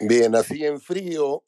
Bien, 0.00 0.34
así 0.34 0.64
en 0.64 0.80
frío, 0.80 1.42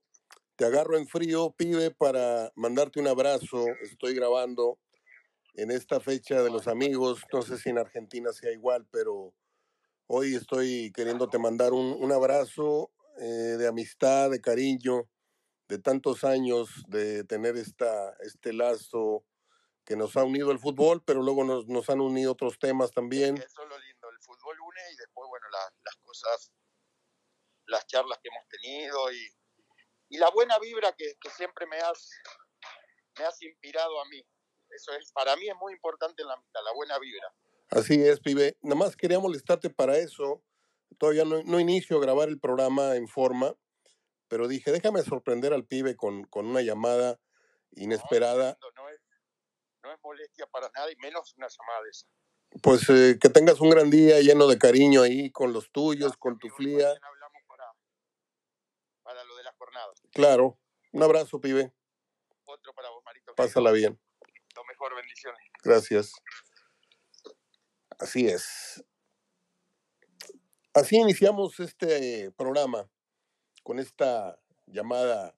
te 0.56 0.64
agarro 0.64 0.96
en 0.96 1.06
frío, 1.06 1.54
pibe, 1.56 1.90
para 1.90 2.50
mandarte 2.56 2.98
un 2.98 3.06
abrazo. 3.06 3.66
Estoy 3.82 4.14
grabando 4.14 4.78
en 5.54 5.70
esta 5.70 6.00
fecha 6.00 6.42
de 6.42 6.50
los 6.50 6.66
amigos. 6.66 7.22
No 7.32 7.42
sé 7.42 7.58
si 7.58 7.68
en 7.70 7.78
Argentina 7.78 8.32
sea 8.32 8.52
igual, 8.52 8.86
pero 8.90 9.34
hoy 10.06 10.34
estoy 10.34 10.92
queriéndote 10.92 11.38
mandar 11.38 11.72
un, 11.72 11.96
un 11.98 12.12
abrazo 12.12 12.90
eh, 13.18 13.56
de 13.58 13.66
amistad, 13.66 14.30
de 14.30 14.40
cariño, 14.40 15.08
de 15.68 15.78
tantos 15.78 16.24
años 16.24 16.84
de 16.88 17.24
tener 17.24 17.56
esta, 17.56 18.14
este 18.20 18.52
lazo 18.52 19.24
que 19.84 19.96
nos 19.96 20.16
ha 20.16 20.24
unido 20.24 20.52
el 20.52 20.58
fútbol, 20.58 21.02
pero 21.04 21.22
luego 21.22 21.44
nos, 21.44 21.66
nos 21.66 21.88
han 21.90 22.00
unido 22.00 22.32
otros 22.32 22.58
temas 22.58 22.90
también. 22.92 23.36
Eso 23.36 23.62
es 23.62 23.68
lo 23.68 23.78
lindo, 23.78 24.10
el 24.10 24.18
fútbol 24.20 24.56
une 24.60 24.80
y 24.92 24.96
después, 24.96 25.28
bueno, 25.28 25.46
la, 25.50 25.74
las 25.84 25.96
cosas, 25.96 26.52
las 27.68 27.86
charlas 27.86 28.18
que 28.22 28.28
hemos 28.28 28.48
tenido 28.48 29.12
y, 29.12 29.28
y 30.10 30.18
la 30.18 30.30
buena 30.30 30.58
vibra 30.58 30.92
que, 30.92 31.14
que, 31.20 31.30
siempre 31.30 31.66
me 31.66 31.78
has, 31.78 32.10
me 33.18 33.24
has 33.24 33.40
inspirado 33.42 34.00
a 34.00 34.04
mí. 34.06 34.22
Eso 34.70 34.92
es, 34.92 35.12
para 35.12 35.36
mí 35.36 35.48
es 35.48 35.56
muy 35.56 35.72
importante 35.72 36.22
en 36.22 36.28
la 36.28 36.34
amistad, 36.34 36.60
la 36.64 36.74
buena 36.74 36.98
vibra. 36.98 37.32
Así 37.70 38.02
es, 38.02 38.20
pibe. 38.20 38.56
Nada 38.62 38.76
más 38.76 38.96
quería 38.96 39.18
molestarte 39.18 39.70
para 39.70 39.96
eso. 39.98 40.42
Todavía 40.98 41.24
no, 41.24 41.42
no 41.44 41.60
inicio 41.60 41.98
a 41.98 42.00
grabar 42.00 42.28
el 42.28 42.40
programa 42.40 42.96
en 42.96 43.08
forma, 43.08 43.54
pero 44.28 44.48
dije, 44.48 44.72
déjame 44.72 45.02
sorprender 45.02 45.52
al 45.52 45.66
pibe 45.66 45.96
con, 45.96 46.24
con 46.24 46.46
una 46.46 46.62
llamada 46.62 47.20
inesperada. 47.72 48.58
No, 48.60 48.82
no, 48.82 48.88
es, 48.88 49.00
no 49.82 49.92
es 49.92 49.98
molestia 50.02 50.46
para 50.46 50.70
nada 50.74 50.90
y 50.90 50.96
menos 50.96 51.34
una 51.36 51.48
llamada 51.48 51.82
de 51.84 51.90
esa. 51.90 52.06
Pues 52.62 52.88
eh, 52.88 53.18
que 53.20 53.28
tengas 53.28 53.60
un 53.60 53.70
gran 53.70 53.90
día 53.90 54.20
lleno 54.20 54.46
de 54.46 54.58
cariño 54.58 55.02
ahí 55.02 55.30
con 55.30 55.52
los 55.52 55.70
tuyos, 55.70 56.12
Gracias, 56.12 56.16
con 56.16 56.38
tu 56.38 56.48
flia. 56.48 56.88
mañana 56.88 57.06
hablamos 57.06 57.42
para, 57.46 57.64
para 59.02 59.24
lo 59.24 59.36
de 59.36 59.42
la 59.44 59.52
jornada. 59.68 59.92
Claro. 60.12 60.58
Un 60.92 61.02
abrazo, 61.02 61.40
pibe. 61.40 61.72
Otro 62.44 62.72
para 62.72 62.88
vos, 62.90 63.04
Marito. 63.04 63.34
Pásala 63.34 63.72
bien. 63.72 63.98
Lo 64.56 64.64
mejor, 64.64 64.94
bendiciones. 64.96 65.40
Gracias. 65.62 66.12
Así 67.98 68.26
es. 68.26 68.82
Así 70.72 70.96
iniciamos 70.96 71.60
este 71.60 72.30
programa 72.32 72.88
con 73.62 73.78
esta 73.78 74.38
llamada 74.66 75.36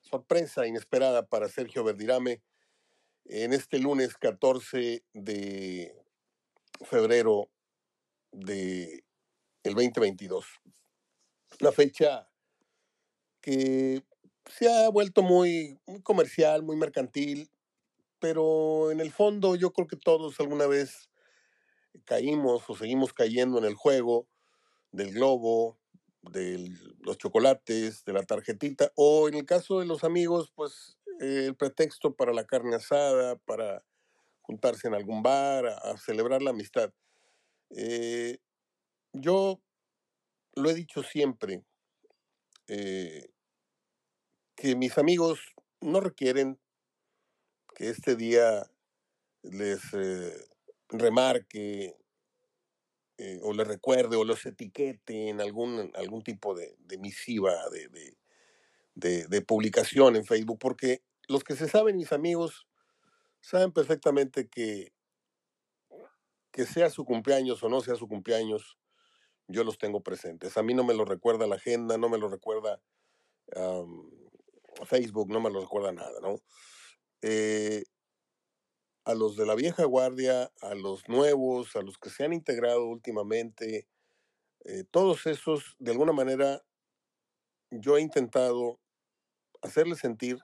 sorpresa 0.00 0.66
inesperada 0.66 1.26
para 1.26 1.48
Sergio 1.48 1.82
Verdirame 1.82 2.42
en 3.24 3.52
este 3.52 3.78
lunes 3.78 4.16
14 4.16 5.02
de 5.12 6.04
febrero 6.82 7.50
de 8.30 9.04
el 9.62 9.74
2022. 9.74 10.44
Una 11.60 11.72
fecha 11.72 12.28
que 13.44 14.02
se 14.46 14.72
ha 14.72 14.88
vuelto 14.88 15.22
muy, 15.22 15.78
comercial, 16.02 16.62
muy 16.62 16.76
mercantil, 16.76 17.50
pero 18.18 18.90
en 18.90 19.00
el 19.00 19.12
fondo 19.12 19.54
yo 19.54 19.70
creo 19.70 19.86
que 19.86 19.96
todos 19.96 20.40
alguna 20.40 20.66
vez 20.66 21.10
caímos 22.06 22.64
o 22.68 22.74
seguimos 22.74 23.12
cayendo 23.12 23.58
en 23.58 23.66
el 23.66 23.74
juego 23.74 24.26
del 24.92 25.12
globo, 25.12 25.78
de 26.22 26.70
los 27.00 27.18
chocolates, 27.18 28.02
de 28.06 28.14
la 28.14 28.22
tarjetita, 28.22 28.92
o 28.94 29.28
en 29.28 29.34
el 29.34 29.44
caso 29.44 29.80
de 29.80 29.84
los 29.84 30.04
amigos, 30.04 30.50
pues 30.54 30.96
el 31.20 31.54
pretexto 31.54 32.14
para 32.14 32.32
la 32.32 32.46
carne 32.46 32.76
asada, 32.76 33.36
para 33.36 33.84
juntarse 34.40 34.88
en 34.88 34.94
algún 34.94 35.22
bar, 35.22 35.66
a, 35.66 35.74
a 35.74 35.98
celebrar 35.98 36.40
la 36.40 36.50
amistad. 36.50 36.94
Eh, 37.76 38.38
yo 39.12 39.60
lo 40.54 40.70
he 40.70 40.74
dicho 40.74 41.02
siempre, 41.02 41.62
eh, 42.68 43.33
que 44.56 44.76
mis 44.76 44.98
amigos 44.98 45.40
no 45.80 46.00
requieren 46.00 46.58
que 47.74 47.88
este 47.88 48.16
día 48.16 48.70
les 49.42 49.80
eh, 49.92 50.46
remarque 50.88 51.96
eh, 53.18 53.38
o 53.42 53.52
les 53.52 53.66
recuerde 53.66 54.16
o 54.16 54.24
los 54.24 54.44
etiquete 54.46 55.28
en 55.28 55.40
algún, 55.40 55.92
algún 55.94 56.22
tipo 56.22 56.54
de, 56.54 56.76
misiva, 56.98 57.54
de, 57.70 59.26
de, 59.28 59.42
publicación 59.42 60.16
en 60.16 60.24
Facebook, 60.24 60.58
porque 60.58 61.02
los 61.28 61.44
que 61.44 61.54
se 61.54 61.68
saben, 61.68 61.96
mis 61.96 62.12
amigos, 62.12 62.66
saben 63.40 63.72
perfectamente 63.72 64.48
que, 64.48 64.92
que 66.50 66.66
sea 66.66 66.90
su 66.90 67.04
cumpleaños 67.04 67.62
o 67.62 67.68
no 67.68 67.80
sea 67.80 67.96
su 67.96 68.08
cumpleaños, 68.08 68.78
yo 69.46 69.62
los 69.62 69.78
tengo 69.78 70.02
presentes. 70.02 70.56
A 70.56 70.62
mí 70.62 70.74
no 70.74 70.84
me 70.84 70.94
lo 70.94 71.04
recuerda 71.04 71.46
la 71.46 71.56
agenda, 71.56 71.98
no 71.98 72.08
me 72.08 72.18
lo 72.18 72.28
recuerda 72.28 72.80
Facebook, 74.84 75.30
no 75.30 75.40
me 75.40 75.50
lo 75.50 75.60
recuerda 75.60 75.92
nada, 75.92 76.20
¿no? 76.20 76.40
Eh, 77.26 77.84
a 79.06 79.14
los 79.14 79.34
de 79.36 79.46
la 79.46 79.54
vieja 79.54 79.84
guardia, 79.84 80.52
a 80.60 80.74
los 80.74 81.08
nuevos, 81.08 81.74
a 81.74 81.80
los 81.80 81.96
que 81.96 82.10
se 82.10 82.24
han 82.24 82.34
integrado 82.34 82.86
últimamente, 82.86 83.88
eh, 84.66 84.84
todos 84.90 85.26
esos, 85.26 85.74
de 85.78 85.92
alguna 85.92 86.12
manera, 86.12 86.62
yo 87.70 87.96
he 87.96 88.02
intentado 88.02 88.78
hacerles 89.62 90.00
sentir 90.00 90.38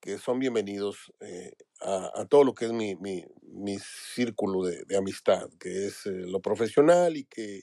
que 0.00 0.18
son 0.18 0.38
bienvenidos 0.38 1.12
eh, 1.18 1.56
a, 1.80 2.24
todo 2.30 2.44
lo 2.44 2.54
que 2.54 2.66
es 2.66 2.72
mi, 2.72 2.94
mi, 2.94 3.78
círculo 4.14 4.62
de, 4.62 4.96
amistad, 4.96 5.48
que 5.58 5.86
es 5.86 6.06
lo 6.06 6.40
profesional 6.40 7.16
y 7.16 7.24
que 7.24 7.62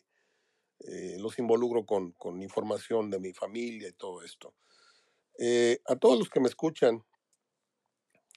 los 1.17 1.39
involucro 1.39 1.85
con, 1.85 2.11
con, 2.11 2.41
información 2.41 3.09
de 3.09 3.19
mi 3.19 3.33
familia 3.33 3.87
y 3.87 3.93
todo 3.93 4.21
esto. 4.21 4.53
Eh, 5.37 5.79
a 5.85 5.95
todos 5.95 6.17
los 6.17 6.29
que 6.29 6.39
me 6.39 6.47
escuchan, 6.47 7.03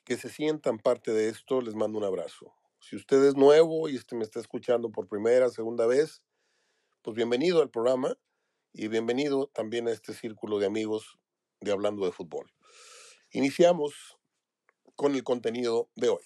que 0.05 0.17
se 0.17 0.29
sientan 0.29 0.79
parte 0.79 1.13
de 1.13 1.29
esto, 1.29 1.61
les 1.61 1.75
mando 1.75 1.99
un 1.99 2.05
abrazo. 2.05 2.53
Si 2.81 2.97
usted 2.97 3.23
es 3.25 3.37
nuevo 3.37 3.89
y 3.89 3.97
este 3.97 4.17
me 4.17 4.25
está 4.25 4.41
escuchando 4.41 4.91
por 4.91 5.07
primera, 5.07 5.49
segunda 5.51 5.87
vez, 5.87 6.23
pues 7.03 7.15
bienvenido 7.15 7.63
al 7.63 7.71
programa 7.71 8.17
y 8.73 8.89
bienvenido 8.89 9.49
también 9.49 9.87
a 9.87 9.93
este 9.93 10.13
círculo 10.13 10.59
de 10.59 10.67
amigos 10.67 11.19
de 11.61 11.71
Hablando 11.73 12.05
de 12.05 12.13
Fútbol. 12.13 12.53
Iniciamos 13.31 14.19
con 14.97 15.15
el 15.15 15.23
contenido 15.23 15.89
de 15.95 16.09
hoy. 16.09 16.25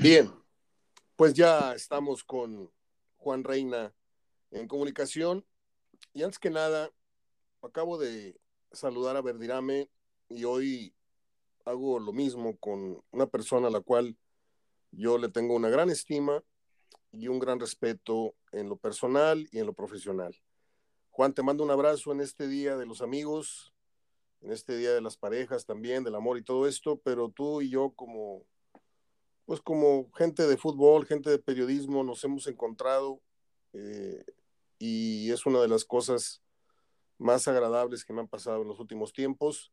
Bien, 0.00 0.32
pues 1.16 1.34
ya 1.34 1.74
estamos 1.74 2.24
con 2.24 2.72
Juan 3.16 3.44
Reina 3.44 3.94
en 4.50 4.68
comunicación 4.68 5.44
y 6.14 6.22
antes 6.22 6.38
que 6.38 6.50
nada, 6.50 6.90
acabo 7.62 7.98
de 7.98 8.36
saludar 8.72 9.16
a 9.16 9.22
Verdirame 9.22 9.88
y 10.28 10.44
hoy 10.44 10.94
hago 11.64 11.98
lo 12.00 12.12
mismo 12.12 12.56
con 12.58 13.02
una 13.12 13.26
persona 13.26 13.68
a 13.68 13.70
la 13.70 13.80
cual 13.80 14.16
yo 14.90 15.18
le 15.18 15.28
tengo 15.28 15.54
una 15.54 15.68
gran 15.68 15.90
estima 15.90 16.42
y 17.12 17.28
un 17.28 17.38
gran 17.38 17.60
respeto 17.60 18.34
en 18.52 18.68
lo 18.68 18.76
personal 18.76 19.48
y 19.52 19.58
en 19.58 19.66
lo 19.66 19.72
profesional. 19.72 20.36
Juan, 21.10 21.34
te 21.34 21.42
mando 21.42 21.62
un 21.62 21.70
abrazo 21.70 22.12
en 22.12 22.20
este 22.20 22.48
Día 22.48 22.76
de 22.76 22.86
los 22.86 23.00
Amigos, 23.00 23.72
en 24.40 24.50
este 24.50 24.76
Día 24.76 24.92
de 24.92 25.00
las 25.00 25.16
Parejas 25.16 25.66
también, 25.66 26.04
del 26.04 26.14
amor 26.14 26.38
y 26.38 26.42
todo 26.42 26.66
esto, 26.66 27.00
pero 27.04 27.30
tú 27.30 27.60
y 27.60 27.70
yo 27.70 27.92
como, 27.94 28.44
pues 29.44 29.60
como 29.60 30.10
gente 30.12 30.46
de 30.46 30.56
fútbol, 30.56 31.06
gente 31.06 31.30
de 31.30 31.38
periodismo, 31.38 32.02
nos 32.02 32.24
hemos 32.24 32.46
encontrado 32.46 33.20
eh, 33.72 34.24
y 34.78 35.30
es 35.30 35.46
una 35.46 35.60
de 35.60 35.68
las 35.68 35.84
cosas 35.84 36.42
más 37.22 37.48
agradables 37.48 38.04
que 38.04 38.12
me 38.12 38.20
han 38.20 38.28
pasado 38.28 38.62
en 38.62 38.68
los 38.68 38.80
últimos 38.80 39.12
tiempos 39.12 39.72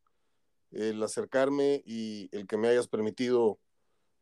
el 0.70 1.02
acercarme 1.02 1.82
y 1.84 2.28
el 2.32 2.46
que 2.46 2.56
me 2.56 2.68
hayas 2.68 2.88
permitido 2.88 3.58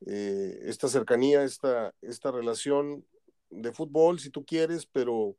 eh, 0.07 0.61
esta 0.63 0.89
cercanía, 0.89 1.43
esta, 1.43 1.95
esta 2.01 2.31
relación 2.31 3.05
de 3.51 3.73
fútbol, 3.73 4.19
si 4.21 4.31
tú 4.31 4.45
quieres, 4.45 4.87
pero 4.87 5.37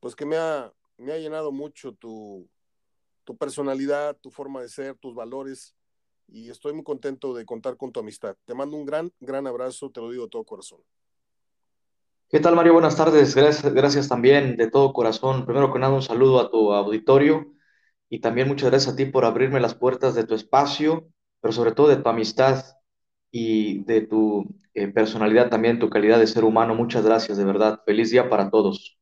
pues 0.00 0.14
que 0.14 0.26
me 0.26 0.36
ha, 0.36 0.72
me 0.98 1.12
ha 1.12 1.18
llenado 1.18 1.52
mucho 1.52 1.92
tu, 1.92 2.48
tu 3.24 3.36
personalidad, 3.36 4.16
tu 4.16 4.30
forma 4.30 4.60
de 4.60 4.68
ser, 4.68 4.96
tus 4.96 5.14
valores, 5.14 5.74
y 6.28 6.50
estoy 6.50 6.72
muy 6.72 6.84
contento 6.84 7.34
de 7.34 7.44
contar 7.44 7.76
con 7.76 7.92
tu 7.92 8.00
amistad. 8.00 8.36
Te 8.44 8.54
mando 8.54 8.76
un 8.76 8.84
gran, 8.84 9.12
gran 9.20 9.46
abrazo, 9.46 9.90
te 9.90 10.00
lo 10.00 10.10
digo 10.10 10.24
de 10.24 10.30
todo 10.30 10.44
corazón. 10.44 10.80
¿Qué 12.30 12.40
tal, 12.40 12.56
Mario? 12.56 12.72
Buenas 12.72 12.96
tardes. 12.96 13.34
Gracias, 13.34 13.72
gracias 13.72 14.08
también 14.08 14.56
de 14.56 14.70
todo 14.70 14.92
corazón. 14.92 15.44
Primero 15.46 15.72
que 15.72 15.78
nada, 15.78 15.94
un 15.94 16.02
saludo 16.02 16.40
a 16.40 16.50
tu 16.50 16.72
auditorio 16.72 17.52
y 18.08 18.20
también 18.20 18.48
muchas 18.48 18.70
gracias 18.70 18.94
a 18.94 18.96
ti 18.96 19.04
por 19.04 19.24
abrirme 19.24 19.60
las 19.60 19.74
puertas 19.74 20.14
de 20.14 20.24
tu 20.24 20.34
espacio, 20.34 21.08
pero 21.40 21.52
sobre 21.52 21.72
todo 21.72 21.88
de 21.88 21.96
tu 21.96 22.08
amistad 22.08 22.64
y 23.30 23.84
de 23.84 24.02
tu 24.02 24.44
eh, 24.74 24.88
personalidad 24.88 25.48
también, 25.50 25.78
tu 25.78 25.90
calidad 25.90 26.18
de 26.18 26.26
ser 26.26 26.44
humano. 26.44 26.74
Muchas 26.74 27.04
gracias, 27.04 27.38
de 27.38 27.44
verdad. 27.44 27.80
Feliz 27.86 28.10
día 28.10 28.28
para 28.28 28.50
todos. 28.50 28.98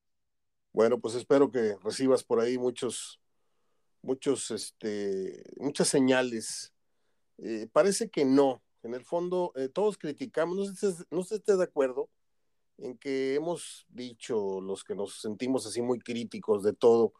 Bueno, 0.73 0.99
pues 0.99 1.15
espero 1.15 1.51
que 1.51 1.77
recibas 1.83 2.25
por 2.25 2.41
ahí 2.41 2.59
muchos, 2.59 3.21
muchos, 4.03 4.51
este, 4.51 5.43
muchas 5.57 5.89
señales. 5.89 6.73
Eh, 7.39 7.69
parece 7.73 8.11
que 8.11 8.25
no. 8.25 8.63
En 8.83 8.95
el 8.95 9.05
fondo, 9.05 9.53
eh, 9.55 9.69
todos 9.69 9.97
criticamos, 9.97 10.57
no 10.57 10.65
sé, 10.65 11.05
no 11.11 11.23
sé 11.23 11.29
si 11.29 11.35
estés 11.37 11.59
de 11.59 11.65
acuerdo, 11.65 12.11
en 12.83 12.99
que 12.99 13.35
hemos 13.35 13.87
dicho, 13.89 14.61
los 14.61 14.83
que 14.83 14.97
nos 14.97 15.21
sentimos 15.21 15.65
así 15.67 15.81
muy 15.81 16.01
críticos 16.01 16.65
de 16.65 16.73
todo, 16.73 17.15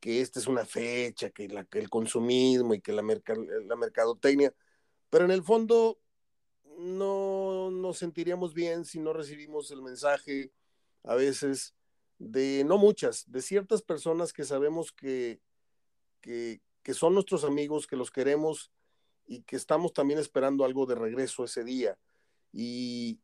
que 0.00 0.20
esta 0.20 0.38
es 0.38 0.46
una 0.46 0.66
fecha, 0.66 1.30
que, 1.30 1.44
el 1.44 1.90
consumismo 1.90 2.74
y 2.74 2.80
que 2.80 2.92
la, 2.92 3.02
la 3.02 3.76
mercadotecnia, 3.76 4.54
pero 5.08 5.24
en 5.24 5.30
el 5.30 5.42
fondo 5.42 5.98
no 6.78 7.70
nos 7.70 7.98
sentiríamos 7.98 8.52
bien 8.52 8.84
si 8.84 8.98
no 9.00 9.12
recibimos 9.12 9.70
el 9.70 9.80
mensaje 9.80 10.52
a 11.04 11.14
veces 11.14 11.74
de, 12.18 12.62
no 12.64 12.76
muchas, 12.76 13.30
de 13.30 13.40
ciertas 13.40 13.82
personas 13.82 14.32
que 14.32 14.44
sabemos 14.44 14.92
que, 14.92 15.40
que 16.20 16.60
son 16.94 17.14
nuestros 17.14 17.44
amigos, 17.44 17.86
que 17.86 17.96
los 17.96 18.10
queremos 18.10 18.70
y 19.26 19.42
que 19.42 19.56
estamos 19.56 19.94
también 19.94 20.18
esperando 20.18 20.64
algo 20.64 20.84
de 20.84 20.96
regreso 20.96 21.44
ese 21.44 21.64
día. 21.64 21.98
Y, 22.52 23.18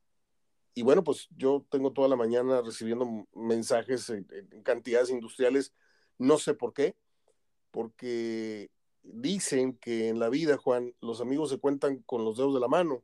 y 0.79 0.83
bueno, 0.83 1.03
pues 1.03 1.27
yo 1.37 1.67
tengo 1.71 1.93
toda 1.93 2.07
la 2.07 2.15
mañana 2.15 2.63
recibiendo 2.63 3.27
mensajes 3.35 4.11
en, 4.11 4.29
cantidades 4.63 5.11
industriales, 5.11 5.75
no 6.19 6.39
sé 6.39 6.55
por 6.55 6.73
qué, 6.73 6.95
porque 7.73 8.71
dicen 9.03 9.77
que 9.77 10.07
en 10.07 10.21
la 10.21 10.29
vida, 10.29 10.57
Juan, 10.57 10.95
los 11.01 11.21
amigos 11.21 11.51
se 11.51 11.59
cuentan 11.59 11.99
con 12.07 12.25
los 12.25 12.37
dedos 12.37 12.55
de 12.55 12.61
la 12.61 12.69
mano 12.69 13.03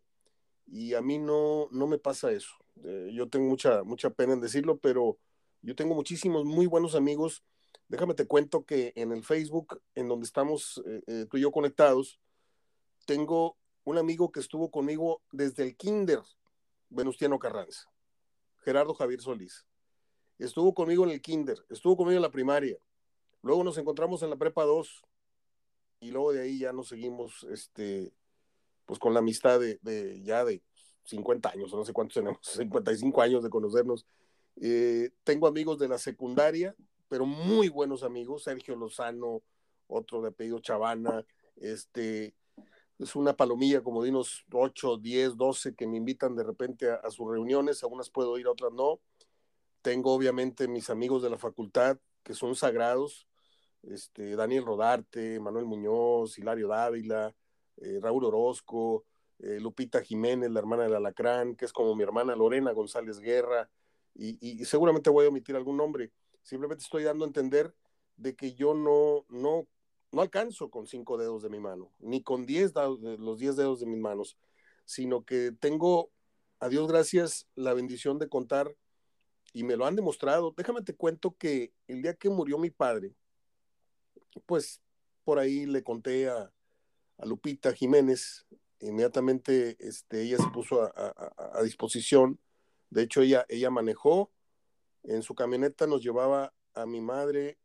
y 0.68 0.94
a 0.94 1.02
mí 1.02 1.18
no, 1.18 1.66
no 1.72 1.88
me 1.88 1.98
pasa 1.98 2.30
eso. 2.30 2.54
Eh, 2.84 3.10
yo 3.12 3.28
tengo 3.28 3.48
mucha, 3.48 3.82
mucha 3.82 4.10
pena 4.10 4.34
en 4.34 4.40
decirlo, 4.40 4.78
pero 4.78 5.18
yo 5.60 5.74
tengo 5.74 5.96
muchísimos 5.96 6.44
muy 6.44 6.66
buenos 6.66 6.94
amigos. 6.94 7.42
Déjame 7.88 8.14
te 8.14 8.28
cuento 8.28 8.64
que 8.64 8.92
en 8.94 9.10
el 9.10 9.24
Facebook, 9.24 9.82
en 9.96 10.06
donde 10.06 10.26
estamos 10.26 10.80
eh, 10.86 11.02
eh, 11.08 11.26
tú 11.28 11.38
y 11.38 11.40
yo 11.40 11.50
conectados, 11.50 12.20
tengo 13.04 13.56
un 13.82 13.98
amigo 13.98 14.30
que 14.30 14.38
estuvo 14.38 14.70
conmigo 14.70 15.22
desde 15.32 15.64
el 15.64 15.76
kinder, 15.76 16.20
Venustiano 16.94 17.38
Carranza, 17.38 17.90
Gerardo 18.58 18.94
Javier 18.94 19.20
Solís. 19.20 19.66
Estuvo 20.38 20.74
conmigo 20.74 21.04
en 21.04 21.10
el 21.10 21.20
kinder, 21.20 21.58
estuvo 21.68 21.96
conmigo 21.96 22.16
en 22.16 22.22
la 22.22 22.30
primaria. 22.30 22.76
Luego 23.42 23.62
nos 23.62 23.78
encontramos 23.78 24.22
en 24.22 24.30
la 24.30 24.36
prepa 24.36 24.64
2 24.64 25.04
y 26.00 26.10
luego 26.10 26.32
de 26.32 26.42
ahí 26.42 26.58
ya 26.58 26.72
nos 26.72 26.88
seguimos 26.88 27.44
este, 27.50 28.12
pues 28.86 28.98
con 28.98 29.12
la 29.12 29.20
amistad 29.20 29.60
de, 29.60 30.22
ya 30.22 30.44
de 30.44 30.62
50 31.04 31.50
años, 31.50 31.72
no 31.72 31.84
sé 31.84 31.92
cuántos 31.92 32.14
tenemos, 32.14 32.38
55 32.42 33.22
años 33.22 33.42
de 33.42 33.50
conocernos. 33.50 34.06
Eh, 34.60 35.10
tengo 35.24 35.46
amigos 35.46 35.78
de 35.78 35.88
la 35.88 35.98
secundaria, 35.98 36.74
pero 37.08 37.26
muy 37.26 37.68
buenos 37.68 38.02
amigos, 38.02 38.44
Sergio 38.44 38.76
Lozano, 38.76 39.42
otro 39.86 40.22
de 40.22 40.28
apellido 40.28 40.60
Chavana, 40.60 41.24
este, 41.56 42.34
es 42.98 43.16
una 43.16 43.36
palomilla 43.36 43.82
como 43.82 44.02
de 44.02 44.10
unos 44.10 44.44
8, 44.52 44.98
10, 44.98 45.36
12 45.36 45.74
que 45.74 45.86
me 45.86 45.96
invitan 45.96 46.36
de 46.36 46.44
repente 46.44 46.90
a, 46.90 47.10
sus 47.10 47.30
reuniones, 47.30 47.82
a 47.82 47.86
unas 47.86 48.10
puedo 48.10 48.38
ir, 48.38 48.46
a 48.46 48.52
otras 48.52 48.72
no. 48.72 49.00
Tengo 49.82 50.12
obviamente 50.14 50.68
mis 50.68 50.90
amigos 50.90 51.22
de 51.22 51.30
la 51.30 51.38
facultad 51.38 51.98
que 52.22 52.34
son 52.34 52.54
sagrados, 52.54 53.28
este, 53.82 54.34
Daniel 54.36 54.64
Rodarte, 54.64 55.38
Manuel 55.40 55.66
Muñoz, 55.66 56.38
Hilario 56.38 56.68
Dávila, 56.68 57.34
eh, 57.76 57.98
Raúl 58.00 58.24
Orozco, 58.24 59.04
eh, 59.40 59.60
Lupita 59.60 60.02
Jiménez, 60.02 60.50
la 60.50 60.60
hermana 60.60 60.84
del 60.84 60.94
Alacrán, 60.94 61.54
que 61.56 61.66
es 61.66 61.72
como 61.72 61.94
mi 61.94 62.02
hermana 62.02 62.34
Lorena 62.34 62.72
González 62.72 63.18
Guerra, 63.18 63.68
y, 64.14 64.38
y, 64.40 64.64
seguramente 64.64 65.10
voy 65.10 65.26
a 65.26 65.28
omitir 65.28 65.56
algún 65.56 65.76
nombre. 65.76 66.12
Simplemente 66.42 66.84
estoy 66.84 67.02
dando 67.02 67.24
a 67.24 67.28
entender 67.28 67.74
de 68.16 68.36
que 68.36 68.54
yo 68.54 68.74
no, 68.74 69.26
no, 69.28 69.66
no 70.14 70.22
alcanzo 70.22 70.70
con 70.70 70.86
cinco 70.86 71.18
dedos 71.18 71.42
de 71.42 71.50
mi 71.50 71.60
mano, 71.60 71.92
ni 71.98 72.22
con 72.22 72.46
diez 72.46 72.72
los 72.74 73.38
diez 73.38 73.56
dedos 73.56 73.80
de 73.80 73.86
mis 73.86 74.00
manos, 74.00 74.38
sino 74.84 75.24
que 75.24 75.52
tengo, 75.52 76.10
a 76.60 76.68
Dios 76.68 76.88
gracias, 76.88 77.46
la 77.54 77.74
bendición 77.74 78.18
de 78.18 78.28
contar, 78.28 78.74
y 79.52 79.62
me 79.62 79.76
lo 79.76 79.86
han 79.86 79.96
demostrado. 79.96 80.52
Déjame 80.56 80.82
te 80.82 80.94
cuento 80.94 81.36
que 81.38 81.72
el 81.86 82.02
día 82.02 82.14
que 82.14 82.28
murió 82.28 82.58
mi 82.58 82.70
padre, 82.70 83.14
pues 84.46 84.80
por 85.24 85.38
ahí 85.38 85.66
le 85.66 85.82
conté 85.82 86.28
a, 86.28 86.50
Lupita 87.24 87.72
Jiménez, 87.72 88.44
inmediatamente 88.80 89.76
este, 89.78 90.22
ella 90.22 90.36
se 90.36 90.50
puso 90.52 90.82
a, 90.82 90.92
a, 90.96 91.58
a, 91.58 91.62
disposición, 91.62 92.40
de 92.90 93.02
hecho 93.02 93.22
ella, 93.22 93.46
ella 93.48 93.70
manejó, 93.70 94.32
en 95.04 95.22
su 95.22 95.36
camioneta 95.36 95.86
nos 95.86 96.02
llevaba 96.02 96.52
a 96.74 96.86
mi 96.86 97.00
madre, 97.00 97.56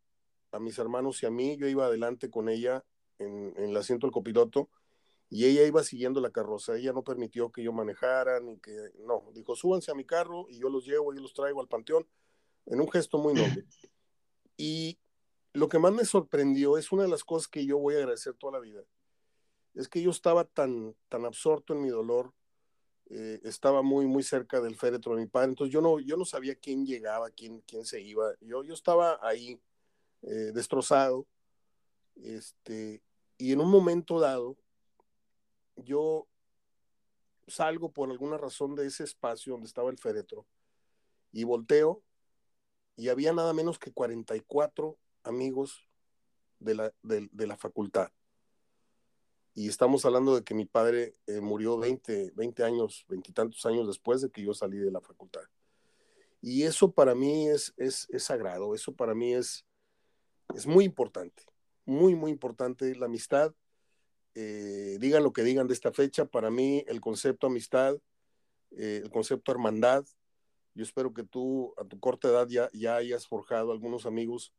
a 0.52 0.58
mis 0.58 0.78
hermanos 0.78 1.22
y 1.22 1.26
a 1.26 1.30
mí, 1.30 1.56
yo 1.56 1.66
iba 1.68 1.86
adelante 1.86 2.30
con 2.30 2.48
ella 2.48 2.84
en, 3.18 3.54
en 3.56 3.70
el 3.70 3.76
asiento 3.76 4.06
del 4.06 4.12
copiloto 4.12 4.70
y 5.30 5.46
ella 5.46 5.64
iba 5.64 5.82
siguiendo 5.84 6.20
la 6.20 6.30
carroza, 6.30 6.76
ella 6.76 6.92
no 6.92 7.04
permitió 7.04 7.52
que 7.52 7.62
yo 7.62 7.72
manejara, 7.72 8.40
ni 8.40 8.58
que, 8.58 8.72
no, 9.06 9.22
dijo, 9.32 9.54
súbanse 9.54 9.92
a 9.92 9.94
mi 9.94 10.04
carro 10.04 10.46
y 10.50 10.58
yo 10.58 10.68
los 10.68 10.84
llevo 10.84 11.14
y 11.14 11.20
los 11.20 11.32
traigo 11.32 11.60
al 11.60 11.68
panteón, 11.68 12.04
en 12.66 12.80
un 12.80 12.90
gesto 12.90 13.18
muy 13.18 13.34
noble. 13.34 13.64
Y 14.62 14.98
lo 15.54 15.70
que 15.70 15.78
más 15.78 15.90
me 15.90 16.04
sorprendió 16.04 16.76
es 16.76 16.92
una 16.92 17.04
de 17.04 17.08
las 17.08 17.24
cosas 17.24 17.48
que 17.48 17.64
yo 17.64 17.78
voy 17.78 17.94
a 17.94 17.98
agradecer 18.00 18.34
toda 18.34 18.52
la 18.52 18.58
vida, 18.58 18.82
es 19.72 19.88
que 19.88 20.02
yo 20.02 20.10
estaba 20.10 20.44
tan, 20.44 20.94
tan 21.08 21.24
absorto 21.24 21.72
en 21.72 21.80
mi 21.80 21.88
dolor, 21.88 22.34
eh, 23.08 23.40
estaba 23.42 23.80
muy, 23.80 24.06
muy 24.06 24.22
cerca 24.22 24.60
del 24.60 24.76
féretro 24.76 25.14
de 25.14 25.22
mi 25.22 25.28
padre, 25.28 25.48
entonces 25.48 25.72
yo 25.72 25.80
no, 25.80 25.98
yo 25.98 26.18
no 26.18 26.26
sabía 26.26 26.56
quién 26.56 26.84
llegaba, 26.84 27.30
quién, 27.30 27.62
quién 27.62 27.86
se 27.86 28.02
iba, 28.02 28.34
yo, 28.42 28.62
yo 28.62 28.74
estaba 28.74 29.18
ahí 29.22 29.58
eh, 30.22 30.52
destrozado, 30.52 31.26
este, 32.16 33.02
y 33.38 33.52
en 33.52 33.60
un 33.60 33.70
momento 33.70 34.20
dado, 34.20 34.56
yo 35.76 36.26
salgo 37.46 37.90
por 37.92 38.10
alguna 38.10 38.36
razón 38.36 38.74
de 38.74 38.86
ese 38.86 39.04
espacio 39.04 39.52
donde 39.52 39.66
estaba 39.66 39.90
el 39.90 39.98
féretro 39.98 40.46
y 41.32 41.44
volteo 41.44 42.02
y 42.96 43.08
había 43.08 43.32
nada 43.32 43.52
menos 43.52 43.78
que 43.78 43.92
44 43.92 44.98
amigos 45.24 45.88
de 46.58 46.74
la, 46.74 46.92
de, 47.02 47.46
la 47.46 47.56
facultad 47.56 48.10
y 49.54 49.68
estamos 49.68 50.04
hablando 50.04 50.36
de 50.36 50.44
que 50.44 50.54
mi 50.54 50.64
padre 50.64 51.16
eh, 51.26 51.40
murió 51.40 51.78
20, 51.78 52.32
20 52.34 52.64
años, 52.64 53.04
veintitantos 53.08 53.64
años 53.66 53.86
después 53.86 54.20
de 54.20 54.30
que 54.30 54.42
yo 54.42 54.54
salí 54.54 54.78
de 54.78 54.90
la 54.90 55.00
facultad. 55.00 55.42
Y 56.40 56.62
eso 56.62 56.92
para 56.92 57.14
mí 57.14 57.48
es, 57.48 57.74
es, 57.76 58.06
es 58.10 58.22
sagrado, 58.24 58.74
eso 58.74 58.94
para 58.94 59.14
mí 59.14 59.34
es, 59.34 59.66
es 60.54 60.66
muy 60.66 60.84
importante, 60.84 61.42
muy, 61.84 62.14
muy 62.14 62.30
importante. 62.30 62.94
La 62.94 63.06
amistad, 63.06 63.54
eh, 64.34 64.96
digan 65.00 65.22
lo 65.22 65.32
que 65.32 65.42
digan 65.42 65.66
de 65.66 65.74
esta 65.74 65.92
fecha, 65.92 66.24
para 66.24 66.50
mí 66.50 66.84
el 66.86 67.00
concepto 67.00 67.46
amistad, 67.46 67.96
eh, 68.72 69.00
el 69.02 69.10
concepto 69.10 69.52
hermandad, 69.52 70.04
yo 70.74 70.84
espero 70.84 71.12
que 71.12 71.24
tú 71.24 71.74
a 71.76 71.84
tu 71.84 71.98
corta 71.98 72.28
edad 72.28 72.48
ya, 72.48 72.70
ya 72.72 72.96
hayas 72.96 73.26
forjado 73.26 73.72
algunos 73.72 74.06
amigos 74.06 74.52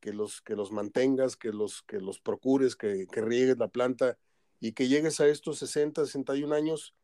que 0.00 0.12
los, 0.12 0.40
que 0.42 0.56
los 0.56 0.72
mantengas, 0.72 1.36
que 1.36 1.52
los, 1.52 1.82
que 1.82 2.00
los 2.00 2.18
procures, 2.18 2.76
que, 2.76 3.06
que 3.06 3.20
riegues 3.20 3.58
la 3.58 3.68
planta 3.68 4.18
y 4.60 4.72
que 4.72 4.88
llegues 4.88 5.20
a 5.20 5.28
estos 5.28 5.58
60, 5.58 6.06
61 6.06 6.54
años 6.54 6.94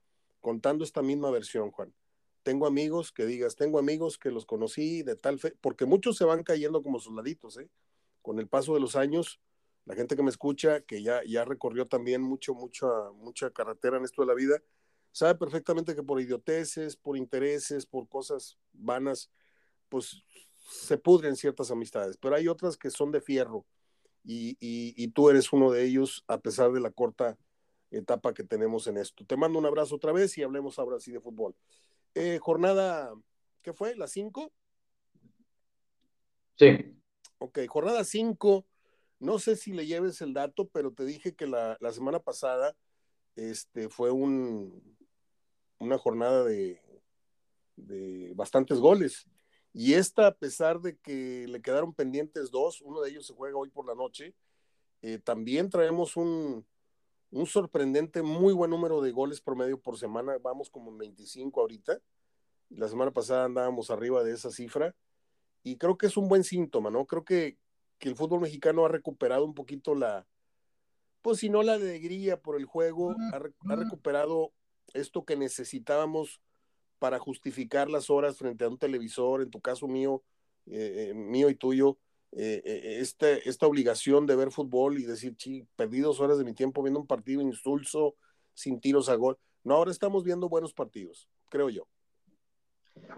contando 0.40 0.84
esta 0.84 1.02
misma 1.02 1.30
versión, 1.30 1.70
Juan. 1.70 1.94
Tengo 2.42 2.66
amigos 2.66 3.12
que 3.12 3.26
digas, 3.26 3.56
tengo 3.56 3.78
amigos 3.78 4.16
que 4.16 4.30
los 4.30 4.46
conocí 4.46 5.02
de 5.02 5.16
tal 5.16 5.38
fe, 5.38 5.54
porque 5.60 5.84
muchos 5.84 6.16
se 6.16 6.24
van 6.24 6.42
cayendo 6.42 6.82
como 6.82 6.98
soldaditos, 6.98 7.58
¿eh? 7.58 7.68
Con 8.30 8.38
el 8.38 8.46
paso 8.46 8.74
de 8.74 8.80
los 8.80 8.94
años, 8.94 9.40
la 9.86 9.96
gente 9.96 10.14
que 10.14 10.22
me 10.22 10.30
escucha, 10.30 10.82
que 10.82 11.02
ya, 11.02 11.20
ya 11.26 11.44
recorrió 11.44 11.88
también 11.88 12.22
mucho, 12.22 12.54
mucha, 12.54 12.86
mucha 13.16 13.50
carretera 13.50 13.96
en 13.96 14.04
esto 14.04 14.22
de 14.22 14.28
la 14.28 14.34
vida, 14.34 14.62
sabe 15.10 15.34
perfectamente 15.34 15.96
que 15.96 16.04
por 16.04 16.20
idioteces, 16.20 16.94
por 16.94 17.16
intereses, 17.16 17.86
por 17.86 18.08
cosas 18.08 18.56
vanas, 18.72 19.32
pues 19.88 20.22
se 20.70 20.96
pudren 20.96 21.34
ciertas 21.34 21.72
amistades, 21.72 22.18
pero 22.18 22.36
hay 22.36 22.46
otras 22.46 22.76
que 22.76 22.92
son 22.92 23.10
de 23.10 23.20
fierro 23.20 23.66
y, 24.22 24.56
y, 24.60 25.08
tú 25.08 25.28
eres 25.28 25.52
uno 25.52 25.72
de 25.72 25.82
ellos 25.82 26.22
a 26.28 26.38
pesar 26.38 26.70
de 26.70 26.78
la 26.78 26.92
corta 26.92 27.36
etapa 27.90 28.32
que 28.32 28.44
tenemos 28.44 28.86
en 28.86 28.96
esto. 28.96 29.24
Te 29.24 29.36
mando 29.36 29.58
un 29.58 29.66
abrazo 29.66 29.96
otra 29.96 30.12
vez 30.12 30.38
y 30.38 30.44
hablemos 30.44 30.78
ahora 30.78 31.00
sí 31.00 31.10
de 31.10 31.18
fútbol. 31.18 31.56
Eh, 32.14 32.38
jornada, 32.40 33.12
¿qué 33.60 33.72
fue? 33.72 33.96
¿La 33.96 34.06
5? 34.06 34.52
Sí. 36.54 36.99
Ok, 37.42 37.58
jornada 37.68 38.04
5. 38.04 38.66
No 39.18 39.38
sé 39.38 39.56
si 39.56 39.72
le 39.72 39.86
lleves 39.86 40.20
el 40.20 40.34
dato, 40.34 40.68
pero 40.68 40.92
te 40.92 41.06
dije 41.06 41.34
que 41.34 41.46
la, 41.46 41.78
la 41.80 41.90
semana 41.90 42.20
pasada 42.20 42.76
este, 43.34 43.88
fue 43.88 44.10
un, 44.10 44.98
una 45.78 45.96
jornada 45.96 46.44
de, 46.44 46.82
de 47.76 48.32
bastantes 48.34 48.78
goles. 48.78 49.26
Y 49.72 49.94
esta, 49.94 50.26
a 50.26 50.34
pesar 50.34 50.80
de 50.80 50.98
que 50.98 51.46
le 51.48 51.62
quedaron 51.62 51.94
pendientes 51.94 52.50
dos, 52.50 52.82
uno 52.82 53.00
de 53.00 53.10
ellos 53.10 53.26
se 53.26 53.34
juega 53.34 53.56
hoy 53.56 53.70
por 53.70 53.86
la 53.86 53.94
noche, 53.94 54.34
eh, 55.00 55.18
también 55.18 55.70
traemos 55.70 56.18
un, 56.18 56.66
un, 57.30 57.46
sorprendente, 57.46 58.20
muy 58.20 58.52
buen 58.52 58.70
número 58.70 59.00
de 59.00 59.12
goles 59.12 59.40
promedio 59.40 59.80
por 59.80 59.96
semana. 59.96 60.36
Vamos 60.42 60.68
como 60.68 60.90
en 60.90 60.98
25 60.98 61.58
ahorita. 61.58 62.00
La 62.68 62.86
semana 62.86 63.12
pasada 63.12 63.46
andábamos 63.46 63.90
arriba 63.90 64.22
de 64.22 64.34
esa 64.34 64.50
cifra. 64.50 64.94
Y 65.62 65.76
creo 65.76 65.98
que 65.98 66.06
es 66.06 66.16
un 66.16 66.28
buen 66.28 66.44
síntoma, 66.44 66.90
¿no? 66.90 67.06
Creo 67.06 67.24
que, 67.24 67.58
que 67.98 68.08
el 68.08 68.16
fútbol 68.16 68.40
mexicano 68.40 68.84
ha 68.84 68.88
recuperado 68.88 69.44
un 69.44 69.54
poquito 69.54 69.94
la, 69.94 70.26
pues 71.22 71.38
si 71.38 71.50
no 71.50 71.62
la 71.62 71.74
alegría 71.74 72.40
por 72.40 72.56
el 72.56 72.64
juego, 72.64 73.14
ha, 73.32 73.36
ha 73.72 73.76
recuperado 73.76 74.52
esto 74.94 75.24
que 75.24 75.36
necesitábamos 75.36 76.40
para 76.98 77.18
justificar 77.18 77.90
las 77.90 78.10
horas 78.10 78.36
frente 78.36 78.64
a 78.64 78.68
un 78.68 78.78
televisor, 78.78 79.42
en 79.42 79.50
tu 79.50 79.60
caso 79.60 79.88
mío, 79.88 80.22
eh, 80.66 81.08
eh, 81.10 81.14
mío 81.14 81.48
y 81.50 81.54
tuyo, 81.54 81.98
eh, 82.32 82.98
este, 83.00 83.48
esta 83.48 83.66
obligación 83.66 84.26
de 84.26 84.36
ver 84.36 84.50
fútbol 84.50 84.98
y 84.98 85.04
decir, 85.04 85.34
sí, 85.38 85.66
perdí 85.76 86.00
dos 86.00 86.20
horas 86.20 86.38
de 86.38 86.44
mi 86.44 86.52
tiempo 86.54 86.82
viendo 86.82 87.00
un 87.00 87.06
partido 87.06 87.42
insulso, 87.42 88.16
sin 88.54 88.80
tiros 88.80 89.08
a 89.08 89.14
gol. 89.14 89.38
No, 89.64 89.74
ahora 89.74 89.90
estamos 89.90 90.24
viendo 90.24 90.48
buenos 90.48 90.72
partidos, 90.72 91.28
creo 91.48 91.70
yo. 91.70 91.88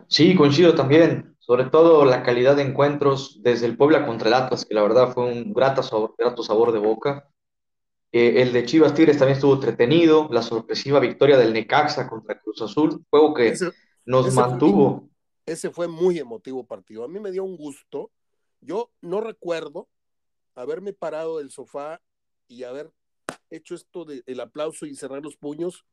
Sí, 0.09 0.35
coincido 0.35 0.75
también, 0.75 1.37
sobre 1.39 1.65
todo 1.65 2.05
la 2.05 2.23
calidad 2.23 2.57
de 2.57 2.62
encuentros 2.62 3.41
desde 3.43 3.67
el 3.67 3.77
Puebla 3.77 4.07
contra 4.07 4.29
el 4.29 4.35
Atlas, 4.35 4.65
que 4.65 4.75
la 4.75 4.83
verdad 4.83 5.12
fue 5.12 5.25
un 5.25 5.53
grato 5.53 5.83
sabor, 5.83 6.15
grato 6.19 6.43
sabor 6.43 6.73
de 6.73 6.79
boca. 6.79 7.29
Eh, 8.12 8.43
el 8.43 8.53
de 8.53 8.67
Chivas 8.67 8.95
Tigres 8.95 9.19
también 9.19 9.37
estuvo 9.37 9.55
entretenido, 9.55 10.29
la 10.31 10.43
sorpresiva 10.43 11.01
victoria 11.01 11.39
del 11.39 11.55
Necaxa 11.55 12.09
contra 12.09 12.39
Cruz 12.41 12.61
Azul, 12.61 13.05
juego 13.09 13.33
que 13.33 13.55
nos 14.05 14.35
mantuvo. 14.35 15.09
ese 15.47 15.71
fue 15.71 15.89
muy 15.89 16.19
emotivo 16.19 16.67
partido. 16.67 17.05
A 17.05 17.09
mí 17.09 17.19
me 17.19 17.33
dio 17.33 17.43
un 17.43 17.57
gusto. 17.57 18.11
Yo 18.61 18.91
no 19.01 19.21
recuerdo 19.21 19.89
haberme 20.55 20.93
parado 20.93 21.39
del 21.39 21.51
sofá 21.51 22.03
y 22.49 22.65
haber 22.65 22.93
hecho 23.49 23.75
esto 23.75 24.05
del 24.05 24.41
aplauso 24.41 24.85
y 24.85 24.95
cerrar 24.95 25.23
los 25.23 25.37
puños 25.37 25.87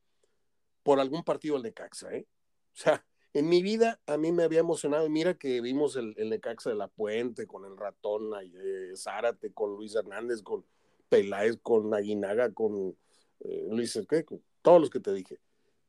por 0.84 1.00
algún 1.00 1.24
partido 1.24 1.56
del 1.56 1.64
Necaxa, 1.64 2.14
¿eh? 2.14 2.28
O 2.74 2.82
sea, 2.82 3.06
en 3.34 3.48
mi 3.48 3.62
vida 3.62 4.00
a 4.08 4.18
mí 4.18 4.32
me 4.32 4.44
había 4.44 4.60
emocionado, 4.60 5.06
y 5.06 5.10
mira 5.10 5.36
que 5.36 5.62
vimos 5.62 5.96
el, 5.96 6.14
el 6.18 6.30
Necaxa 6.30 6.70
de 6.70 6.76
la 6.76 6.88
Puente 6.88 7.46
con 7.46 7.66
el 7.66 7.78
ratón, 7.78 8.32
eh, 8.42 8.94
Zárate, 8.96 9.54
con 9.54 9.76
Luis 9.76 9.96
Hernández, 9.96 10.42
con 10.42 10.66
Peláez, 11.10 11.58
con 11.62 11.94
Aguinaga, 11.94 12.52
con 12.54 12.98
eh, 13.42 13.68
Luis, 13.70 14.00
¿qué? 14.10 14.26
Con 14.26 14.42
todos 14.62 14.82
los 14.82 14.90
que 14.90 15.00
te 15.00 15.14
dije. 15.14 15.40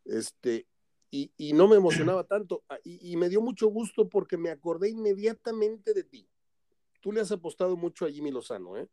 Este, 0.04 0.66
y, 1.10 1.32
y 1.36 1.52
no 1.54 1.66
me 1.66 1.76
emocionaba 1.76 2.24
tanto, 2.24 2.62
ah, 2.68 2.78
y, 2.84 3.12
y, 3.12 3.16
me 3.16 3.28
dio 3.28 3.40
mucho 3.40 3.68
gusto 3.68 4.08
porque 4.08 4.36
me 4.36 4.50
acordé 4.50 4.90
inmediatamente 4.90 5.94
de 5.94 6.04
ti. 6.04 6.28
Tú 7.00 7.12
le 7.12 7.20
has 7.20 7.32
apostado 7.32 7.76
mucho 7.76 8.04
a 8.04 8.10
Jimmy 8.10 8.30
Lozano, 8.30 8.76
¿eh? 8.76 8.86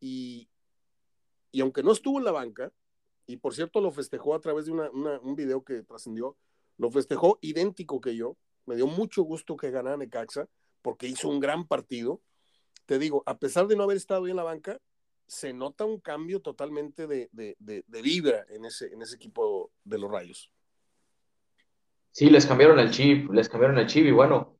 Y, 0.00 0.48
y 1.52 1.60
aunque 1.60 1.82
no 1.82 1.92
estuvo 1.92 2.18
en 2.18 2.24
la 2.24 2.32
banca, 2.32 2.72
y 3.26 3.36
por 3.36 3.54
cierto 3.54 3.80
lo 3.80 3.90
festejó 3.90 4.34
a 4.34 4.40
través 4.40 4.66
de 4.66 4.72
una, 4.72 4.90
una, 4.90 5.20
un 5.20 5.36
video 5.36 5.62
que 5.62 5.82
trascendió, 5.82 6.36
lo 6.78 6.90
festejó 6.90 7.38
idéntico 7.42 8.00
que 8.00 8.16
yo. 8.16 8.36
Me 8.66 8.76
dio 8.76 8.86
mucho 8.86 9.22
gusto 9.22 9.56
que 9.56 9.70
ganara 9.70 9.96
Necaxa 9.96 10.48
porque 10.82 11.06
hizo 11.06 11.28
un 11.28 11.40
gran 11.40 11.66
partido. 11.66 12.20
Te 12.86 12.98
digo, 12.98 13.22
a 13.26 13.38
pesar 13.38 13.66
de 13.66 13.76
no 13.76 13.82
haber 13.82 13.96
estado 13.96 14.26
en 14.26 14.36
la 14.36 14.44
banca, 14.44 14.78
se 15.26 15.52
nota 15.52 15.84
un 15.84 16.00
cambio 16.00 16.40
totalmente 16.40 17.06
de, 17.06 17.28
de, 17.32 17.54
de, 17.58 17.84
de, 17.86 18.02
vibra 18.02 18.46
en 18.48 18.64
ese, 18.64 18.86
en 18.86 19.02
ese 19.02 19.16
equipo 19.16 19.70
de 19.84 19.98
los 19.98 20.10
Rayos. 20.10 20.50
Sí, 22.10 22.30
les 22.30 22.46
cambiaron 22.46 22.78
el 22.78 22.90
chip, 22.90 23.30
les 23.30 23.48
cambiaron 23.48 23.78
el 23.78 23.86
chip 23.86 24.06
y 24.06 24.10
bueno, 24.10 24.58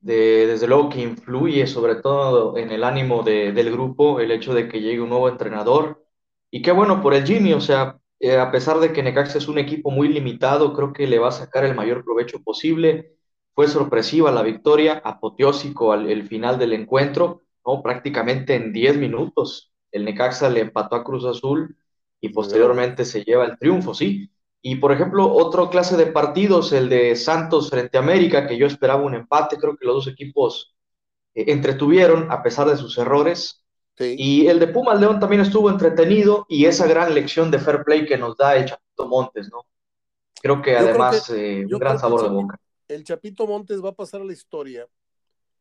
desde 0.00 0.66
luego 0.66 0.90
que 0.90 1.00
influye 1.00 1.66
sobre 1.66 1.96
todo 1.96 2.56
en 2.58 2.70
el 2.70 2.84
ánimo 2.84 3.22
del 3.22 3.72
grupo 3.72 4.20
el 4.20 4.30
hecho 4.30 4.52
de 4.52 4.68
que 4.68 4.80
llegue 4.80 5.00
un 5.00 5.08
nuevo 5.08 5.28
entrenador 5.28 6.06
y 6.50 6.62
qué 6.62 6.72
bueno 6.72 7.02
por 7.02 7.14
el 7.14 7.26
Jimmy, 7.26 7.54
o 7.54 7.60
sea, 7.60 7.98
eh, 8.20 8.38
a 8.38 8.50
pesar 8.50 8.78
de 8.80 8.92
que 8.92 9.02
Necaxa 9.02 9.38
es 9.38 9.48
un 9.48 9.58
equipo 9.58 9.90
muy 9.90 10.08
limitado, 10.08 10.72
creo 10.72 10.92
que 10.92 11.06
le 11.06 11.18
va 11.18 11.28
a 11.28 11.32
sacar 11.32 11.64
el 11.64 11.74
mayor 11.74 12.04
provecho 12.04 12.42
posible. 12.42 13.16
Fue 13.54 13.68
sorpresiva 13.68 14.30
la 14.32 14.42
victoria, 14.42 15.00
apoteósico 15.04 15.92
al 15.92 16.10
el 16.10 16.26
final 16.26 16.58
del 16.58 16.72
encuentro, 16.72 17.42
¿no? 17.66 17.82
prácticamente 17.82 18.54
en 18.54 18.72
10 18.72 18.96
minutos. 18.98 19.72
El 19.90 20.04
Necaxa 20.04 20.50
le 20.50 20.60
empató 20.60 20.96
a 20.96 21.04
Cruz 21.04 21.24
Azul 21.24 21.76
y 22.20 22.30
posteriormente 22.30 23.04
se 23.04 23.24
lleva 23.24 23.44
el 23.44 23.58
triunfo, 23.58 23.94
sí. 23.94 24.30
Y 24.62 24.76
por 24.76 24.92
ejemplo, 24.92 25.32
otro 25.32 25.70
clase 25.70 25.96
de 25.96 26.06
partidos, 26.06 26.72
el 26.72 26.88
de 26.88 27.14
Santos 27.16 27.70
frente 27.70 27.98
a 27.98 28.00
América, 28.00 28.46
que 28.46 28.58
yo 28.58 28.66
esperaba 28.66 29.02
un 29.02 29.14
empate, 29.14 29.58
creo 29.58 29.76
que 29.76 29.86
los 29.86 29.96
dos 29.96 30.08
equipos 30.08 30.74
eh, 31.34 31.44
entretuvieron 31.52 32.30
a 32.32 32.42
pesar 32.42 32.68
de 32.68 32.76
sus 32.76 32.98
errores. 32.98 33.64
Y 33.98 34.46
el 34.46 34.58
de 34.58 34.68
Pumas 34.68 35.00
León 35.00 35.18
también 35.18 35.40
estuvo 35.40 35.70
entretenido 35.70 36.44
y 36.48 36.66
esa 36.66 36.86
gran 36.86 37.14
lección 37.14 37.50
de 37.50 37.58
fair 37.58 37.82
play 37.82 38.04
que 38.04 38.18
nos 38.18 38.36
da 38.36 38.56
el 38.56 38.66
Chapito 38.66 39.08
Montes, 39.08 39.48
¿no? 39.50 39.66
Creo 40.42 40.60
que 40.60 40.76
además 40.76 41.30
eh, 41.30 41.64
un 41.70 41.78
gran 41.78 41.98
sabor 41.98 42.22
de 42.22 42.28
boca. 42.28 42.60
El 42.88 43.04
Chapito 43.04 43.46
Montes 43.46 43.82
va 43.82 43.90
a 43.90 43.94
pasar 43.94 44.20
a 44.20 44.24
la 44.24 44.34
historia 44.34 44.86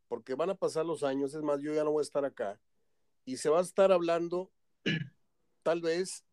porque 0.08 0.36
van 0.36 0.50
a 0.50 0.56
pasar 0.56 0.86
los 0.86 1.04
años, 1.04 1.34
es 1.34 1.42
más, 1.42 1.62
yo 1.62 1.74
ya 1.74 1.84
no 1.84 1.92
voy 1.92 2.01
a 2.01 2.04
estar 2.04 2.25
acá 2.25 2.60
y 3.25 3.38
se 3.38 3.50
va 3.50 3.60
a 3.60 3.63
estar 3.63 3.92
hablando 3.92 4.51
tal 5.63 5.82
vez 5.82 6.24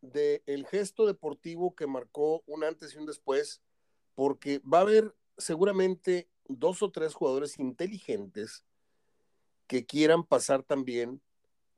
de 0.00 0.42
el 0.46 0.66
gesto 0.66 1.06
deportivo 1.06 1.74
que 1.74 1.86
marcó 1.86 2.42
un 2.46 2.64
antes 2.64 2.94
y 2.94 2.98
un 2.98 3.06
después, 3.06 3.62
porque 4.14 4.60
va 4.60 4.78
a 4.78 4.82
haber 4.82 5.14
seguramente 5.36 6.28
dos 6.48 6.82
o 6.82 6.90
tres 6.90 7.14
jugadores 7.14 7.58
inteligentes 7.58 8.64
que 9.66 9.86
quieran 9.86 10.24
pasar 10.24 10.62
también 10.62 11.20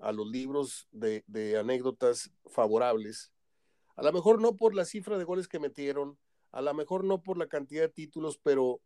a 0.03 0.13
los 0.13 0.29
libros 0.29 0.89
de, 0.91 1.57
anécdotas 1.59 2.31
favorables. 2.47 3.33
A 3.97 4.03
lo 4.03 4.13
mejor 4.13 4.41
no 4.41 4.57
por 4.57 4.75
la 4.75 4.85
cifra 4.85 5.17
de 5.17 5.25
goles 5.25 5.49
que 5.49 5.59
metieron, 5.59 6.19
a 6.51 6.61
lo 6.61 6.75
mejor 6.75 7.05
no 7.05 7.23
por 7.23 7.39
la 7.39 7.47
cantidad 7.47 7.83
de 7.83 7.89
títulos, 7.89 8.39
pero 8.43 8.81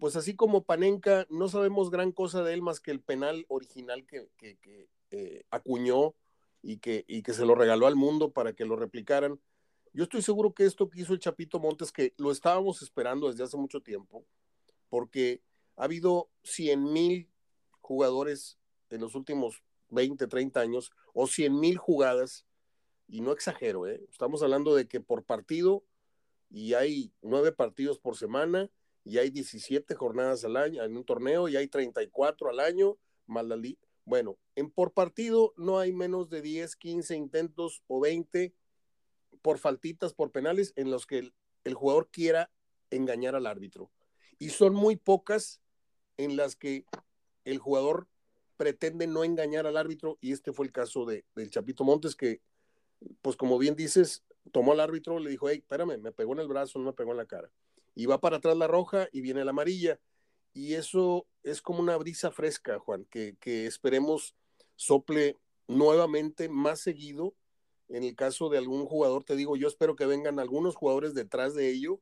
pues 0.00 0.16
así 0.16 0.34
como 0.34 0.64
Panenka, 0.64 1.26
no 1.30 1.48
sabemos 1.48 1.90
gran 1.90 2.12
cosa 2.12 2.42
de 2.42 2.52
él 2.52 2.62
más 2.62 2.80
que 2.80 2.90
el 2.90 3.00
penal 3.00 3.46
original 3.48 4.04
que 4.06 4.28
eh, 5.12 5.44
acuñó 5.50 6.14
y 6.62 6.78
que, 6.78 7.04
y 7.06 7.22
que 7.22 7.32
se 7.32 7.46
lo 7.46 7.54
regaló 7.54 7.86
al 7.86 7.94
mundo 7.94 8.32
para 8.32 8.52
que 8.52 8.64
lo 8.64 8.76
replicaran. 8.76 9.40
Yo 9.92 10.02
estoy 10.02 10.20
seguro 10.20 10.52
que 10.52 10.64
esto 10.64 10.90
que 10.90 11.00
hizo 11.00 11.12
el 11.12 11.20
Chapito 11.20 11.60
Montes, 11.60 11.92
que 11.92 12.12
lo 12.18 12.32
estábamos 12.32 12.82
esperando 12.82 13.30
desde 13.30 13.44
hace 13.44 13.56
mucho 13.56 13.80
tiempo, 13.80 14.26
porque 14.88 15.42
ha 15.76 15.84
habido 15.84 16.28
100 16.42 16.92
mil 16.92 17.30
jugadores 17.80 18.58
en 18.90 19.00
los 19.00 19.14
últimos 19.14 19.62
20, 19.90 20.26
30 20.26 20.60
años 20.60 20.90
o 21.12 21.26
100 21.26 21.58
mil 21.58 21.78
jugadas, 21.78 22.46
y 23.08 23.20
no 23.20 23.32
exagero, 23.32 23.86
¿eh? 23.86 24.04
estamos 24.10 24.42
hablando 24.42 24.74
de 24.74 24.88
que 24.88 25.00
por 25.00 25.24
partido, 25.24 25.84
y 26.50 26.74
hay 26.74 27.12
nueve 27.22 27.52
partidos 27.52 27.98
por 27.98 28.16
semana, 28.16 28.70
y 29.04 29.18
hay 29.18 29.30
17 29.30 29.94
jornadas 29.94 30.44
al 30.44 30.56
año 30.56 30.82
en 30.82 30.96
un 30.96 31.04
torneo, 31.04 31.48
y 31.48 31.56
hay 31.56 31.68
34 31.68 32.50
al 32.50 32.60
año, 32.60 32.98
más 33.26 33.46
Bueno, 34.04 34.38
en 34.54 34.70
por 34.70 34.92
partido 34.92 35.52
no 35.56 35.78
hay 35.78 35.92
menos 35.92 36.28
de 36.30 36.42
10, 36.42 36.76
15 36.76 37.16
intentos 37.16 37.82
o 37.86 38.00
20 38.00 38.54
por 39.42 39.58
faltitas, 39.58 40.12
por 40.12 40.32
penales, 40.32 40.72
en 40.76 40.90
los 40.90 41.06
que 41.06 41.30
el 41.64 41.74
jugador 41.74 42.08
quiera 42.10 42.50
engañar 42.90 43.34
al 43.34 43.46
árbitro. 43.46 43.90
Y 44.38 44.50
son 44.50 44.74
muy 44.74 44.96
pocas 44.96 45.60
en 46.16 46.36
las 46.36 46.56
que 46.56 46.84
el 47.44 47.58
jugador 47.58 48.08
pretende 48.56 49.06
no 49.06 49.24
engañar 49.24 49.66
al 49.66 49.76
árbitro 49.76 50.18
y 50.20 50.32
este 50.32 50.52
fue 50.52 50.66
el 50.66 50.72
caso 50.72 51.04
de, 51.04 51.24
del 51.34 51.50
Chapito 51.50 51.84
Montes 51.84 52.16
que, 52.16 52.40
pues 53.22 53.36
como 53.36 53.58
bien 53.58 53.76
dices, 53.76 54.24
tomó 54.52 54.72
al 54.72 54.80
árbitro, 54.80 55.18
le 55.18 55.30
dijo, 55.30 55.48
hey, 55.48 55.58
espérame, 55.58 55.98
me 55.98 56.12
pegó 56.12 56.32
en 56.32 56.40
el 56.40 56.48
brazo, 56.48 56.78
no 56.78 56.86
me 56.86 56.92
pegó 56.92 57.12
en 57.12 57.18
la 57.18 57.26
cara. 57.26 57.50
Y 57.94 58.06
va 58.06 58.20
para 58.20 58.36
atrás 58.36 58.56
la 58.56 58.66
roja 58.66 59.08
y 59.12 59.20
viene 59.20 59.44
la 59.44 59.50
amarilla. 59.50 59.98
Y 60.52 60.74
eso 60.74 61.26
es 61.42 61.60
como 61.60 61.80
una 61.80 61.96
brisa 61.96 62.30
fresca, 62.30 62.78
Juan, 62.78 63.04
que, 63.10 63.36
que 63.40 63.66
esperemos 63.66 64.34
sople 64.74 65.36
nuevamente 65.66 66.48
más 66.48 66.80
seguido. 66.80 67.34
En 67.88 68.02
el 68.02 68.16
caso 68.16 68.48
de 68.48 68.58
algún 68.58 68.84
jugador, 68.86 69.24
te 69.24 69.36
digo, 69.36 69.56
yo 69.56 69.68
espero 69.68 69.96
que 69.96 70.06
vengan 70.06 70.40
algunos 70.40 70.74
jugadores 70.74 71.14
detrás 71.14 71.54
de 71.54 71.70
ello 71.70 72.00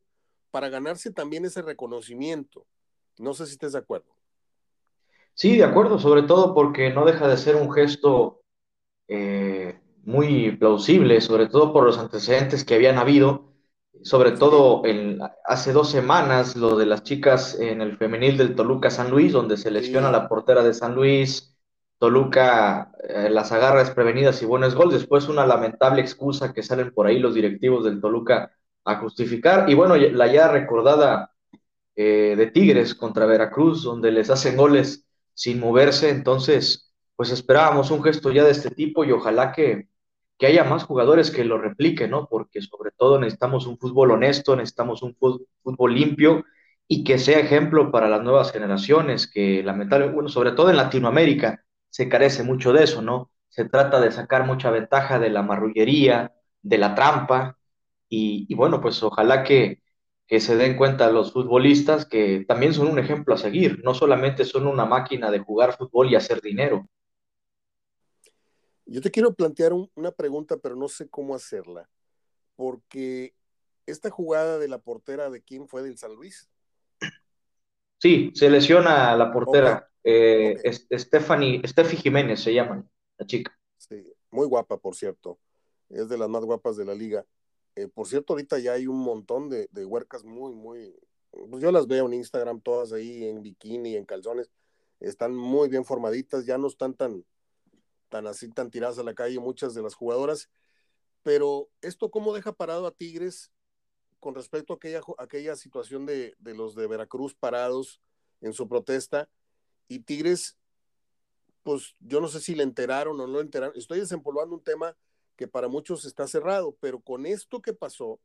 para 0.51 0.69
ganarse 0.69 1.11
también 1.11 1.45
ese 1.45 1.63
reconocimiento. 1.63 2.67
No 3.19 3.35
sé 3.35 3.47
si 3.47 3.53
estés 3.53 3.73
de 3.73 3.79
acuerdo. 3.79 4.14
Sí, 5.35 5.57
de 5.57 5.65
acuerdo, 5.65 5.99
sobre 5.99 6.23
todo 6.23 6.55
porque 6.55 6.91
no 6.91 7.05
deja 7.05 7.27
de 7.27 7.37
ser 7.37 7.57
un 7.57 7.73
gesto 7.73 8.43
eh, 9.09 9.81
muy 10.05 10.53
plausible, 10.57 11.21
sobre 11.21 11.49
todo 11.49 11.73
por 11.73 11.85
los 11.85 11.99
antecedentes 11.99 12.65
que 12.65 12.75
habían 12.77 12.99
habido, 12.99 13.53
sobre 14.03 14.33
todo 14.33 14.85
en, 14.85 15.21
hace 15.45 15.73
dos 15.73 15.91
semanas, 15.91 16.57
lo 16.57 16.77
de 16.77 16.87
las 16.87 17.03
chicas 17.03 17.59
en 17.59 17.81
el 17.81 17.97
femenil 17.97 18.37
del 18.37 18.55
Toluca 18.55 18.91
San 18.91 19.11
Luis, 19.11 19.33
donde 19.33 19.57
se 19.57 19.73
lesiona 19.73 20.09
sí. 20.09 20.13
la 20.13 20.29
portera 20.29 20.63
de 20.63 20.75
San 20.75 20.95
Luis, 20.95 21.57
Toluca 21.99 22.93
eh, 23.09 23.29
las 23.31 23.51
agarra 23.51 23.81
desprevenidas 23.81 24.41
y 24.43 24.47
buenos 24.47 24.75
goles, 24.75 25.01
después 25.01 25.29
una 25.29 25.47
lamentable 25.47 26.01
excusa 26.01 26.53
que 26.53 26.63
salen 26.63 26.93
por 26.93 27.07
ahí 27.07 27.19
los 27.19 27.35
directivos 27.35 27.85
del 27.85 28.01
Toluca 28.01 28.53
a 28.85 28.97
justificar, 28.97 29.69
y 29.69 29.75
bueno, 29.75 29.97
la 29.97 30.27
ya 30.33 30.49
recordada 30.49 31.33
eh, 31.97 32.35
de 32.37 32.47
Tigres 32.49 32.95
contra 32.95 33.27
Veracruz, 33.27 33.83
donde 33.83 34.13
les 34.13 34.31
hacen 34.31 34.57
goles 34.57 35.04
sin 35.35 35.61
moverse. 35.61 36.11
Entonces, 36.11 36.93
pues 37.17 37.31
esperábamos 37.31 37.91
un 37.91 38.03
gesto 38.03 38.31
ya 38.33 38.45
de 38.45 38.51
este 38.53 38.71
tipo 38.71 39.05
y 39.05 39.13
ojalá 39.13 39.53
que, 39.53 39.89
que 40.39 40.47
haya 40.47 40.65
más 40.65 40.85
jugadores 40.85 41.31
que 41.31 41.45
lo 41.45 41.59
repliquen, 41.59 42.11
¿no? 42.11 42.29
Porque 42.29 42.61
sobre 42.63 42.91
todo 42.97 43.19
necesitamos 43.21 43.67
un 43.67 43.79
fútbol 43.79 44.11
honesto, 44.13 44.57
necesitamos 44.57 45.03
un 45.03 45.15
fútbol 45.17 45.95
limpio 45.95 46.45
y 46.89 47.05
que 47.05 47.19
sea 47.19 47.39
ejemplo 47.39 47.91
para 47.91 48.09
las 48.09 48.23
nuevas 48.23 48.53
generaciones, 48.53 49.27
que 49.31 49.63
lamentablemente, 49.63 50.15
bueno, 50.15 50.29
sobre 50.29 50.53
todo 50.53 50.71
en 50.71 50.77
Latinoamérica 50.77 51.65
se 51.91 52.09
carece 52.09 52.43
mucho 52.43 52.73
de 52.73 52.85
eso, 52.85 53.03
¿no? 53.03 53.31
Se 53.49 53.65
trata 53.67 54.01
de 54.01 54.11
sacar 54.13 54.45
mucha 54.47 54.71
ventaja 54.71 55.19
de 55.19 55.31
la 55.31 55.43
marrullería, 55.43 56.33
de 56.63 56.79
la 56.79 56.95
trampa, 56.95 57.57
y, 58.09 58.47
y 58.49 58.55
bueno, 58.55 58.81
pues 58.81 59.03
ojalá 59.03 59.45
que, 59.45 59.83
que 60.27 60.41
se 60.41 60.57
den 60.57 60.77
cuenta 60.77 61.11
los 61.11 61.33
futbolistas 61.33 62.07
que 62.07 62.45
también 62.47 62.73
son 62.73 62.89
un 62.89 62.99
ejemplo 62.99 63.35
a 63.35 63.39
seguir, 63.39 63.83
no 63.85 63.95
solamente 63.95 64.45
son 64.45 64.67
una 64.67 64.85
máquina 64.85 65.31
de 65.31 65.41
jugar 65.41 65.77
fútbol 65.77 66.11
y 66.11 66.15
hacer 66.15 66.41
dinero. 66.41 66.89
Yo 68.87 69.01
te 69.01 69.11
quiero 69.11 69.35
plantear 69.35 69.73
una 69.73 70.11
pregunta, 70.13 70.57
pero 70.59 70.77
no 70.77 70.89
sé 70.89 71.09
cómo 71.09 71.35
hacerla, 71.35 71.89
porque 72.55 73.35
esta 73.87 74.11
jugada 74.11 74.59
de 74.59 74.69
la 74.69 74.79
portera 74.79 75.31
de 75.31 75.43
quién 75.43 75.69
fue 75.69 75.83
del 75.83 75.99
San 75.99 76.15
Luis. 76.15 76.49
Sí, 77.99 78.31
se 78.35 78.51
lesiona 78.51 79.17
la 79.17 79.33
portera, 79.33 79.89
eh, 80.03 80.57
Stephanie, 80.93 81.63
Steffi 81.67 81.97
Jiménez 81.97 82.41
se 82.43 82.53
llama, 82.53 82.85
la 83.19 83.27
chica. 83.27 83.59
Sí, 83.79 84.13
muy 84.31 84.47
guapa, 84.47 84.77
por 84.77 84.95
cierto, 84.95 85.39
es 85.89 86.09
de 86.09 86.19
las 86.19 86.29
más 86.29 86.45
guapas 86.45 86.77
de 86.77 86.85
la 86.85 86.95
liga. 86.95 87.25
Eh, 87.77 87.89
por 87.89 88.07
cierto, 88.07 88.35
ahorita 88.35 88.59
ya 88.59 88.73
hay 88.73 88.87
un 88.87 88.99
montón 88.99 89.49
de, 89.49 89.69
huercas 89.85 90.25
muy, 90.25 90.55
muy, 90.55 90.95
pues 91.51 91.63
yo 91.63 91.73
las 91.73 91.87
veo 91.89 92.07
en 92.07 92.15
Instagram 92.15 92.61
todas 92.61 92.93
ahí 92.93 93.25
en 93.25 93.43
bikini, 93.43 93.97
en 93.97 94.05
calzones, 94.05 94.51
están 95.01 95.35
muy 95.35 95.69
bien 95.69 95.85
formaditas, 95.85 96.47
ya 96.47 96.57
no 96.57 96.69
están 96.69 96.95
tan, 96.95 97.25
tan 98.09 98.29
así, 98.29 98.49
tan 98.49 98.71
tiradas 98.71 98.99
a 98.99 99.03
la 99.03 99.15
calle 99.15 99.41
muchas 99.41 99.75
de 99.75 99.83
las 99.83 99.95
jugadoras, 99.95 100.49
pero 101.25 101.69
esto 101.81 102.11
cómo 102.11 102.33
deja 102.33 102.53
parado 102.53 102.87
a 102.87 102.93
Tigres 102.93 103.51
con 104.21 104.37
respecto 104.37 104.73
a 104.73 104.77
aquella, 104.77 105.01
aquella 105.19 105.57
situación 105.57 106.07
de, 106.07 106.35
de 106.39 106.55
los 106.55 106.77
de 106.77 106.87
Veracruz 106.87 107.35
parados 107.35 108.01
en 108.41 108.53
su 108.53 108.69
protesta 108.69 109.29
y 109.89 109.99
Tigres, 109.99 110.57
pues 111.65 111.97
yo 111.99 112.21
no 112.21 112.29
sé 112.29 112.41
si 112.41 112.55
le 112.55 112.63
enteraron 112.63 113.21
o 113.21 113.27
no 113.27 113.35
le 113.35 113.43
enteraron, 113.43 113.77
estoy 113.77 113.99
desempolvando 113.99 114.55
un 114.55 114.63
tema 114.63 114.97
que 115.37 115.49
para 115.49 115.69
muchos 115.69 116.05
está 116.05 116.27
cerrado, 116.27 116.77
pero 116.81 117.01
con 117.01 117.27
esto 117.27 117.61
que 117.61 117.73
pasó, 117.73 118.21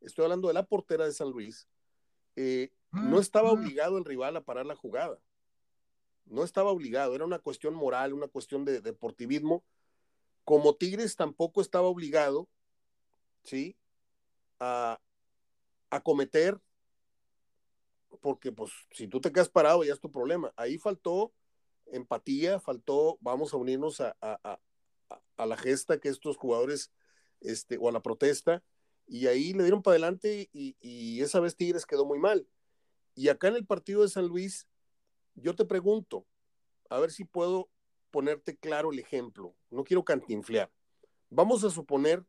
estoy 0.00 0.24
hablando 0.24 0.48
de 0.48 0.54
la 0.54 0.66
portera 0.66 1.04
de 1.04 1.12
San 1.12 1.30
Luis, 1.30 1.68
eh, 2.36 2.70
no 2.92 3.18
estaba 3.18 3.50
obligado 3.50 3.98
el 3.98 4.04
rival 4.04 4.36
a 4.36 4.44
parar 4.44 4.64
la 4.64 4.76
jugada. 4.76 5.18
No 6.24 6.44
estaba 6.44 6.70
obligado, 6.70 7.14
era 7.14 7.24
una 7.24 7.38
cuestión 7.38 7.74
moral, 7.74 8.12
una 8.14 8.28
cuestión 8.28 8.64
de, 8.64 8.80
deportivismo. 8.80 9.64
Como 10.44 10.74
Tigres 10.74 11.16
tampoco 11.16 11.60
estaba 11.60 11.88
obligado, 11.88 12.48
¿sí? 13.42 13.76
A, 14.58 14.98
a 15.90 16.00
cometer, 16.02 16.58
porque 18.20 18.50
pues 18.50 18.72
si 18.90 19.08
tú 19.08 19.20
te 19.20 19.30
quedas 19.30 19.48
parado 19.48 19.84
ya 19.84 19.92
es 19.92 20.00
tu 20.00 20.10
problema. 20.10 20.52
Ahí 20.56 20.78
faltó 20.78 21.32
empatía, 21.86 22.60
faltó, 22.60 23.18
vamos 23.20 23.52
a 23.52 23.56
unirnos 23.56 24.00
a, 24.00 24.16
a 24.20 24.58
la 25.36 25.56
gesta 25.56 25.98
que 25.98 26.08
estos 26.08 26.36
jugadores, 26.36 26.90
este, 27.40 27.78
o 27.78 27.88
a 27.88 27.92
la 27.92 28.02
protesta, 28.02 28.62
y 29.06 29.26
ahí 29.28 29.52
le 29.52 29.62
dieron 29.62 29.82
para 29.82 29.92
adelante 29.92 30.48
y, 30.52 31.20
esa 31.20 31.40
vez 31.40 31.56
Tigres 31.56 31.86
quedó 31.86 32.04
muy 32.04 32.18
mal. 32.18 32.46
Y 33.14 33.28
acá 33.28 33.48
en 33.48 33.56
el 33.56 33.66
partido 33.66 34.02
de 34.02 34.08
San 34.08 34.26
Luis, 34.26 34.66
yo 35.34 35.54
te 35.54 35.64
pregunto, 35.64 36.26
a 36.90 36.98
ver 36.98 37.10
si 37.10 37.24
puedo 37.24 37.70
ponerte 38.10 38.56
claro 38.56 38.92
el 38.92 38.98
ejemplo. 38.98 39.54
No 39.70 39.84
quiero 39.84 40.04
cantinflear. 40.04 40.70
Vamos 41.30 41.64
a 41.64 41.70
suponer, 41.70 42.24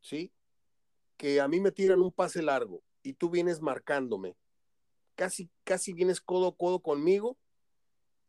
¿sí? 0.00 0.32
Que 1.16 1.40
a 1.40 1.48
mí 1.48 1.60
me 1.60 1.72
tiran 1.72 2.00
un 2.00 2.12
pase 2.12 2.42
largo 2.42 2.82
y 3.02 3.14
tú 3.14 3.28
vienes 3.30 3.60
marcándome. 3.60 4.36
Casi, 5.14 5.50
casi 5.64 5.92
vienes 5.92 6.20
codo 6.20 6.48
a 6.48 6.56
codo 6.56 6.80
conmigo 6.80 7.36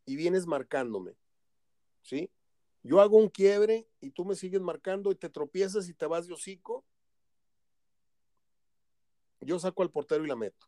y 0.04 0.16
vienes 0.16 0.46
marcándome. 0.46 1.16
¿Sí? 2.02 2.30
Yo 2.82 3.00
hago 3.00 3.18
un 3.18 3.28
quiebre 3.28 3.86
y 4.00 4.10
tú 4.10 4.24
me 4.24 4.34
sigues 4.34 4.60
marcando 4.60 5.12
y 5.12 5.14
te 5.14 5.28
tropiezas 5.28 5.88
y 5.88 5.94
te 5.94 6.06
vas 6.06 6.26
de 6.26 6.34
hocico. 6.34 6.84
Yo 9.40 9.58
saco 9.58 9.82
al 9.82 9.90
portero 9.90 10.24
y 10.24 10.28
la 10.28 10.36
meto. 10.36 10.66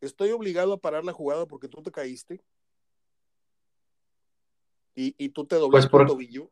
Estoy 0.00 0.30
obligado 0.30 0.72
a 0.72 0.80
parar 0.80 1.04
la 1.04 1.12
jugada 1.12 1.46
porque 1.46 1.68
tú 1.68 1.82
te 1.82 1.90
caíste. 1.90 2.42
Y, 4.94 5.30
tú 5.30 5.46
te 5.46 5.56
doblas 5.56 5.84
pues 5.84 5.90
por... 5.90 6.02
el 6.02 6.08
tobillo. 6.08 6.50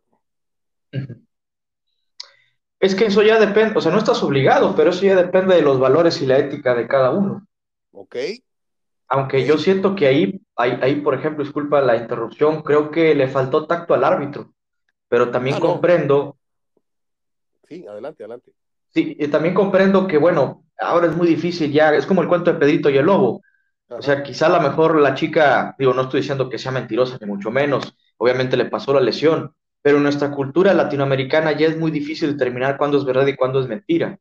Es 2.81 2.95
que 2.95 3.07
eso 3.07 3.23
ya 3.23 3.39
depende, 3.39 3.77
o 3.77 3.81
sea, 3.83 3.93
no 3.93 3.99
estás 3.99 4.23
obligado, 4.23 4.75
pero 4.75 4.91
eso 4.91 5.03
ya 5.03 5.17
depende 5.17 5.57
de 5.57 5.63
los 5.63 5.79
valores 5.79 6.23
y 6.23 6.27
la 6.27 6.39
ética 6.39 6.75
de 6.75 6.87
cada 6.87 7.11
uno. 7.11 7.47
Ok. 7.91 8.17
Aunque 9.09 9.45
yo 9.45 9.59
siento 9.59 9.95
que 9.95 10.07
ahí, 10.07 10.41
ahí, 10.57 10.79
ahí, 10.81 11.01
por 11.01 11.15
ejemplo, 11.15 11.45
disculpa 11.45 11.83
la 11.83 11.97
interrupción, 11.97 12.63
creo 12.63 12.91
que 12.91 13.15
le 13.15 13.29
faltó 13.29 13.67
tacto 13.67 13.93
al 13.93 14.05
árbitro 14.05 14.55
pero 15.09 15.31
también 15.31 15.57
ah, 15.57 15.61
comprendo. 15.61 16.39
Sí, 17.69 17.87
adelante, 17.87 18.23
adelante. 18.23 18.53
Sí, 18.89 19.17
y 19.19 19.29
también 19.29 19.55
comprendo 19.55 20.07
que, 20.07 20.19
bueno, 20.19 20.65
ahora 20.79 21.07
es 21.07 21.17
muy 21.17 21.29
difícil 21.29 21.73
ya, 21.73 21.95
es 21.95 22.07
como 22.07 22.23
el 22.23 22.29
cuento 22.29 22.53
de 22.53 22.59
Pedrito 22.59 22.91
y 22.91 22.97
el 22.97 23.07
Lobo. 23.07 23.43
O 23.89 24.03
sea, 24.03 24.23
quizá 24.23 24.47
a 24.47 24.51
lo 24.51 24.61
mejor 24.61 25.01
la 25.01 25.15
chica, 25.15 25.75
digo, 25.79 25.95
no 25.95 26.03
estoy 26.03 26.21
diciendo 26.21 26.49
que 26.49 26.59
sea 26.59 26.73
mentirosa, 26.73 27.19
ni 27.21 27.27
mucho 27.27 27.51
menos, 27.51 27.95
obviamente 28.19 28.57
le 28.57 28.67
pasó 28.67 28.93
la 28.93 29.01
lesión, 29.01 29.55
pero 29.81 29.97
en 29.97 30.03
nuestra 30.03 30.31
cultura 30.31 30.75
latinoamericana 30.75 31.53
ya 31.53 31.69
es 31.69 31.79
muy 31.79 31.91
difícil 31.91 32.33
determinar 32.33 32.77
cuándo 32.77 32.99
es 32.99 33.05
verdad 33.05 33.27
y 33.27 33.37
cuándo 33.37 33.61
es 33.61 33.69
mentira. 33.69 34.19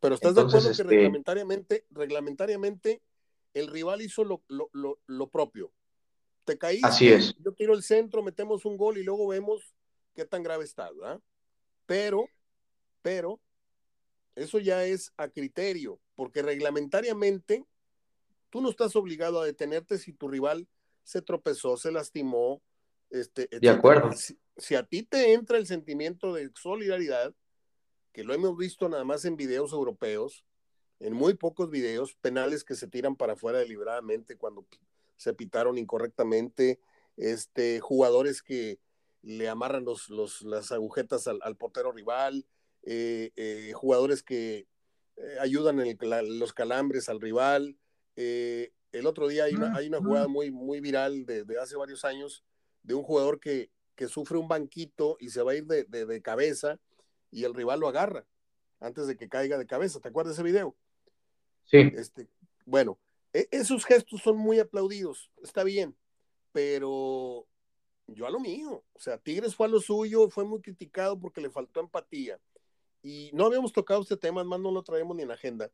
Pero 0.00 0.14
estás 0.14 0.34
de 0.34 0.40
acuerdo 0.40 0.66
que 0.66 0.70
este 0.70 0.82
reglamentariamente, 0.84 1.86
reglamentariamente 1.90 3.02
el 3.54 3.68
rival 3.68 4.00
hizo 4.00 4.24
lo, 4.24 4.42
lo, 4.48 4.98
lo 5.06 5.28
propio. 5.28 5.70
Te 6.44 6.58
caíste, 6.58 6.86
Así 6.86 7.08
es. 7.08 7.36
yo 7.38 7.52
tiro 7.52 7.74
el 7.74 7.82
centro, 7.82 8.22
metemos 8.22 8.64
un 8.64 8.76
gol 8.76 8.98
y 8.98 9.04
luego 9.04 9.28
vemos 9.28 9.74
qué 10.14 10.24
tan 10.24 10.42
grave 10.42 10.64
está, 10.64 10.90
¿verdad? 10.90 11.20
Pero, 11.86 12.26
pero, 13.02 13.40
eso 14.34 14.58
ya 14.58 14.84
es 14.84 15.12
a 15.16 15.28
criterio, 15.28 16.00
porque 16.14 16.42
reglamentariamente 16.42 17.64
tú 18.50 18.60
no 18.60 18.70
estás 18.70 18.96
obligado 18.96 19.40
a 19.40 19.46
detenerte 19.46 19.98
si 19.98 20.12
tu 20.12 20.28
rival 20.28 20.68
se 21.04 21.22
tropezó, 21.22 21.76
se 21.76 21.92
lastimó. 21.92 22.62
Este, 23.10 23.48
De 23.60 23.68
acuerdo. 23.68 24.10
Si, 24.56 24.74
a 24.74 24.84
ti 24.84 25.02
te 25.02 25.32
entra 25.32 25.58
el 25.58 25.66
sentimiento 25.66 26.34
de 26.34 26.50
solidaridad, 26.54 27.34
que 28.12 28.24
lo 28.24 28.34
hemos 28.34 28.56
visto 28.56 28.88
nada 28.88 29.04
más 29.04 29.24
en 29.24 29.36
videos 29.36 29.72
europeos, 29.72 30.44
en 31.00 31.14
muy 31.14 31.34
pocos 31.34 31.70
videos, 31.70 32.14
penales 32.14 32.62
que 32.62 32.74
se 32.74 32.86
tiran 32.86 33.16
para 33.16 33.32
afuera 33.32 33.58
deliberadamente 33.58 34.36
cuando 34.36 34.66
se 35.16 35.34
pitaron 35.34 35.78
incorrectamente, 35.78 36.78
este, 37.16 37.80
jugadores 37.80 38.42
que 38.42 38.78
le 39.22 39.48
amarran 39.48 39.84
los, 39.84 40.10
las 40.42 40.72
agujetas 40.72 41.26
al, 41.28 41.56
portero 41.56 41.92
rival, 41.92 42.44
eh, 42.82 43.30
eh, 43.36 43.72
jugadores 43.74 44.22
que 44.22 44.66
eh, 45.16 45.36
ayudan 45.40 45.80
en 45.80 45.96
los 46.38 46.52
calambres 46.52 47.08
al 47.08 47.20
rival. 47.20 47.76
el 48.16 49.06
otro 49.06 49.28
día 49.28 49.44
hay 49.44 49.54
una, 49.54 49.74
hay 49.76 49.86
una 49.86 49.98
jugada 49.98 50.28
muy, 50.28 50.50
muy 50.50 50.80
viral 50.80 51.24
de, 51.24 51.44
hace 51.60 51.76
varios 51.76 52.04
años 52.04 52.44
de 52.82 52.94
un 52.94 53.04
jugador 53.04 53.38
que, 53.38 53.70
que, 53.94 54.08
sufre 54.08 54.38
un 54.38 54.48
banquito 54.48 55.16
y 55.20 55.30
se 55.30 55.42
va 55.42 55.52
a 55.52 55.54
ir 55.54 55.66
de, 55.66 55.84
de, 55.84 56.22
cabeza 56.22 56.78
y 57.30 57.44
el 57.44 57.54
rival 57.54 57.80
lo 57.80 57.88
agarra 57.88 58.26
antes 58.80 59.06
de 59.06 59.16
que 59.16 59.28
caiga 59.28 59.56
de 59.56 59.66
cabeza. 59.66 60.00
¿Te 60.00 60.08
acuerdas 60.08 60.36
de 60.36 60.42
ese 60.42 60.52
video? 60.52 60.74
Sí. 61.64 61.78
Este, 61.94 62.28
bueno, 62.66 62.98
e, 63.32 63.46
esos 63.52 63.84
gestos 63.84 64.20
son 64.20 64.36
muy 64.36 64.58
aplaudidos, 64.58 65.30
está 65.42 65.62
bien, 65.62 65.96
pero 66.52 67.46
yo 68.06 68.26
a 68.26 68.30
lo 68.30 68.40
mío. 68.40 68.84
O 68.92 68.98
sea, 68.98 69.18
Tigres 69.18 69.54
fue 69.54 69.66
a 69.66 69.70
lo 69.70 69.80
suyo, 69.80 70.28
fue 70.28 70.44
muy 70.44 70.60
criticado 70.60 71.18
porque 71.18 71.40
le 71.40 71.50
faltó 71.50 71.80
empatía. 71.80 72.40
Y 73.02 73.30
no 73.32 73.46
habíamos 73.46 73.72
tocado 73.72 74.02
este 74.02 74.16
tema, 74.16 74.40
además 74.40 74.60
no 74.60 74.70
lo 74.70 74.82
traemos 74.82 75.16
ni 75.16 75.22
en 75.22 75.30
agenda. 75.30 75.70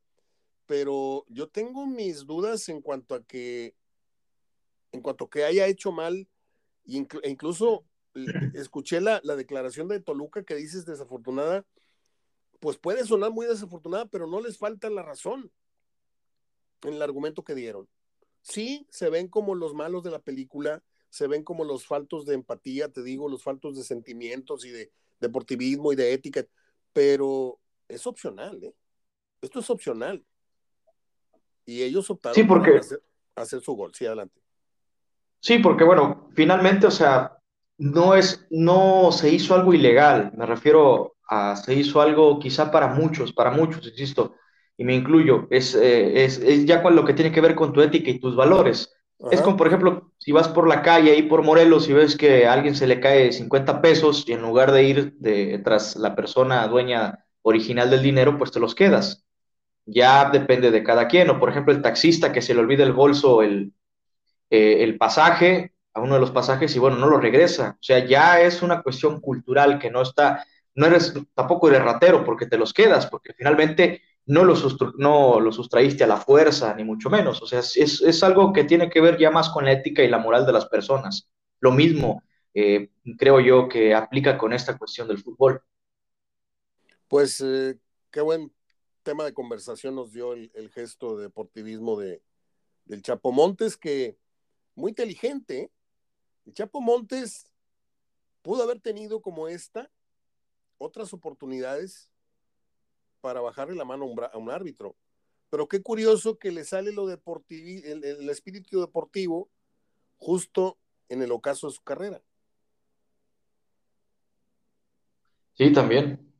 Pero 0.66 1.24
yo 1.28 1.48
tengo 1.48 1.86
mis 1.86 2.26
dudas 2.26 2.68
en 2.68 2.80
cuanto 2.80 3.14
a 3.14 3.22
que, 3.22 3.74
en 4.92 5.02
cuanto 5.02 5.24
a 5.24 5.30
que 5.30 5.44
haya 5.44 5.66
hecho 5.66 5.92
mal, 5.92 6.28
e 6.86 7.06
incluso 7.28 7.84
escuché 8.54 9.00
la, 9.00 9.20
la 9.24 9.36
declaración 9.36 9.88
de 9.88 10.00
Toluca 10.00 10.42
que 10.42 10.54
dices 10.54 10.86
desafortunada, 10.86 11.66
pues 12.60 12.76
puede 12.76 13.04
sonar 13.04 13.30
muy 13.30 13.46
desafortunada, 13.46 14.06
pero 14.06 14.26
no 14.26 14.40
les 14.40 14.58
falta 14.58 14.90
la 14.90 15.02
razón 15.02 15.52
en 16.82 16.94
el 16.94 17.02
argumento 17.02 17.44
que 17.44 17.54
dieron. 17.54 17.88
Sí, 18.42 18.86
se 18.90 19.10
ven 19.10 19.28
como 19.28 19.54
los 19.54 19.74
malos 19.74 20.02
de 20.02 20.10
la 20.10 20.20
película, 20.20 20.82
se 21.10 21.26
ven 21.26 21.42
como 21.42 21.64
los 21.64 21.86
faltos 21.86 22.26
de 22.26 22.34
empatía, 22.34 22.88
te 22.88 23.02
digo, 23.02 23.28
los 23.28 23.42
faltos 23.42 23.76
de 23.76 23.84
sentimientos 23.84 24.64
y 24.64 24.70
de 24.70 24.90
deportivismo 25.20 25.92
y 25.92 25.96
de 25.96 26.12
ética, 26.12 26.44
pero 26.92 27.58
es 27.88 28.06
opcional, 28.06 28.62
¿eh? 28.62 28.74
Esto 29.40 29.60
es 29.60 29.70
opcional. 29.70 30.24
Y 31.64 31.82
ellos 31.82 32.10
optaron 32.10 32.34
sí, 32.34 32.42
porque... 32.44 32.72
por 32.72 32.80
hacer, 32.80 33.02
hacer, 33.36 33.60
su 33.60 33.74
gol. 33.74 33.92
Sí, 33.94 34.06
adelante. 34.06 34.40
Sí, 35.40 35.58
porque 35.58 35.84
bueno, 35.84 36.28
finalmente, 36.34 36.86
o 36.86 36.90
sea, 36.90 37.38
no 37.78 38.14
es, 38.14 38.46
no 38.50 39.12
se 39.12 39.30
hizo 39.30 39.54
algo 39.54 39.72
ilegal, 39.72 40.32
me 40.36 40.46
refiero 40.46 41.16
a, 41.28 41.54
se 41.54 41.74
hizo 41.74 42.00
algo 42.00 42.38
quizá 42.40 42.70
para 42.70 42.88
muchos, 42.88 43.32
para 43.32 43.52
muchos, 43.52 43.86
insisto, 43.86 44.34
y 44.76 44.84
me 44.84 44.94
incluyo, 44.94 45.46
es, 45.50 45.74
eh, 45.74 46.24
es, 46.24 46.38
es 46.38 46.66
ya 46.66 46.82
con 46.82 46.96
lo 46.96 47.04
que 47.04 47.14
tiene 47.14 47.30
que 47.30 47.40
ver 47.40 47.54
con 47.54 47.72
tu 47.72 47.80
ética 47.80 48.10
y 48.10 48.18
tus 48.18 48.34
valores. 48.34 48.97
Es 49.30 49.42
como, 49.42 49.56
por 49.56 49.66
ejemplo, 49.66 50.12
si 50.18 50.30
vas 50.30 50.48
por 50.48 50.68
la 50.68 50.82
calle 50.82 51.10
ahí 51.10 51.22
por 51.22 51.42
Morelos 51.42 51.88
y 51.88 51.92
ves 51.92 52.16
que 52.16 52.46
a 52.46 52.52
alguien 52.52 52.76
se 52.76 52.86
le 52.86 53.00
cae 53.00 53.32
50 53.32 53.82
pesos 53.82 54.24
y 54.28 54.32
en 54.32 54.42
lugar 54.42 54.70
de 54.70 54.84
ir 54.84 55.14
de, 55.18 55.58
tras 55.58 55.96
la 55.96 56.14
persona 56.14 56.66
dueña 56.68 57.24
original 57.42 57.90
del 57.90 58.02
dinero, 58.02 58.38
pues 58.38 58.52
te 58.52 58.60
los 58.60 58.74
quedas. 58.74 59.24
ya 59.86 60.30
depende 60.30 60.70
de 60.70 60.84
cada 60.84 61.08
quien, 61.08 61.30
o 61.30 61.40
por 61.40 61.48
ejemplo 61.50 61.72
el 61.72 61.82
taxista 61.82 62.32
que 62.32 62.42
se 62.42 62.54
le 62.54 62.60
olvida 62.60 62.84
el 62.84 62.92
bolso, 62.92 63.42
el, 63.42 63.72
eh, 64.50 64.84
el 64.84 64.98
pasaje, 64.98 65.72
a 65.94 66.00
uno 66.00 66.14
de 66.14 66.20
los 66.20 66.30
pasajes 66.30 66.74
y 66.76 66.78
bueno, 66.78 66.96
no 66.96 67.08
lo 67.08 67.18
regresa. 67.18 67.76
O 67.80 67.82
sea, 67.82 68.04
ya 68.04 68.40
es 68.40 68.62
una 68.62 68.82
cuestión 68.82 69.20
cultural 69.20 69.78
que 69.78 69.90
no 69.90 70.02
está, 70.02 70.44
no 70.74 70.86
eres, 70.86 71.14
tampoco 71.34 71.68
eres 71.68 71.82
ratero 71.82 72.24
porque 72.24 72.46
te 72.46 72.58
los 72.58 72.72
quedas, 72.72 73.06
porque 73.06 73.32
finalmente 73.34 74.02
no 74.28 74.44
los, 74.44 74.76
no 74.98 75.40
lo 75.40 75.50
sustraíste 75.50 76.04
a 76.04 76.06
la 76.06 76.18
fuerza, 76.18 76.74
ni 76.74 76.84
mucho 76.84 77.08
menos. 77.08 77.40
O 77.40 77.46
sea, 77.46 77.60
es, 77.60 77.76
es, 77.76 78.22
algo 78.22 78.52
que 78.52 78.64
tiene 78.64 78.90
que 78.90 79.00
ver 79.00 79.18
ya 79.18 79.30
más 79.30 79.48
con 79.48 79.64
la 79.64 79.72
ética 79.72 80.04
y 80.04 80.08
la 80.08 80.18
moral 80.18 80.44
de 80.44 80.52
las 80.52 80.66
personas. 80.66 81.30
Lo 81.60 81.72
mismo, 81.72 82.22
eh, 82.52 82.90
creo 83.16 83.40
yo, 83.40 83.68
que 83.70 83.94
aplica 83.94 84.36
con 84.36 84.52
esta 84.52 84.76
cuestión 84.76 85.08
del 85.08 85.18
fútbol. 85.18 85.62
Pues 87.08 87.40
eh, 87.40 87.78
qué 88.10 88.20
buen 88.20 88.52
tema 89.02 89.24
de 89.24 89.32
conversación 89.32 89.94
nos 89.94 90.12
dio 90.12 90.34
el, 90.34 90.70
gesto 90.74 91.16
de 91.16 91.22
deportivismo 91.22 91.98
de, 91.98 92.22
del 92.84 93.00
Chapo 93.00 93.32
Montes, 93.32 93.78
que 93.78 94.18
muy 94.74 94.90
inteligente. 94.90 95.72
El 96.44 96.52
Chapo 96.52 96.82
Montes 96.82 97.50
pudo 98.42 98.62
haber 98.62 98.78
tenido 98.78 99.22
como 99.22 99.48
esta 99.48 99.90
otras 100.76 101.14
oportunidades 101.14 102.10
para 103.20 103.40
bajarle 103.40 103.74
la 103.74 103.84
mano 103.84 104.06
a 104.32 104.38
un, 104.38 104.50
árbitro. 104.50 104.96
Pero 105.50 105.68
qué 105.68 105.82
curioso 105.82 106.38
que 106.38 106.50
le 106.50 106.64
sale 106.64 106.92
lo 106.92 107.06
deportivo, 107.06 107.86
el, 107.86 108.28
espíritu 108.30 108.80
deportivo 108.80 109.48
justo 110.16 110.78
en 111.08 111.22
el 111.22 111.32
ocaso 111.32 111.68
de 111.68 111.72
su 111.72 111.82
carrera. 111.82 112.20
Sí, 115.54 115.72
también. 115.72 116.32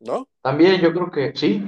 ¿No? 0.00 0.28
También 0.42 0.80
yo 0.80 0.92
creo 0.92 1.10
que 1.10 1.32
sí. 1.36 1.66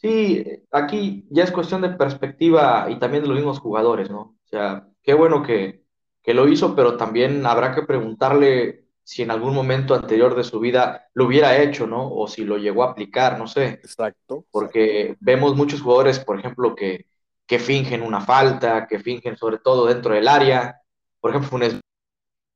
Sí, 0.00 0.44
aquí 0.70 1.26
ya 1.30 1.44
es 1.44 1.52
cuestión 1.52 1.82
de 1.82 1.90
perspectiva 1.90 2.86
y 2.90 2.98
también 2.98 3.22
de 3.22 3.28
los 3.28 3.36
mismos 3.36 3.58
jugadores, 3.58 4.10
¿no? 4.10 4.20
O 4.20 4.48
sea, 4.48 4.88
qué 5.02 5.12
bueno 5.12 5.42
que, 5.42 5.84
lo 6.24 6.46
hizo, 6.48 6.76
pero 6.76 6.96
también 6.96 7.44
habrá 7.44 7.74
que 7.74 7.82
preguntarle 7.82 8.79
si 9.10 9.22
en 9.22 9.32
algún 9.32 9.52
momento 9.52 9.96
anterior 9.96 10.36
de 10.36 10.44
su 10.44 10.60
vida 10.60 11.08
lo 11.14 11.24
hubiera 11.24 11.60
hecho, 11.60 11.84
¿no? 11.84 12.14
O 12.14 12.28
si 12.28 12.44
lo 12.44 12.58
llegó 12.58 12.84
a 12.84 12.92
aplicar, 12.92 13.40
no 13.40 13.48
sé. 13.48 13.80
Exacto. 13.82 14.46
Porque 14.52 15.16
vemos 15.18 15.56
muchos 15.56 15.82
jugadores, 15.82 16.20
por 16.20 16.38
ejemplo, 16.38 16.76
que, 16.76 17.06
que 17.44 17.58
fingen 17.58 18.02
una 18.02 18.20
falta, 18.20 18.86
que 18.86 19.00
fingen 19.00 19.36
sobre 19.36 19.58
todo 19.58 19.86
dentro 19.86 20.14
del 20.14 20.28
área. 20.28 20.80
Por 21.18 21.32
ejemplo, 21.32 21.50
Funes 21.50 21.80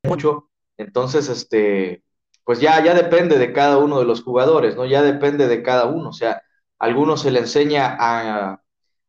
mucho. 0.05 0.49
Entonces, 0.77 1.29
este, 1.29 2.05
pues 2.45 2.61
ya, 2.61 2.81
ya 2.85 2.95
depende 2.95 3.37
de 3.37 3.53
cada 3.53 3.79
uno 3.79 3.99
de 3.99 4.05
los 4.05 4.23
jugadores, 4.23 4.77
¿no? 4.77 4.87
Ya 4.87 5.03
depende 5.03 5.49
de 5.49 5.61
cada 5.61 5.87
uno. 5.87 6.11
O 6.11 6.12
sea, 6.12 6.40
a 6.79 6.85
algunos 6.85 7.23
se 7.23 7.33
le 7.33 7.40
enseña 7.40 7.97
a, 7.99 8.62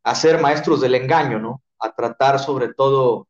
a 0.04 0.16
ser 0.16 0.42
maestros 0.42 0.82
del 0.82 0.96
engaño, 0.96 1.38
¿no? 1.38 1.62
A 1.78 1.94
tratar 1.94 2.40
sobre 2.40 2.74
todo 2.74 3.28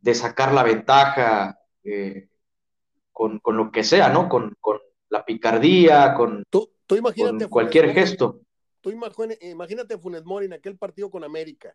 de 0.00 0.14
sacar 0.14 0.52
la 0.52 0.64
ventaja 0.64 1.58
eh, 1.82 2.28
con, 3.14 3.40
lo 3.46 3.70
que 3.70 3.84
sea, 3.84 4.10
¿no? 4.10 4.28
Con, 4.28 4.56
la 5.08 5.24
picardía, 5.24 6.12
con, 6.14 6.44
tú, 6.50 6.72
tú 6.86 6.96
imagínate 6.96 7.48
cualquier 7.48 7.92
gesto. 7.92 8.40
Tú 8.80 8.90
imagínate 8.90 9.94
a 9.94 9.98
Funes 9.98 10.24
Mori 10.24 10.46
en 10.46 10.54
aquel 10.54 10.76
partido 10.76 11.08
con 11.08 11.24
América, 11.24 11.74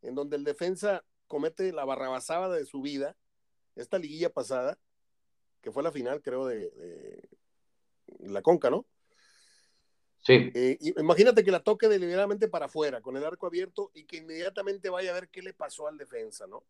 en 0.00 0.14
donde 0.14 0.36
el 0.36 0.44
defensa 0.44 1.04
comete 1.26 1.72
la 1.72 1.84
barrabasada 1.84 2.54
de 2.54 2.64
su 2.64 2.80
vida, 2.80 3.16
esta 3.74 3.98
liguilla 3.98 4.30
pasada, 4.30 4.78
que 5.60 5.72
fue 5.72 5.82
la 5.82 5.92
final, 5.92 6.22
creo, 6.22 6.46
de, 6.46 7.28
la 8.20 8.40
Conca, 8.42 8.70
¿no? 8.70 8.86
Sí. 10.20 10.52
Eh, 10.54 10.78
imagínate 10.98 11.42
que 11.42 11.50
la 11.50 11.64
toque 11.64 11.88
deliberadamente 11.88 12.48
para 12.48 12.66
afuera, 12.66 13.00
con 13.00 13.16
el 13.16 13.24
arco 13.24 13.46
abierto, 13.46 13.90
y 13.92 14.04
que 14.04 14.18
inmediatamente 14.18 14.88
vaya 14.88 15.10
a 15.10 15.14
ver 15.14 15.28
qué 15.28 15.42
le 15.42 15.52
pasó 15.52 15.88
al 15.88 15.98
defensa, 15.98 16.46
¿no? 16.46 16.64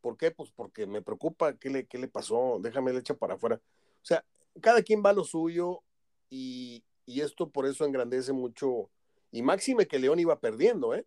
¿Por 0.00 0.16
qué? 0.16 0.30
Pues 0.30 0.50
porque 0.50 0.86
me 0.86 1.02
preocupa 1.02 1.56
qué 1.56 1.70
le, 1.70 1.86
qué 1.86 1.98
le 1.98 2.08
pasó, 2.08 2.58
déjame 2.60 2.92
le 2.92 3.00
echa 3.00 3.14
para 3.14 3.34
afuera. 3.34 3.60
O 4.02 4.04
sea, 4.04 4.24
cada 4.60 4.82
quien 4.82 5.02
va 5.04 5.10
a 5.10 5.14
lo 5.14 5.24
suyo 5.24 5.82
y, 6.28 6.84
esto 7.06 7.50
por 7.50 7.66
eso 7.66 7.84
engrandece 7.84 8.32
mucho. 8.32 8.90
Y 9.32 9.42
máxime 9.42 9.86
que 9.86 9.98
León 9.98 10.20
iba 10.20 10.38
perdiendo, 10.40 10.94
¿eh? 10.94 11.06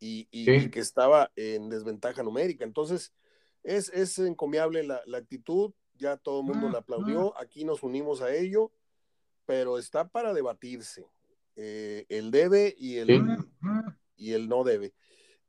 Y, 0.00 0.26
que 0.70 0.80
estaba 0.80 1.32
en 1.34 1.70
desventaja 1.70 2.22
numérica. 2.22 2.64
Entonces, 2.64 3.14
es, 3.62 3.88
es 3.90 4.18
encomiable 4.18 4.82
la, 4.82 5.02
actitud, 5.16 5.72
ya 5.94 6.16
todo 6.18 6.40
el 6.40 6.46
mundo 6.46 6.68
la 6.68 6.80
aplaudió, 6.80 7.38
aquí 7.40 7.64
nos 7.64 7.82
unimos 7.82 8.20
a 8.20 8.34
ello, 8.34 8.70
pero 9.46 9.78
está 9.78 10.08
para 10.08 10.34
debatirse. 10.34 11.06
Eh, 11.56 12.04
el 12.08 12.30
debe 12.30 12.74
y 12.76 12.96
el, 12.96 13.38
y 14.16 14.32
el 14.32 14.48
no 14.48 14.64
debe. 14.64 14.92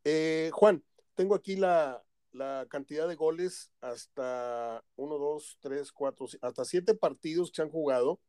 Eh, 0.06 0.52
Juan, 0.54 0.84
tengo 1.15 1.36
aquí 1.36 1.56
la, 1.56 2.05
la 2.36 2.65
cantidad 2.69 3.08
de 3.08 3.15
goles 3.15 3.71
hasta 3.82 4.84
1, 4.98 5.17
2, 5.17 5.58
3, 5.62 5.91
4, 5.91 6.28
hasta 6.41 6.65
7 6.65 6.95
partidos 6.95 7.50
que 7.50 7.56
se 7.56 7.62
han 7.62 7.69
jugado. 7.69 8.19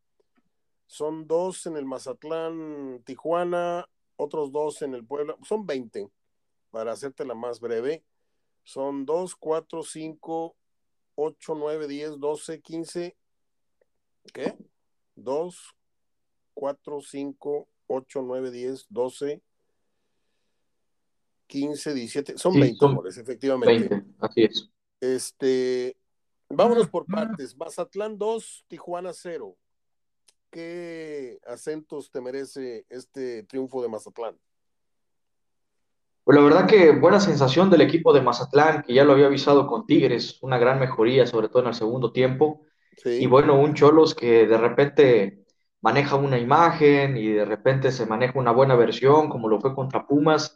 Son 0.86 1.26
dos 1.26 1.66
en 1.66 1.76
el 1.76 1.84
Mazatlán, 1.84 3.02
Tijuana, 3.04 3.88
otros 4.16 4.52
dos 4.52 4.82
en 4.82 4.94
el 4.94 5.04
Puebla. 5.04 5.36
Son 5.42 5.66
20, 5.66 6.08
para 6.70 6.92
hacerte 6.92 7.24
la 7.24 7.34
más 7.34 7.58
breve. 7.58 8.04
Son 8.62 9.04
2, 9.04 9.34
4, 9.36 9.82
5, 9.82 10.56
8, 11.16 11.54
9, 11.56 11.88
10, 11.88 12.20
12, 12.20 12.60
15. 12.60 13.16
¿Qué? 14.32 14.56
2, 15.16 15.76
4, 16.54 17.00
5, 17.00 17.68
8, 17.88 18.22
9, 18.22 18.50
10, 18.50 18.86
12, 18.88 19.42
15, 21.46 21.94
17, 21.94 22.38
son 22.38 22.58
20 22.58 22.86
goles, 22.86 23.16
efectivamente. 23.18 23.88
20, 23.88 24.10
así 24.20 24.44
es. 24.44 24.70
Este, 25.00 25.96
vámonos 26.48 26.88
por 26.88 27.06
partes. 27.06 27.56
Mazatlán 27.56 28.18
2, 28.18 28.64
Tijuana 28.68 29.12
0. 29.12 29.56
¿Qué 30.50 31.38
acentos 31.46 32.10
te 32.10 32.20
merece 32.20 32.86
este 32.88 33.42
triunfo 33.44 33.82
de 33.82 33.88
Mazatlán? 33.88 34.38
Pues 36.24 36.36
la 36.36 36.42
verdad 36.42 36.66
que 36.66 36.90
buena 36.90 37.20
sensación 37.20 37.70
del 37.70 37.82
equipo 37.82 38.12
de 38.12 38.20
Mazatlán, 38.20 38.82
que 38.82 38.94
ya 38.94 39.04
lo 39.04 39.12
había 39.12 39.26
avisado 39.26 39.66
con 39.66 39.86
Tigres, 39.86 40.38
una 40.42 40.58
gran 40.58 40.80
mejoría, 40.80 41.26
sobre 41.26 41.48
todo 41.48 41.62
en 41.62 41.68
el 41.68 41.74
segundo 41.74 42.10
tiempo. 42.12 42.62
Y 43.04 43.26
bueno, 43.26 43.60
un 43.60 43.74
Cholos 43.74 44.14
que 44.14 44.46
de 44.46 44.58
repente 44.58 45.44
maneja 45.82 46.16
una 46.16 46.38
imagen 46.38 47.16
y 47.16 47.28
de 47.28 47.44
repente 47.44 47.92
se 47.92 48.06
maneja 48.06 48.38
una 48.38 48.50
buena 48.50 48.74
versión, 48.74 49.28
como 49.28 49.48
lo 49.48 49.60
fue 49.60 49.74
contra 49.74 50.06
Pumas 50.06 50.55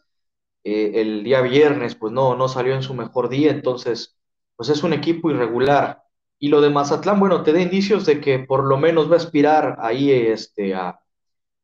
eh, 0.64 0.92
el 0.96 1.24
día 1.24 1.40
viernes, 1.42 1.94
pues 1.94 2.12
no, 2.12 2.36
no 2.36 2.48
salió 2.48 2.74
en 2.74 2.82
su 2.82 2.94
mejor 2.94 3.28
día, 3.28 3.50
entonces, 3.50 4.18
pues 4.56 4.68
es 4.70 4.82
un 4.82 4.92
equipo 4.92 5.30
irregular. 5.30 6.02
Y 6.38 6.48
lo 6.48 6.60
de 6.60 6.70
Mazatlán, 6.70 7.20
bueno, 7.20 7.42
te 7.42 7.52
da 7.52 7.60
indicios 7.60 8.06
de 8.06 8.20
que 8.20 8.38
por 8.40 8.64
lo 8.64 8.76
menos 8.78 9.10
va 9.10 9.14
a 9.14 9.18
aspirar 9.18 9.76
ahí 9.80 10.10
este, 10.12 10.74
a, 10.74 11.00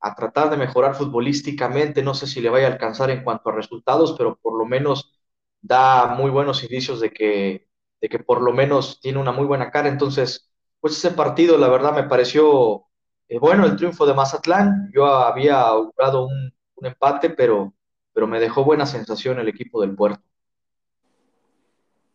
a 0.00 0.14
tratar 0.14 0.50
de 0.50 0.56
mejorar 0.56 0.94
futbolísticamente, 0.94 2.02
no 2.02 2.14
sé 2.14 2.26
si 2.26 2.40
le 2.40 2.50
vaya 2.50 2.68
a 2.68 2.72
alcanzar 2.72 3.10
en 3.10 3.24
cuanto 3.24 3.50
a 3.50 3.54
resultados, 3.54 4.14
pero 4.16 4.36
por 4.40 4.58
lo 4.58 4.64
menos 4.66 5.12
da 5.60 6.06
muy 6.16 6.30
buenos 6.30 6.62
indicios 6.62 7.00
de 7.00 7.10
que, 7.12 7.68
de 8.00 8.08
que 8.08 8.18
por 8.20 8.42
lo 8.42 8.52
menos 8.52 9.00
tiene 9.00 9.18
una 9.18 9.32
muy 9.32 9.46
buena 9.46 9.70
cara. 9.70 9.88
Entonces, 9.88 10.50
pues 10.80 10.96
ese 10.96 11.10
partido, 11.12 11.58
la 11.58 11.68
verdad, 11.68 11.94
me 11.94 12.04
pareció 12.04 12.84
eh, 13.28 13.38
bueno 13.38 13.64
el 13.66 13.76
triunfo 13.76 14.06
de 14.06 14.14
Mazatlán. 14.14 14.90
Yo 14.94 15.06
había 15.06 15.60
augurado 15.62 16.26
un, 16.26 16.52
un 16.76 16.86
empate, 16.86 17.30
pero 17.30 17.74
pero 18.16 18.26
me 18.26 18.40
dejó 18.40 18.64
buena 18.64 18.86
sensación 18.86 19.38
el 19.38 19.46
equipo 19.46 19.82
del 19.82 19.94
puerto. 19.94 20.24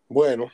Bueno, 0.08 0.52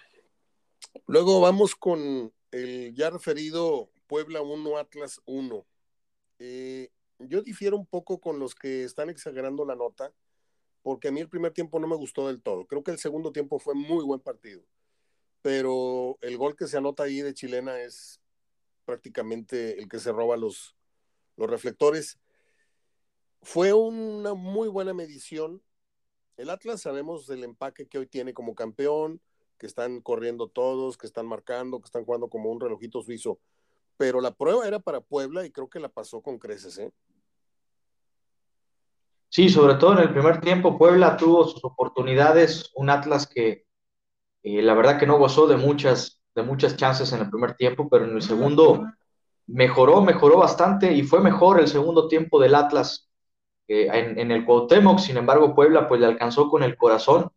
luego 1.05 1.39
vamos 1.39 1.73
con 1.73 2.33
el 2.51 2.93
ya 2.93 3.09
referido 3.09 3.89
Puebla 4.07 4.41
1, 4.41 4.77
Atlas 4.77 5.21
1. 5.23 5.65
Eh, 6.39 6.89
yo 7.19 7.41
difiero 7.43 7.77
un 7.77 7.85
poco 7.85 8.19
con 8.19 8.39
los 8.39 8.55
que 8.55 8.83
están 8.83 9.09
exagerando 9.09 9.63
la 9.63 9.77
nota, 9.77 10.11
porque 10.81 11.07
a 11.07 11.11
mí 11.13 11.21
el 11.21 11.29
primer 11.29 11.53
tiempo 11.53 11.79
no 11.79 11.87
me 11.87 11.95
gustó 11.95 12.27
del 12.27 12.41
todo. 12.41 12.65
Creo 12.67 12.83
que 12.83 12.91
el 12.91 12.99
segundo 12.99 13.31
tiempo 13.31 13.57
fue 13.57 13.73
muy 13.73 14.03
buen 14.03 14.19
partido, 14.19 14.63
pero 15.41 16.17
el 16.19 16.35
gol 16.37 16.57
que 16.57 16.67
se 16.67 16.75
anota 16.75 17.03
ahí 17.03 17.21
de 17.21 17.33
chilena 17.33 17.79
es 17.79 18.19
prácticamente 18.83 19.79
el 19.79 19.87
que 19.87 19.99
se 19.99 20.11
roba 20.11 20.35
los, 20.35 20.75
los 21.37 21.49
reflectores. 21.49 22.19
Fue 23.41 23.73
una 23.73 24.33
muy 24.33 24.67
buena 24.67 24.93
medición. 24.93 25.61
El 26.37 26.49
Atlas 26.49 26.81
sabemos 26.81 27.27
del 27.27 27.43
empaque 27.43 27.87
que 27.87 27.97
hoy 27.97 28.07
tiene 28.07 28.33
como 28.33 28.55
campeón, 28.55 29.21
que 29.57 29.65
están 29.65 30.01
corriendo 30.01 30.47
todos, 30.47 30.97
que 30.97 31.07
están 31.07 31.25
marcando, 31.25 31.79
que 31.79 31.85
están 31.85 32.05
jugando 32.05 32.29
como 32.29 32.51
un 32.51 32.59
relojito 32.59 33.01
suizo. 33.01 33.39
Pero 33.97 34.21
la 34.21 34.31
prueba 34.31 34.67
era 34.67 34.79
para 34.79 35.01
Puebla 35.01 35.45
y 35.45 35.51
creo 35.51 35.69
que 35.69 35.79
la 35.79 35.89
pasó 35.89 36.21
con 36.21 36.37
creces, 36.37 36.77
¿eh? 36.77 36.91
Sí, 39.29 39.49
sobre 39.49 39.75
todo 39.75 39.93
en 39.93 39.99
el 39.99 40.13
primer 40.13 40.39
tiempo, 40.39 40.77
Puebla 40.77 41.17
tuvo 41.17 41.45
sus 41.45 41.63
oportunidades, 41.63 42.71
un 42.75 42.89
Atlas 42.89 43.27
que 43.27 43.65
eh, 44.43 44.61
la 44.61 44.73
verdad 44.73 44.97
que 44.97 45.07
no 45.07 45.17
gozó 45.17 45.47
de 45.47 45.57
muchas, 45.57 46.21
de 46.33 46.43
muchas 46.43 46.77
chances 46.77 47.11
en 47.11 47.21
el 47.21 47.29
primer 47.29 47.55
tiempo, 47.55 47.89
pero 47.89 48.05
en 48.05 48.15
el 48.15 48.21
segundo 48.21 48.85
mejoró, 49.47 50.01
mejoró 50.01 50.37
bastante 50.37 50.93
y 50.93 51.03
fue 51.03 51.19
mejor 51.19 51.59
el 51.59 51.67
segundo 51.67 52.07
tiempo 52.07 52.39
del 52.39 52.55
Atlas 52.55 53.06
en, 53.67 54.31
el 54.31 54.45
Cuauhtémoc, 54.45 54.99
sin 54.99 55.17
embargo 55.17 55.53
Puebla 55.53 55.87
pues 55.87 55.99
le 55.99 56.07
alcanzó 56.07 56.49
con 56.49 56.63
el 56.63 56.77
corazón 56.77 57.31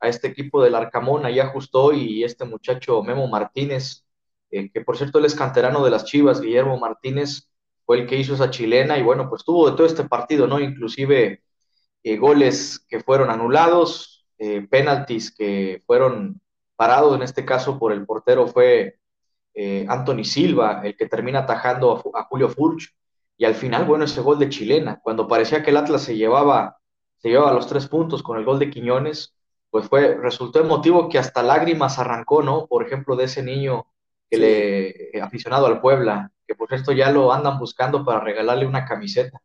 a 0.00 0.08
este 0.08 0.28
equipo 0.28 0.62
del 0.62 0.74
Arcamón, 0.74 1.26
ahí 1.26 1.40
ajustó 1.40 1.92
y 1.92 2.24
este 2.24 2.44
muchacho 2.44 3.02
Memo 3.02 3.28
Martínez, 3.28 4.04
eh, 4.50 4.70
que 4.70 4.80
por 4.80 4.96
cierto 4.96 5.18
él 5.18 5.24
es 5.24 5.34
canterano 5.34 5.84
de 5.84 5.90
las 5.90 6.04
Chivas, 6.04 6.40
Guillermo 6.40 6.78
Martínez, 6.78 7.50
fue 7.84 8.00
el 8.00 8.06
que 8.06 8.16
hizo 8.16 8.34
esa 8.34 8.50
chilena 8.50 8.98
y 8.98 9.02
bueno, 9.02 9.28
pues 9.28 9.44
tuvo 9.44 9.70
de 9.70 9.76
todo 9.76 9.86
este 9.86 10.04
partido, 10.04 10.46
¿no? 10.46 10.60
Inclusive 10.60 11.42
eh, 12.02 12.16
goles 12.16 12.84
que 12.88 13.00
fueron 13.00 13.30
anulados, 13.30 14.26
eh, 14.38 14.66
penaltis 14.68 15.34
que 15.34 15.82
fueron 15.86 16.40
parados, 16.76 17.16
en 17.16 17.22
este 17.22 17.44
caso 17.44 17.78
por 17.78 17.92
el 17.92 18.06
portero 18.06 18.46
fue 18.46 18.96
Anthony 19.88 20.22
Silva, 20.22 20.82
el 20.84 20.96
que 20.96 21.08
termina 21.08 21.40
atajando 21.40 22.00
a, 22.14 22.22
Julio 22.26 22.48
Furch, 22.48 22.94
y 23.38 23.44
al 23.44 23.54
final, 23.54 23.84
bueno, 23.84 24.04
ese 24.04 24.20
gol 24.20 24.40
de 24.40 24.48
chilena, 24.48 24.98
cuando 25.00 25.28
parecía 25.28 25.62
que 25.62 25.70
el 25.70 25.76
Atlas 25.76 26.02
se 26.02 26.16
llevaba, 26.16 26.78
se 27.18 27.28
llevaba 27.28 27.54
los 27.54 27.68
tres 27.68 27.86
puntos 27.86 28.20
con 28.20 28.36
el 28.36 28.44
gol 28.44 28.58
de 28.58 28.68
Quiñones, 28.68 29.32
pues 29.70 29.88
fue, 29.88 30.16
resultó 30.16 30.58
emotivo 30.58 31.08
que 31.08 31.18
hasta 31.18 31.44
lágrimas 31.44 32.00
arrancó, 32.00 32.42
¿no? 32.42 32.66
Por 32.66 32.84
ejemplo, 32.84 33.14
de 33.14 33.24
ese 33.24 33.44
niño 33.44 33.86
que 34.28 34.38
le 34.38 34.88
eh, 35.16 35.22
aficionado 35.22 35.66
al 35.66 35.80
Puebla, 35.80 36.32
que 36.48 36.56
por 36.56 36.74
esto 36.74 36.90
ya 36.90 37.12
lo 37.12 37.32
andan 37.32 37.60
buscando 37.60 38.04
para 38.04 38.18
regalarle 38.20 38.66
una 38.66 38.84
camiseta. 38.84 39.40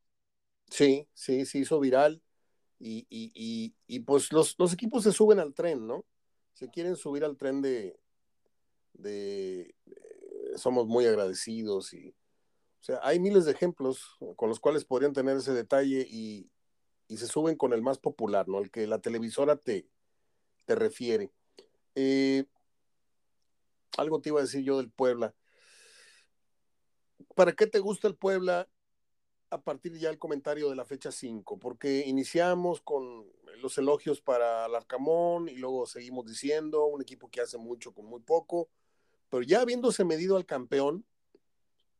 Sí, 0.70 1.08
sí, 1.14 1.46
se 1.46 1.60
hizo 1.60 1.80
viral. 1.80 2.20
Y, 2.80 3.06
y, 3.10 3.76
y, 3.86 4.00
pues 4.00 4.34
los, 4.34 4.56
los, 4.58 4.74
equipos 4.74 5.04
se 5.04 5.14
suben 5.14 5.40
al 5.40 5.54
tren, 5.54 5.88
¿no? 5.88 6.04
Se 6.54 6.70
quieren 6.70 6.98
subir 6.98 7.24
al 7.24 7.38
tren 7.38 7.62
de, 7.62 7.98
de, 8.94 9.74
somos 10.58 10.88
muy 10.88 11.06
agradecidos 11.06 11.94
y, 11.94 12.14
o 12.84 12.86
sea, 12.86 13.00
hay 13.02 13.18
miles 13.18 13.46
de 13.46 13.54
ejemplos 13.54 14.18
con 14.36 14.50
los 14.50 14.60
cuales 14.60 14.84
podrían 14.84 15.14
tener 15.14 15.38
ese 15.38 15.54
detalle 15.54 16.06
y, 16.06 16.52
y 17.08 17.16
se 17.16 17.28
suben 17.28 17.56
con 17.56 17.72
el 17.72 17.82
más 17.82 17.98
popular, 17.98 18.50
¿no? 18.50 18.60
El 18.60 18.72
que 18.72 18.88
la 18.88 19.00
televisora 19.00 19.56
te, 19.56 19.88
te 20.66 20.76
refiere. 20.76 21.32
Eh, 21.96 22.44
algo 23.96 24.20
te 24.20 24.32
iba 24.32 24.40
a 24.40 24.44
decir 24.44 24.66
yo 24.66 24.76
del 24.80 24.92
Puebla. 24.92 25.34
¿Para 27.36 27.54
qué 27.54 27.68
te 27.68 27.80
gusta 27.80 28.10
el 28.10 28.18
Puebla 28.18 28.68
a 29.50 29.62
partir 29.62 29.98
ya 29.98 30.10
del 30.10 30.20
comentario 30.20 30.70
de 30.70 30.76
la 30.76 30.84
fecha 30.84 31.10
5? 31.10 31.60
Porque 31.60 32.04
iniciamos 32.06 32.82
con 32.82 33.32
los 33.62 33.78
elogios 33.78 34.20
para 34.20 34.66
Alarcamón 34.66 35.48
y 35.48 35.56
luego 35.56 35.86
seguimos 35.86 36.26
diciendo 36.26 36.84
un 36.88 37.02
equipo 37.02 37.30
que 37.30 37.40
hace 37.40 37.58
mucho 37.58 37.94
con 37.94 38.08
muy 38.08 38.20
poco, 38.20 38.68
pero 39.30 39.42
ya 39.42 39.62
habiéndose 39.62 40.04
medido 40.04 40.36
al 40.36 40.46
campeón, 40.46 41.06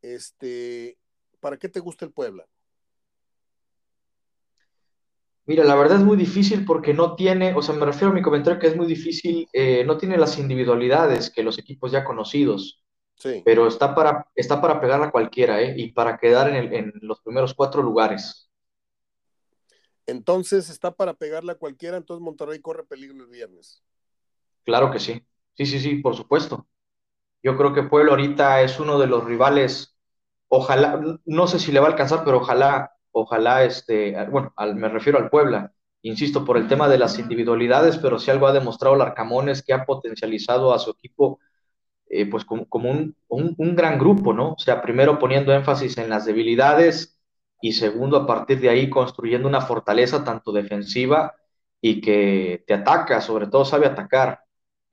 este, 0.04 1.00
¿para 1.40 1.58
qué 1.58 1.70
te 1.70 1.80
gusta 1.80 2.06
el 2.06 2.12
Puebla? 2.12 2.46
Mira, 5.46 5.64
la 5.66 5.76
verdad 5.76 5.98
es 5.98 6.04
muy 6.04 6.16
difícil 6.16 6.64
porque 6.64 6.94
no 6.94 7.16
tiene, 7.16 7.54
o 7.54 7.62
sea, 7.62 7.76
me 7.76 7.86
refiero 7.86 8.12
a 8.12 8.14
mi 8.14 8.22
comentario 8.22 8.60
que 8.60 8.68
es 8.68 8.78
muy 8.78 8.86
difícil, 8.86 9.48
eh, 9.52 9.84
no 9.84 9.98
tiene 9.98 10.18
las 10.18 10.38
individualidades 10.38 11.30
que 11.30 11.44
los 11.44 11.58
equipos 11.58 11.92
ya 11.92 12.04
conocidos. 12.04 12.82
Sí. 13.16 13.42
Pero 13.44 13.68
está 13.68 13.94
para, 13.94 14.28
está 14.36 14.62
para 14.62 14.80
pegar 14.80 15.02
a 15.02 15.12
cualquiera, 15.12 15.62
¿eh? 15.62 15.74
Y 15.78 15.92
para 15.92 16.18
quedar 16.18 16.50
en, 16.50 16.74
en, 16.74 16.94
los 17.02 17.22
primeros 17.22 17.54
cuatro 17.54 17.82
lugares. 17.82 18.50
Entonces 20.06 20.70
está 20.70 20.92
para 20.92 21.14
pegarle 21.14 21.54
a 21.54 21.56
cualquiera, 21.56 21.98
entonces 21.98 22.24
Monterrey 22.24 22.60
corre 22.60 22.84
peligro 22.86 23.24
el 23.24 23.30
viernes. 23.30 23.84
Claro 24.64 24.92
que 24.92 25.00
sí. 25.00 25.22
Sí, 25.56 25.66
sí, 25.66 25.80
sí, 25.80 25.96
por 25.96 26.16
supuesto. 26.16 26.68
Yo 27.44 27.58
creo 27.58 27.74
que 27.74 27.84
Pueblo 27.84 28.12
ahorita 28.12 28.62
es 28.62 28.80
uno 28.80 28.98
de 28.98 29.08
los 29.08 29.24
rivales, 29.26 29.93
ojalá, 30.58 31.00
no 31.26 31.48
sé 31.48 31.60
si 31.60 31.72
le 31.72 31.80
va 31.80 31.88
a 31.88 31.90
alcanzar, 31.92 32.24
pero 32.24 32.38
ojalá 32.38 32.94
ojalá, 33.14 33.64
este, 33.64 34.16
bueno, 34.30 34.54
me 34.76 34.90
refiero 34.90 35.20
al 35.20 35.30
Puebla, 35.30 35.72
insisto, 36.02 36.44
por 36.44 36.58
el 36.58 36.68
tema 36.68 36.90
de 36.90 36.98
las 36.98 37.18
individualidades, 37.20 37.98
pero 37.98 38.20
si 38.20 38.32
algo 38.32 38.48
ha 38.48 38.54
demostrado 38.54 38.96
el 38.96 39.50
es 39.50 39.64
que 39.64 39.74
ha 39.74 39.86
potencializado 39.86 40.74
a 40.74 40.80
su 40.80 40.92
equipo 40.92 41.40
eh, 42.10 42.30
pues 42.30 42.44
como, 42.46 42.68
un, 42.90 43.16
un, 43.30 43.76
gran 43.76 43.98
grupo, 43.98 44.34
¿no? 44.34 44.54
O 44.54 44.60
sea, 44.60 44.82
primero 44.82 45.20
poniendo 45.20 45.54
énfasis 45.54 45.98
en 45.98 46.10
las 46.10 46.26
debilidades 46.26 47.20
y 47.62 47.74
segundo, 47.74 48.18
a 48.18 48.28
partir 48.28 48.60
de 48.60 48.70
ahí 48.70 48.90
construyendo 48.90 49.48
una 49.48 49.62
fortaleza 49.62 50.24
tanto 50.24 50.52
defensiva 50.52 51.36
y 51.82 52.02
que 52.02 52.64
te 52.68 52.74
ataca, 52.74 53.22
sobre 53.22 53.48
todo 53.48 53.66
sabe 53.66 53.88
atacar. 53.88 54.43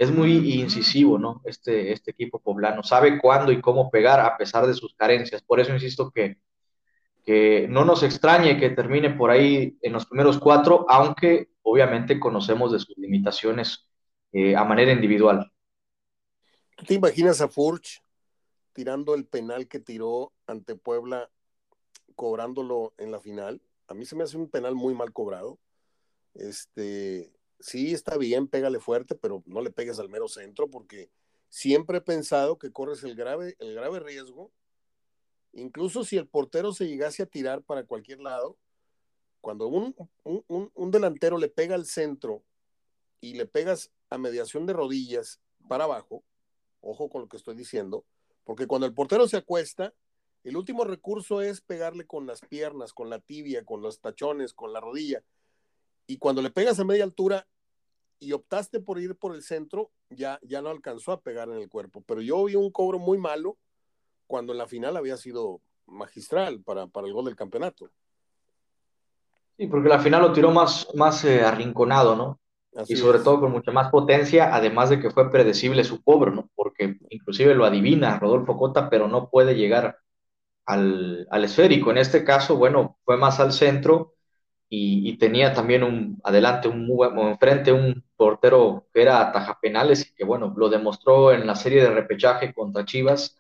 Es 0.01 0.11
muy 0.11 0.61
incisivo, 0.61 1.19
¿no? 1.19 1.43
Este, 1.45 1.93
este 1.93 2.13
equipo 2.13 2.41
poblano 2.41 2.83
sabe 2.83 3.19
cuándo 3.21 3.53
y 3.53 3.61
cómo 3.61 3.91
pegar 3.91 4.19
a 4.21 4.37
pesar 4.37 4.67
de 4.67 4.75
sus 4.75 4.95
carencias. 4.95 5.43
Por 5.43 5.61
eso 5.61 5.75
insisto 5.75 6.11
que 6.11 6.39
que 7.25 7.67
no 7.69 7.85
nos 7.85 8.03
extrañe 8.03 8.59
que 8.59 8.71
termine 8.71 9.11
por 9.11 9.31
ahí 9.31 9.79
en 9.83 9.93
los 9.93 10.07
primeros 10.07 10.39
cuatro, 10.39 10.87
aunque 10.89 11.51
obviamente 11.63 12.19
conocemos 12.19 12.73
de 12.73 12.79
sus 12.79 12.97
limitaciones 12.97 13.87
eh, 14.33 14.57
a 14.57 14.65
manera 14.65 14.93
individual. 14.93 15.53
¿Tú 16.77 16.85
te 16.87 16.95
imaginas 16.95 17.41
a 17.41 17.49
Furch 17.49 18.03
tirando 18.73 19.15
el 19.15 19.27
penal 19.27 19.69
que 19.69 19.81
tiró 19.81 20.33
ante 20.47 20.77
Puebla, 20.77 21.31
cobrándolo 22.15 22.95
en 22.97 23.13
la 23.13 23.21
final? 23.21 23.61
A 23.89 23.95
mí 23.95 24.07
se 24.07 24.17
me 24.17 24.25
hace 24.25 24.37
un 24.37 24.49
penal 24.49 24.75
muy 24.75 24.95
mal 24.95 25.13
cobrado. 25.13 25.59
Este, 26.35 27.33
sí, 27.61 27.93
está 27.93 28.17
bien, 28.17 28.49
pégale 28.49 28.81
fuerte, 28.81 29.15
pero 29.15 29.43
no 29.47 29.61
le 29.61 29.71
pegues 29.71 29.99
al 29.99 30.09
mero 30.09 30.29
centro, 30.29 30.69
porque 30.69 31.11
siempre 31.49 31.99
he 31.99 32.03
pensado 32.03 32.59
que 32.59 32.73
corres 32.73 33.05
el 33.05 33.15
grave, 33.15 33.57
el 33.61 33.75
grave 33.75 34.01
riesgo 34.01 34.51
Incluso 35.53 36.05
si 36.05 36.17
el 36.17 36.29
portero 36.29 36.73
se 36.73 36.87
llegase 36.87 37.23
a 37.23 37.27
tirar 37.27 37.63
para 37.63 37.85
cualquier 37.85 38.21
lado, 38.21 38.57
cuando 39.41 39.67
un, 39.69 39.95
un, 40.23 40.91
delantero 40.91 41.39
le 41.39 41.49
pega 41.49 41.75
al 41.75 41.87
centro 41.87 42.45
y 43.21 43.35
le 43.35 43.47
pegas 43.47 43.91
a 44.11 44.19
mediación 44.19 44.67
de 44.67 44.75
rodillas 44.75 45.41
para 45.67 45.85
abajo, 45.85 46.23
ojo 46.81 47.09
con 47.09 47.23
lo 47.23 47.29
que 47.29 47.39
estoy 47.39 47.57
diciendo, 47.57 48.05
porque 48.45 48.67
cuando 48.67 48.87
el 48.87 48.95
portero 48.95 49.27
se 49.27 49.39
acuesta, 49.39 49.95
el 50.45 50.57
último 50.57 50.85
recurso 50.85 51.41
es 51.43 51.61
pegarle 51.61 52.07
con 52.07 52.27
las 52.27 52.41
piernas, 52.43 52.93
con 52.93 53.11
la 53.11 53.19
tibia, 53.19 53.65
con 53.65 53.83
los 53.83 54.01
tachones, 54.01 54.55
con 54.55 54.73
la 54.73 54.81
rodilla. 54.81 55.23
Y 56.11 56.19
cuando 56.19 56.43
le 56.43 56.51
pegas 56.51 56.81
a 56.81 56.85
media 56.85 57.05
altura 57.05 57.47
y 58.19 58.33
optaste 58.33 58.81
por 58.81 58.99
ir 58.99 59.15
por 59.15 59.33
el 59.33 59.45
centro, 59.45 59.93
ya, 60.09 60.41
ya 60.43 60.61
no 60.61 60.69
alcanzó 60.69 61.13
a 61.13 61.21
pegar 61.21 61.49
en 61.51 61.59
el 61.59 61.69
cuerpo. 61.69 62.03
Pero 62.05 62.21
yo 62.21 62.45
vi 62.47 62.57
un 62.57 62.73
cobro 62.73 62.99
muy 62.99 63.17
malo 63.17 63.59
cuando 64.27 64.51
en 64.51 64.59
la 64.59 64.67
final 64.67 64.97
había 64.97 65.17
sido 65.17 65.61
magistral 65.87 66.63
para, 66.65 66.83
el 66.83 67.13
gol 67.13 67.27
del 67.27 67.37
campeonato. 67.37 67.89
Sí, 69.57 69.69
porque 69.69 69.89
la 69.89 70.01
final 70.01 70.23
lo 70.23 70.33
tiró 70.33 70.51
más, 70.51 70.89
más 70.97 71.25
eh, 71.25 71.43
arrinconado, 71.43 72.17
¿no? 72.17 72.41
y 72.89 72.97
sobre 72.97 73.21
todo 73.21 73.41
con 73.41 73.53
mucha 73.53 73.71
más 73.71 73.91
potencia, 73.91 74.53
además 74.55 74.91
de 74.91 74.99
que 74.99 75.11
fue 75.11 75.31
predecible 75.31 75.85
su 75.85 76.03
cobro, 76.03 76.33
¿no? 76.33 76.51
Porque 76.57 76.99
inclusive 77.11 77.55
lo 77.55 77.65
adivina 77.65 78.19
Rodolfo 78.19 78.57
Cota, 78.57 78.91
pero 78.91 79.07
no 79.07 79.29
puede 79.29 79.55
llegar 79.55 79.99
al, 80.67 81.29
esférico. 81.45 81.93
En 81.93 81.99
este 81.99 82.25
caso, 82.25 82.57
bueno, 82.57 82.99
fue 83.05 83.17
más 83.17 83.39
al 83.39 83.53
centro 83.53 84.15
y, 84.73 85.19
tenía 85.19 85.53
también 85.53 85.83
un 85.83 86.21
adelante, 86.23 86.69
un 86.69 86.89
enfrente 87.29 87.73
un 87.73 88.05
portero 88.17 88.87
que 88.95 89.03
era 89.03 89.21
ataja 89.21 89.59
penales 89.61 90.07
y 90.09 90.15
que, 90.15 90.25
bueno, 90.25 90.55
lo 90.57 90.69
demostró 90.69 91.33
en 91.33 91.45
la 91.45 91.57
serie 91.57 91.83
de 91.83 91.91
repechaje 91.91 92.55
contra 92.55 92.85
Chivas 92.85 93.37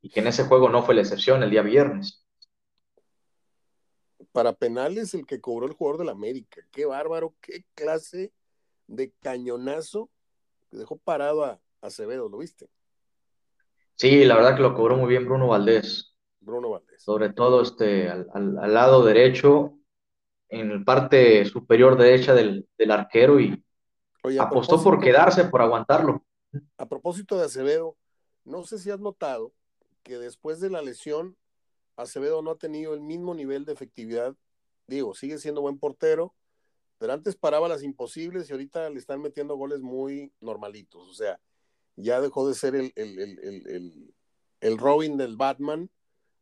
y 0.00 0.08
que 0.08 0.20
en 0.20 0.28
ese 0.28 0.44
juego 0.44 0.68
no 0.68 0.84
fue 0.84 0.94
la 0.94 1.00
excepción 1.00 1.42
el 1.42 1.50
día 1.50 1.62
viernes. 1.62 2.24
Para 4.30 4.52
penales, 4.52 5.14
el 5.14 5.26
que 5.26 5.40
cobró 5.40 5.66
el 5.66 5.72
jugador 5.72 5.98
del 5.98 6.10
América. 6.10 6.62
Qué 6.70 6.86
bárbaro, 6.86 7.34
qué 7.40 7.64
clase 7.74 8.32
de 8.86 9.12
cañonazo 9.20 10.10
que 10.70 10.76
dejó 10.76 10.96
parado 10.96 11.44
a 11.44 11.60
Acevedo, 11.80 12.28
¿lo 12.28 12.38
viste? 12.38 12.68
Sí, 13.96 14.24
la 14.24 14.36
verdad 14.36 14.54
que 14.54 14.62
lo 14.62 14.74
cobró 14.74 14.96
muy 14.96 15.08
bien 15.08 15.24
Bruno 15.24 15.48
Valdés. 15.48 16.14
Bruno 16.38 16.70
Valdés. 16.70 17.02
Sobre 17.02 17.30
todo 17.30 17.62
este, 17.62 18.08
al, 18.08 18.72
lado 18.72 19.04
derecho, 19.04 19.77
en 20.48 20.78
la 20.78 20.84
parte 20.84 21.44
superior 21.44 21.96
derecha 21.96 22.34
del, 22.34 22.66
arquero 22.90 23.40
y 23.40 23.62
apostó 24.38 24.82
por 24.82 25.00
quedarse, 25.00 25.44
por 25.44 25.62
aguantarlo. 25.62 26.24
A 26.76 26.86
propósito 26.86 27.38
de 27.38 27.44
Acevedo, 27.44 27.96
no 28.44 28.64
sé 28.64 28.78
si 28.78 28.90
has 28.90 29.00
notado 29.00 29.52
que 30.02 30.18
después 30.18 30.60
de 30.60 30.70
la 30.70 30.82
lesión, 30.82 31.36
Acevedo 31.96 32.42
no 32.42 32.52
ha 32.52 32.56
tenido 32.56 32.94
el 32.94 33.00
mismo 33.00 33.34
nivel 33.34 33.64
de 33.64 33.72
efectividad. 33.72 34.34
Digo, 34.86 35.14
sigue 35.14 35.38
siendo 35.38 35.60
buen 35.60 35.78
portero, 35.78 36.34
pero 36.98 37.12
antes 37.12 37.36
paraba 37.36 37.68
las 37.68 37.82
imposibles 37.82 38.48
y 38.48 38.52
ahorita 38.52 38.88
le 38.90 38.98
están 38.98 39.20
metiendo 39.20 39.56
goles 39.56 39.80
muy 39.80 40.32
normalitos. 40.40 41.08
O 41.08 41.14
sea, 41.14 41.38
ya 41.96 42.20
dejó 42.20 42.48
de 42.48 42.54
ser 42.54 42.74
el, 42.74 42.92
el, 42.94 44.78
Robin 44.78 45.16
del 45.16 45.36
Batman, 45.36 45.90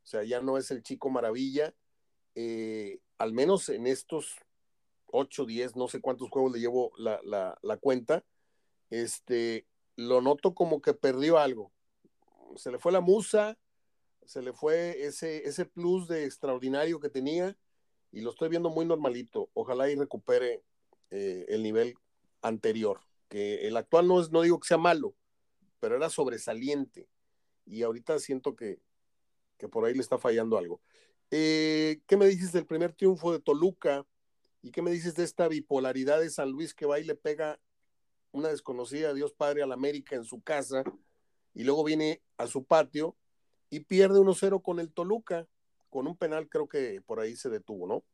o 0.04 0.06
sea, 0.06 0.22
ya 0.22 0.40
no 0.40 0.58
es 0.58 0.70
el 0.70 0.82
chico 0.82 1.10
maravilla. 1.10 1.74
Eh, 2.34 3.00
al 3.18 3.32
menos 3.32 3.68
en 3.68 3.86
estos 3.86 4.36
8, 5.06 5.46
10, 5.46 5.76
no 5.76 5.88
sé 5.88 6.00
cuántos 6.00 6.30
juegos 6.30 6.52
le 6.52 6.60
llevo 6.60 6.92
la, 6.98 7.20
la, 7.62 7.76
cuenta, 7.78 8.24
este, 8.90 9.66
lo 9.96 10.20
noto 10.20 10.54
como 10.54 10.80
que 10.80 10.94
perdió 10.94 11.38
algo 11.38 11.72
se 12.56 12.70
le 12.70 12.78
fue 12.78 12.92
la 12.92 13.00
musa, 13.00 13.58
se 14.24 14.42
le 14.42 14.52
fue 14.52 15.04
ese, 15.04 15.46
ese 15.46 15.66
plus 15.66 16.08
de 16.08 16.24
extraordinario 16.24 17.00
que 17.00 17.08
tenía 17.08 17.56
y 18.12 18.20
lo 18.20 18.30
estoy 18.30 18.48
viendo 18.48 18.70
muy 18.70 18.86
normalito. 18.86 19.50
Ojalá 19.54 19.90
y 19.90 19.94
recupere 19.94 20.62
eh, 21.10 21.44
el 21.48 21.62
nivel 21.62 21.94
anterior, 22.42 23.00
que 23.28 23.66
el 23.66 23.76
actual 23.76 24.08
no 24.08 24.20
es, 24.20 24.30
no 24.30 24.42
digo 24.42 24.58
que 24.58 24.68
sea 24.68 24.78
malo, 24.78 25.14
pero 25.80 25.96
era 25.96 26.10
sobresaliente. 26.10 27.08
Y 27.66 27.82
ahorita 27.82 28.18
siento 28.18 28.56
que, 28.56 28.80
que 29.58 29.68
por 29.68 29.84
ahí 29.84 29.94
le 29.94 30.00
está 30.00 30.18
fallando 30.18 30.56
algo. 30.56 30.80
Eh, 31.30 32.00
¿Qué 32.06 32.16
me 32.16 32.26
dices 32.26 32.52
del 32.52 32.66
primer 32.66 32.92
triunfo 32.92 33.32
de 33.32 33.40
Toluca? 33.40 34.04
¿Y 34.62 34.70
qué 34.70 34.82
me 34.82 34.90
dices 34.90 35.14
de 35.14 35.24
esta 35.24 35.48
bipolaridad 35.48 36.20
de 36.20 36.30
San 36.30 36.50
Luis 36.50 36.74
que 36.74 36.86
va 36.86 36.98
y 36.98 37.04
le 37.04 37.14
pega 37.14 37.58
una 38.32 38.48
desconocida 38.48 39.14
Dios 39.14 39.32
Padre 39.32 39.62
al 39.62 39.72
América 39.72 40.16
en 40.16 40.24
su 40.24 40.42
casa 40.42 40.82
y 41.54 41.64
luego 41.64 41.84
viene 41.84 42.20
a 42.36 42.46
su 42.46 42.64
patio 42.64 43.16
y 43.70 43.80
pierde 43.80 44.20
1-0 44.20 44.62
con 44.62 44.80
el 44.80 44.92
Toluca? 44.92 45.46
Con 45.88 46.06
un 46.06 46.16
penal 46.16 46.48
creo 46.48 46.68
que 46.68 47.00
por 47.04 47.20
ahí 47.20 47.36
se 47.36 47.48
detuvo, 47.48 47.86
¿no? 47.86 48.04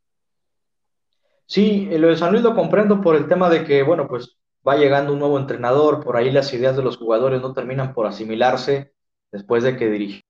Sí, 1.46 1.87
lo 1.87 2.09
de 2.09 2.16
San 2.16 2.33
Luis 2.33 2.42
lo 2.42 2.55
comprendo 2.55 3.01
por 3.01 3.16
el 3.16 3.29
tema 3.29 3.51
de 3.51 3.64
que, 3.64 3.83
bueno, 3.83 4.09
pues 4.09 4.38
va 4.66 4.77
llegando 4.77 5.12
un 5.12 5.18
nuevo 5.18 5.38
entrenador, 5.38 6.03
por 6.03 6.16
ahí 6.16 6.31
las 6.31 6.53
ideas 6.55 6.77
de 6.77 6.83
los 6.83 6.96
jugadores 6.96 7.42
no 7.42 7.53
terminan 7.53 7.92
por 7.92 8.07
asimilarse 8.07 8.94
después 9.31 9.64
de 9.64 9.77
que 9.77 9.90
dirigió. 9.90 10.22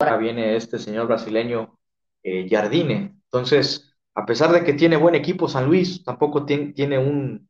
Ahora 0.00 0.16
viene 0.16 0.56
este 0.56 0.78
señor 0.78 1.08
brasileño 1.08 1.78
eh, 2.22 2.46
Jardine. 2.48 3.20
Entonces, 3.24 3.94
a 4.14 4.24
pesar 4.24 4.50
de 4.50 4.64
que 4.64 4.72
tiene 4.72 4.96
buen 4.96 5.14
equipo 5.14 5.46
San 5.46 5.66
Luis, 5.66 6.02
tampoco 6.02 6.46
tiene, 6.46 6.98
un, 6.98 7.46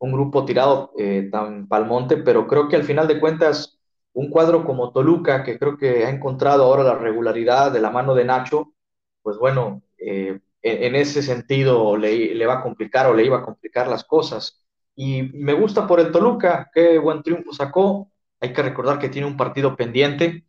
grupo 0.00 0.44
tirado 0.44 0.92
eh, 0.96 1.28
tan 1.32 1.66
palmonte, 1.66 2.16
pero 2.18 2.46
creo 2.46 2.68
que 2.68 2.76
al 2.76 2.84
final 2.84 3.08
de 3.08 3.18
cuentas, 3.18 3.80
un 4.12 4.30
cuadro 4.30 4.64
como 4.64 4.92
Toluca, 4.92 5.42
que 5.42 5.58
creo 5.58 5.76
que 5.76 6.06
ha 6.06 6.10
encontrado 6.10 6.62
ahora 6.62 6.84
la 6.84 6.94
regularidad 6.94 7.72
de 7.72 7.80
la 7.80 7.90
mano 7.90 8.14
de 8.14 8.24
Nacho, 8.24 8.74
pues 9.20 9.36
bueno, 9.36 9.82
eh, 9.98 10.38
en, 10.62 10.94
ese 10.94 11.20
sentido 11.20 11.96
le, 11.96 12.32
le, 12.32 12.46
va 12.46 12.60
a 12.60 12.62
complicar 12.62 13.08
o 13.08 13.14
le 13.14 13.24
iba 13.24 13.38
a 13.38 13.44
complicar 13.44 13.88
las 13.88 14.04
cosas. 14.04 14.64
Y 14.94 15.24
me 15.34 15.52
gusta 15.52 15.84
por 15.88 15.98
el 15.98 16.12
Toluca, 16.12 16.70
qué 16.72 16.96
buen 16.98 17.24
triunfo 17.24 17.52
sacó. 17.52 18.12
Hay 18.40 18.52
que 18.52 18.62
recordar 18.62 19.00
que 19.00 19.08
tiene 19.08 19.26
un 19.26 19.36
partido 19.36 19.74
pendiente, 19.74 20.44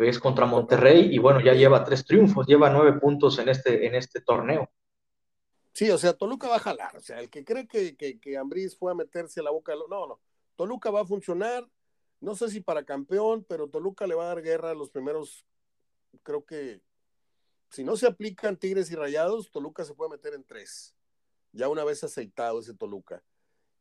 es 0.00 0.18
contra 0.18 0.46
Monterrey, 0.46 1.14
y 1.14 1.18
bueno, 1.18 1.40
ya 1.40 1.54
lleva 1.54 1.84
tres 1.84 2.04
triunfos, 2.04 2.46
lleva 2.46 2.70
nueve 2.70 2.98
puntos 3.00 3.38
en 3.38 3.48
este, 3.48 3.86
en 3.86 3.94
este 3.94 4.20
torneo. 4.20 4.70
Sí, 5.72 5.90
o 5.90 5.98
sea, 5.98 6.12
Toluca 6.12 6.48
va 6.48 6.56
a 6.56 6.60
jalar. 6.60 6.96
O 6.96 7.00
sea, 7.00 7.20
el 7.20 7.30
que 7.30 7.44
cree 7.44 7.66
que, 7.66 7.96
que, 7.96 8.20
que 8.20 8.36
Ambriz 8.36 8.76
fue 8.76 8.92
a 8.92 8.94
meterse 8.94 9.40
a 9.40 9.42
la 9.42 9.50
boca, 9.50 9.74
no, 9.74 10.06
no. 10.06 10.20
Toluca 10.56 10.90
va 10.90 11.00
a 11.00 11.06
funcionar, 11.06 11.66
no 12.20 12.34
sé 12.34 12.48
si 12.50 12.60
para 12.60 12.84
campeón, 12.84 13.44
pero 13.48 13.68
Toluca 13.68 14.06
le 14.06 14.14
va 14.14 14.24
a 14.24 14.34
dar 14.34 14.42
guerra 14.42 14.70
a 14.70 14.74
los 14.74 14.90
primeros, 14.90 15.46
creo 16.22 16.44
que 16.44 16.82
si 17.70 17.84
no 17.84 17.96
se 17.96 18.06
aplican 18.06 18.58
Tigres 18.58 18.90
y 18.90 18.94
Rayados, 18.94 19.50
Toluca 19.50 19.84
se 19.84 19.94
puede 19.94 20.10
meter 20.10 20.34
en 20.34 20.44
tres. 20.44 20.94
Ya 21.52 21.68
una 21.68 21.84
vez 21.84 22.04
aceitado 22.04 22.60
ese 22.60 22.74
Toluca. 22.74 23.22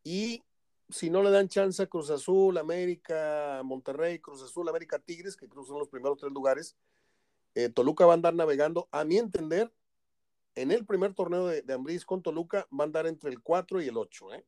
Y 0.03 0.43
si 0.91 1.09
no 1.09 1.23
le 1.23 1.31
dan 1.31 1.47
chance 1.47 1.81
a 1.81 1.87
Cruz 1.87 2.09
Azul, 2.09 2.57
América, 2.57 3.61
Monterrey, 3.63 4.19
Cruz 4.19 4.41
Azul, 4.41 4.67
América, 4.69 4.99
Tigres, 4.99 5.35
que 5.35 5.47
cruzan 5.47 5.79
los 5.79 5.89
primeros 5.89 6.17
tres 6.17 6.31
lugares, 6.31 6.75
eh, 7.55 7.69
Toluca 7.69 8.05
va 8.05 8.13
a 8.13 8.15
andar 8.15 8.33
navegando, 8.33 8.87
a 8.91 9.03
mi 9.03 9.17
entender, 9.17 9.71
en 10.55 10.71
el 10.71 10.85
primer 10.85 11.13
torneo 11.13 11.47
de, 11.47 11.61
de 11.61 12.01
con 12.05 12.21
Toluca, 12.21 12.67
va 12.71 12.83
a 12.83 12.87
andar 12.87 13.07
entre 13.07 13.29
el 13.29 13.41
4 13.41 13.81
y 13.81 13.87
el 13.87 13.97
8. 13.97 14.33
¿eh? 14.33 14.45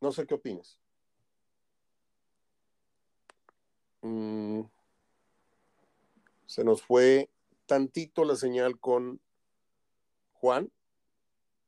No 0.00 0.12
sé 0.12 0.26
qué 0.26 0.34
opinas. 0.34 0.78
Mm. 4.02 4.62
se 6.46 6.64
nos 6.64 6.82
fue 6.82 7.30
tantito 7.66 8.24
la 8.24 8.34
señal 8.34 8.80
con 8.80 9.20
Juan. 10.32 10.72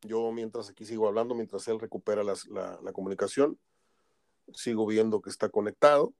Yo 0.05 0.31
mientras 0.33 0.69
aquí 0.69 0.85
sigo 0.85 1.09
hablando, 1.09 1.35
mientras 1.35 1.67
él 1.67 1.81
recupera 1.81 2.23
la, 2.23 2.93
comunicación, 2.93 3.59
sigo 4.53 4.87
viendo 4.87 5.23
que 5.23 5.31
está 5.31 5.49
conectado. 5.49 6.13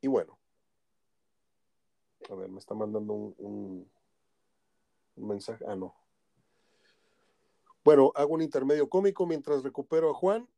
Y 0.00 0.08
bueno, 0.08 0.38
a 2.28 2.34
ver, 2.34 2.50
me 2.50 2.58
está 2.58 2.74
mandando 2.74 3.12
un, 3.12 3.88
un, 5.14 5.28
mensaje. 5.28 5.64
Ah, 5.68 5.76
no. 5.76 5.94
Bueno, 7.84 8.10
hago 8.16 8.34
un 8.34 8.42
intermedio 8.42 8.88
cómico 8.88 9.24
mientras 9.24 9.62
recupero 9.62 10.10
a 10.10 10.14
Juan, 10.14 10.48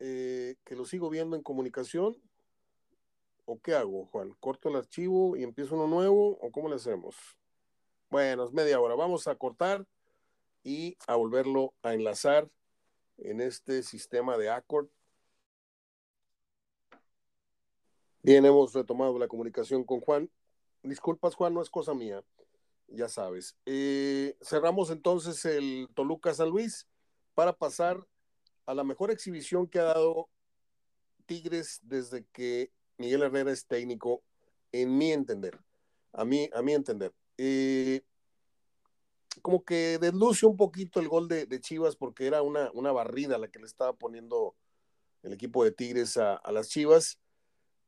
eh, 0.00 0.56
que 0.64 0.74
lo 0.74 0.84
sigo 0.84 1.08
viendo 1.08 1.36
en 1.36 1.42
comunicación. 1.42 2.16
¿O 3.44 3.60
qué 3.60 3.74
hago, 3.74 4.06
Juan? 4.06 4.34
¿Corto 4.40 4.70
el 4.70 4.76
archivo 4.76 5.36
y 5.36 5.44
empiezo 5.44 5.76
uno 5.76 5.86
nuevo? 5.86 6.36
¿O 6.40 6.50
cómo 6.50 6.68
le 6.68 6.76
hacemos? 6.76 7.14
Bueno, 8.14 8.44
es 8.44 8.52
media 8.52 8.80
hora. 8.80 8.94
Vamos 8.94 9.26
a 9.26 9.34
cortar 9.34 9.84
y 10.62 10.96
a 11.08 11.16
volverlo 11.16 11.74
a 11.82 11.94
enlazar 11.94 12.48
en 13.18 13.40
este 13.40 13.82
sistema 13.82 14.38
de 14.38 14.50
Accord. 14.50 14.86
Bien, 18.22 18.44
hemos 18.44 18.72
retomado 18.72 19.18
la 19.18 19.26
comunicación 19.26 19.82
con 19.82 20.00
Juan. 20.00 20.30
Disculpas, 20.84 21.34
Juan, 21.34 21.54
no 21.54 21.60
es 21.60 21.68
cosa 21.68 21.92
mía, 21.92 22.22
ya 22.86 23.08
sabes. 23.08 23.56
Eh, 23.66 24.36
cerramos 24.42 24.90
entonces 24.90 25.44
el 25.44 25.88
Toluca 25.92 26.32
San 26.34 26.50
Luis 26.50 26.86
para 27.34 27.52
pasar 27.52 27.98
a 28.64 28.74
la 28.74 28.84
mejor 28.84 29.10
exhibición 29.10 29.66
que 29.66 29.80
ha 29.80 29.86
dado 29.86 30.28
Tigres 31.26 31.80
desde 31.82 32.24
que 32.26 32.70
Miguel 32.96 33.22
Herrera 33.22 33.50
es 33.50 33.66
técnico, 33.66 34.22
en 34.70 34.96
mi 34.96 35.10
entender. 35.10 35.58
A 36.12 36.24
mí, 36.24 36.48
a 36.54 36.62
mi 36.62 36.74
entender. 36.74 37.12
Eh, 37.38 38.02
como 39.42 39.64
que 39.64 39.98
desluce 39.98 40.46
un 40.46 40.56
poquito 40.56 41.00
el 41.00 41.08
gol 41.08 41.28
de, 41.28 41.60
Chivas 41.60 41.96
porque 41.96 42.26
era 42.26 42.42
una, 42.42 42.70
una, 42.72 42.92
barrida 42.92 43.36
la 43.38 43.48
que 43.48 43.58
le 43.58 43.66
estaba 43.66 43.92
poniendo 43.92 44.56
el 45.22 45.32
equipo 45.32 45.64
de 45.64 45.72
Tigres 45.72 46.16
a, 46.16 46.40
las 46.52 46.68
Chivas, 46.68 47.18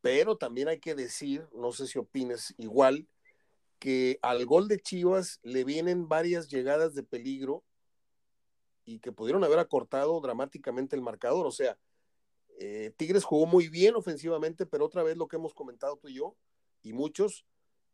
pero 0.00 0.36
también 0.36 0.68
hay 0.68 0.80
que 0.80 0.94
decir, 0.94 1.46
no 1.54 1.72
sé 1.72 1.86
si 1.86 1.98
opines 1.98 2.54
igual, 2.58 3.06
que 3.78 4.18
al 4.22 4.46
gol 4.46 4.68
de 4.68 4.80
Chivas 4.80 5.38
le 5.42 5.64
vienen 5.64 6.08
varias 6.08 6.48
llegadas 6.48 6.94
de 6.94 7.02
peligro 7.02 7.62
y 8.84 9.00
que 9.00 9.12
pudieron 9.12 9.44
haber 9.44 9.58
acortado 9.58 10.20
dramáticamente 10.20 10.96
el 10.96 11.02
marcador. 11.02 11.46
O 11.46 11.50
sea, 11.50 11.78
eh, 12.58 12.92
Tigres 12.96 13.24
jugó 13.24 13.46
muy 13.46 13.68
bien 13.68 13.96
ofensivamente, 13.96 14.64
pero 14.64 14.86
otra 14.86 15.02
vez 15.02 15.16
lo 15.16 15.28
que 15.28 15.36
hemos 15.36 15.52
comentado 15.52 15.96
tú 15.96 16.08
y 16.08 16.14
yo 16.14 16.36
y 16.82 16.92
muchos, 16.92 17.44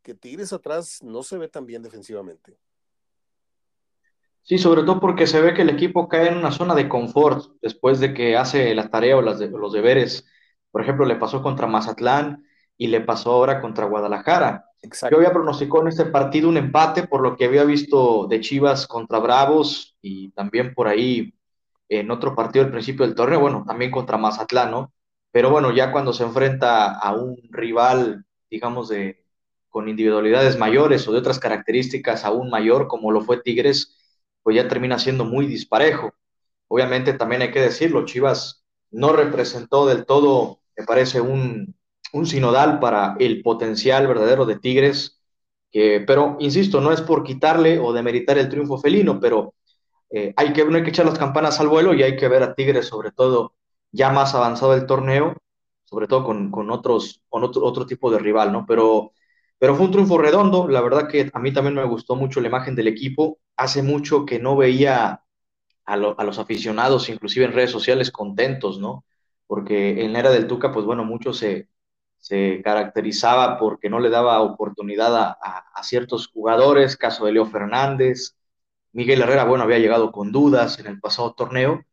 que 0.02 0.14
Tigres 0.14 0.52
atrás 0.52 1.02
no 1.02 1.22
se 1.22 1.38
ve 1.38 1.48
tan 1.48 1.66
bien 1.66 1.82
defensivamente. 1.82 2.58
Sí, 4.42 4.58
sobre 4.58 4.82
todo 4.82 4.98
porque 5.00 5.26
se 5.26 5.40
ve 5.40 5.54
que 5.54 5.62
el 5.62 5.70
equipo 5.70 6.08
cae 6.08 6.28
en 6.28 6.36
una 6.36 6.50
zona 6.50 6.74
de 6.74 6.88
confort 6.88 7.54
después 7.62 8.00
de 8.00 8.12
que 8.12 8.36
hace 8.36 8.74
la 8.74 8.90
tarea 8.90 9.16
o 9.16 9.22
las 9.22 9.38
los 9.40 9.72
deberes. 9.72 10.26
Por 10.72 10.82
ejemplo, 10.82 11.06
le 11.06 11.16
pasó 11.16 11.42
contra 11.42 11.68
Mazatlán 11.68 12.44
y 12.76 12.88
le 12.88 13.00
pasó 13.00 13.32
ahora 13.32 13.60
contra 13.60 13.86
Guadalajara. 13.86 14.66
Yo 14.82 15.18
había 15.18 15.32
pronosticado 15.32 15.82
en 15.82 15.88
este 15.88 16.06
partido 16.06 16.48
un 16.48 16.56
empate 16.56 17.06
por 17.06 17.22
lo 17.22 17.36
que 17.36 17.44
había 17.44 17.62
visto 17.62 18.26
de 18.26 18.40
Chivas 18.40 18.88
contra 18.88 19.20
Bravos 19.20 19.96
y 20.02 20.32
también 20.32 20.74
por 20.74 20.88
ahí 20.88 21.32
en 21.88 22.10
otro 22.10 22.34
partido 22.34 22.64
al 22.64 22.72
principio 22.72 23.06
del 23.06 23.14
torneo, 23.14 23.38
bueno, 23.38 23.64
también 23.64 23.92
contra 23.92 24.16
Mazatlán, 24.18 24.72
¿no? 24.72 24.92
Pero 25.30 25.50
bueno, 25.50 25.70
ya 25.70 25.92
cuando 25.92 26.12
se 26.12 26.24
enfrenta 26.24 26.98
a 26.98 27.14
un 27.14 27.36
rival, 27.50 28.24
digamos, 28.50 28.88
de, 28.88 29.21
con 29.72 29.88
individualidades 29.88 30.58
mayores 30.58 31.08
o 31.08 31.12
de 31.12 31.18
otras 31.18 31.38
características 31.38 32.24
aún 32.26 32.50
mayor, 32.50 32.88
como 32.88 33.10
lo 33.10 33.22
fue 33.22 33.42
Tigres, 33.42 33.96
pues 34.42 34.54
ya 34.54 34.68
termina 34.68 34.98
siendo 34.98 35.24
muy 35.24 35.46
disparejo. 35.46 36.12
Obviamente 36.68 37.14
también 37.14 37.42
hay 37.42 37.50
que 37.50 37.62
decirlo, 37.62 38.04
Chivas 38.04 38.64
no 38.90 39.12
representó 39.14 39.86
del 39.86 40.04
todo, 40.04 40.60
me 40.76 40.84
parece, 40.84 41.22
un, 41.22 41.74
un 42.12 42.26
sinodal 42.26 42.80
para 42.80 43.16
el 43.18 43.42
potencial 43.42 44.06
verdadero 44.06 44.44
de 44.44 44.58
Tigres, 44.58 45.22
que, 45.70 46.04
pero 46.06 46.36
insisto, 46.38 46.82
no 46.82 46.92
es 46.92 47.00
por 47.00 47.24
quitarle 47.24 47.78
o 47.78 47.94
demeritar 47.94 48.36
el 48.36 48.50
triunfo 48.50 48.76
felino, 48.78 49.18
pero 49.20 49.54
eh, 50.10 50.34
hay, 50.36 50.52
que, 50.52 50.66
no 50.66 50.76
hay 50.76 50.82
que 50.82 50.90
echar 50.90 51.06
las 51.06 51.18
campanas 51.18 51.58
al 51.60 51.68
vuelo 51.68 51.94
y 51.94 52.02
hay 52.02 52.16
que 52.16 52.28
ver 52.28 52.42
a 52.42 52.54
Tigres 52.54 52.86
sobre 52.88 53.10
todo 53.10 53.54
ya 53.90 54.10
más 54.10 54.34
avanzado 54.34 54.74
el 54.74 54.84
torneo, 54.84 55.34
sobre 55.84 56.06
todo 56.08 56.24
con, 56.24 56.50
con 56.50 56.70
otros, 56.70 57.22
con 57.30 57.42
otro, 57.44 57.64
otro 57.64 57.86
tipo 57.86 58.10
de 58.10 58.18
rival, 58.18 58.52
¿no? 58.52 58.66
Pero, 58.66 59.12
pero 59.62 59.76
fue 59.76 59.86
un 59.86 59.92
triunfo 59.92 60.18
redondo, 60.18 60.66
la 60.66 60.80
verdad 60.80 61.06
que 61.06 61.30
a 61.32 61.38
mí 61.38 61.52
también 61.52 61.76
me 61.76 61.84
gustó 61.84 62.16
mucho 62.16 62.40
la 62.40 62.48
imagen 62.48 62.74
del 62.74 62.88
equipo, 62.88 63.38
hace 63.56 63.80
mucho 63.80 64.26
que 64.26 64.40
no 64.40 64.56
veía 64.56 65.22
a, 65.86 65.94
a 65.94 66.24
los 66.24 66.38
aficionados, 66.40 67.08
inclusive 67.08 67.44
en 67.44 67.52
redes 67.52 67.70
sociales, 67.70 68.10
contentos, 68.10 68.80
¿no? 68.80 69.04
Porque 69.46 70.02
en 70.04 70.12
la 70.14 70.18
era 70.18 70.30
del 70.32 70.48
Tuca, 70.48 70.72
pues 70.72 70.84
bueno, 70.84 71.04
mucho 71.04 71.32
se, 71.32 71.68
se 72.18 72.60
caracterizaba 72.64 73.56
porque 73.56 73.88
no 73.88 74.00
le 74.00 74.10
daba 74.10 74.40
oportunidad 74.40 75.16
a, 75.16 75.38
a, 75.72 75.82
ciertos 75.84 76.26
jugadores, 76.26 76.96
caso 76.96 77.26
de 77.26 77.30
Leo 77.30 77.46
Fernández, 77.46 78.34
Miguel 78.90 79.22
Herrera, 79.22 79.44
bueno, 79.44 79.62
había 79.62 79.78
llegado 79.78 80.10
con 80.10 80.32
dudas 80.32 80.80
en 80.80 80.88
el 80.88 80.98
pasado 80.98 81.34
torneo, 81.34 81.84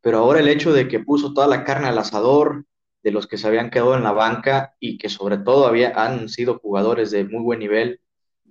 pero 0.00 0.18
ahora 0.18 0.38
el 0.38 0.46
hecho 0.46 0.72
de 0.72 0.86
que 0.86 1.00
puso 1.00 1.34
toda 1.34 1.48
la 1.48 1.64
carne 1.64 1.88
al 1.88 1.98
asador, 1.98 2.66
de 3.06 3.12
los 3.12 3.28
que 3.28 3.38
se 3.38 3.46
habían 3.46 3.70
quedado 3.70 3.94
en 3.94 4.02
la 4.02 4.10
banca 4.10 4.74
y 4.80 4.98
que 4.98 5.08
sobre 5.08 5.38
todo 5.38 5.68
había, 5.68 5.92
han 5.94 6.28
sido 6.28 6.58
jugadores 6.58 7.12
de 7.12 7.22
muy 7.22 7.40
buen 7.40 7.60
nivel, 7.60 8.00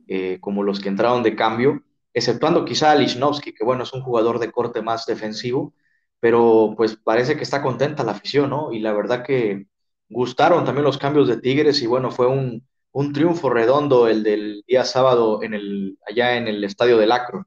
eh, 0.07 0.37
como 0.39 0.63
los 0.63 0.79
que 0.79 0.87
entraron 0.87 1.23
de 1.23 1.35
cambio, 1.35 1.83
exceptuando 2.13 2.63
quizá 2.63 2.91
a 2.91 2.95
Lichnowsky, 2.95 3.53
que 3.53 3.65
bueno, 3.65 3.83
es 3.83 3.91
un 3.91 4.01
jugador 4.01 4.39
de 4.39 4.53
corte 4.53 4.81
más 4.81 5.05
defensivo, 5.05 5.73
pero 6.21 6.73
pues 6.77 6.95
parece 6.95 7.35
que 7.35 7.43
está 7.43 7.61
contenta 7.61 8.05
la 8.05 8.13
afición, 8.13 8.49
¿no? 8.49 8.71
Y 8.71 8.79
la 8.79 8.93
verdad 8.93 9.25
que 9.25 9.67
gustaron 10.07 10.63
también 10.63 10.85
los 10.85 10.97
cambios 10.97 11.27
de 11.27 11.41
Tigres 11.41 11.81
y 11.81 11.87
bueno, 11.87 12.09
fue 12.09 12.27
un, 12.27 12.65
un 12.93 13.11
triunfo 13.11 13.49
redondo 13.49 14.07
el 14.07 14.23
del 14.23 14.63
día 14.65 14.85
sábado 14.85 15.43
en 15.43 15.53
el, 15.53 15.99
allá 16.07 16.37
en 16.37 16.47
el 16.47 16.63
estadio 16.63 16.97
del 16.97 17.11
Acro. 17.11 17.45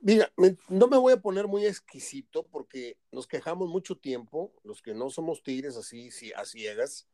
Mira, 0.00 0.32
no 0.68 0.88
me 0.88 0.96
voy 0.96 1.12
a 1.12 1.20
poner 1.20 1.46
muy 1.46 1.64
exquisito 1.64 2.42
porque 2.42 2.96
nos 3.12 3.28
quejamos 3.28 3.68
mucho 3.68 3.96
tiempo, 3.96 4.52
los 4.64 4.82
que 4.82 4.94
no 4.94 5.10
somos 5.10 5.44
tigres 5.44 5.76
así, 5.76 6.10
a 6.34 6.44
ciegas, 6.44 7.06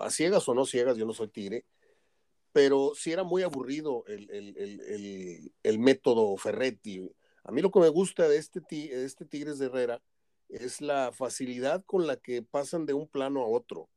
a 0.00 0.10
ciegas 0.10 0.48
o 0.48 0.54
no 0.54 0.66
ciegas, 0.66 0.96
yo 0.96 1.06
no 1.06 1.12
soy 1.12 1.28
tigre, 1.28 1.64
pero 2.52 2.92
sí 2.96 3.12
era 3.12 3.22
muy 3.22 3.42
aburrido 3.42 4.04
el, 4.08 5.78
método 5.78 6.36
Ferretti. 6.36 7.08
A 7.44 7.52
mí 7.52 7.62
lo 7.62 7.70
que 7.70 7.78
me 7.78 7.90
gusta 7.90 8.28
de 8.28 8.38
este, 8.38 8.60
de 8.68 9.04
este 9.04 9.24
Tigres 9.24 9.60
de 9.60 9.66
Herrera 9.66 10.02
es 10.48 10.80
la 10.80 11.12
facilidad 11.12 11.84
con 11.84 12.08
la 12.08 12.16
que 12.16 12.42
pasan 12.42 12.86
de 12.86 12.94
un 12.94 13.06
plano 13.06 13.40
a 13.40 13.46
otro. 13.46 13.88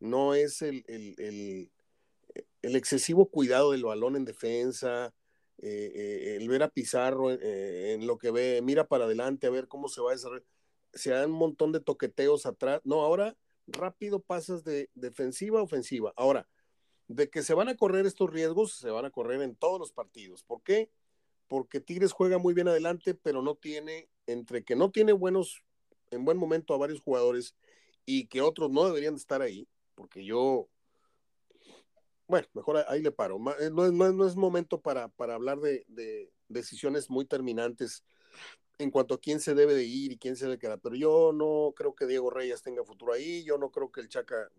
No 0.00 0.34
es 0.34 0.62
el, 0.62 0.84
el 0.88 2.76
excesivo 2.76 3.26
cuidado 3.26 3.70
del 3.70 3.84
balón 3.84 4.16
en 4.16 4.24
defensa, 4.24 5.14
eh, 5.58 5.92
eh, 5.94 6.36
el 6.36 6.48
ver 6.48 6.62
a 6.62 6.68
Pizarro 6.68 7.30
eh, 7.30 7.92
en 7.92 8.06
lo 8.06 8.18
que 8.18 8.30
ve, 8.30 8.60
mira 8.62 8.86
para 8.86 9.04
adelante 9.04 9.46
a 9.46 9.50
ver 9.50 9.68
cómo 9.68 9.88
se 9.88 10.00
va 10.00 10.10
a 10.10 10.14
desarrollar. 10.14 10.44
Se 10.92 11.10
dan 11.10 11.30
un 11.30 11.38
montón 11.38 11.72
de 11.72 11.80
toqueteos 11.80 12.46
atrás. 12.46 12.80
No, 12.84 13.02
ahora 13.02 13.36
rápido 13.66 14.20
pasas 14.20 14.64
de 14.64 14.90
defensiva 14.94 15.60
a 15.60 15.62
ofensiva. 15.62 16.12
Ahora, 16.16 16.48
de 17.08 17.28
que 17.30 17.42
se 17.42 17.54
van 17.54 17.68
a 17.68 17.76
correr 17.76 18.06
estos 18.06 18.30
riesgos, 18.30 18.74
se 18.74 18.90
van 18.90 19.04
a 19.04 19.10
correr 19.10 19.42
en 19.42 19.56
todos 19.56 19.78
los 19.78 19.92
partidos. 19.92 20.44
¿Por 20.44 20.62
qué? 20.62 20.90
Porque 21.48 21.80
Tigres 21.80 22.12
juega 22.12 22.38
muy 22.38 22.54
bien 22.54 22.68
adelante, 22.68 23.14
pero 23.14 23.42
no 23.42 23.56
tiene, 23.56 24.08
entre 24.26 24.64
que 24.64 24.76
no 24.76 24.90
tiene 24.90 25.12
buenos, 25.12 25.62
en 26.10 26.24
buen 26.24 26.38
momento 26.38 26.74
a 26.74 26.78
varios 26.78 27.00
jugadores 27.00 27.54
y 28.06 28.26
que 28.26 28.42
otros 28.42 28.70
no 28.70 28.84
deberían 28.84 29.14
estar 29.14 29.42
ahí, 29.42 29.68
porque 29.94 30.24
yo 30.24 30.68
bueno, 32.26 32.48
mejor 32.54 32.84
ahí 32.88 33.02
le 33.02 33.12
paro. 33.12 33.38
Eh, 33.60 33.70
no, 33.70 33.90
no, 33.90 34.26
es 34.26 34.36
momento 34.36 34.80
para, 34.80 35.08
para 35.08 35.34
hablar 35.34 35.60
de, 35.60 36.30
decisiones 36.48 37.10
muy 37.10 37.24
terminantes 37.24 38.04
en 38.78 38.90
cuanto 38.90 39.14
a 39.14 39.20
quién 39.20 39.40
se 39.40 39.54
debe 39.54 39.74
de 39.74 39.84
ir 39.84 40.12
y 40.12 40.18
quién 40.18 40.36
se 40.36 40.46
debe 40.46 40.58
quedar. 40.58 40.80
Pero 40.80 40.96
yo 40.96 41.32
no 41.32 41.72
creo 41.76 41.94
que 41.94 42.06
Diego 42.06 42.30
Reyes 42.30 42.62
tenga 42.62 42.84
futuro 42.84 43.12
ahí, 43.12 43.44
yo 43.44 43.58
no 43.58 43.70
creo 43.70 43.90
que 43.90 44.00
el 44.00 44.08
Chaca 44.08 44.50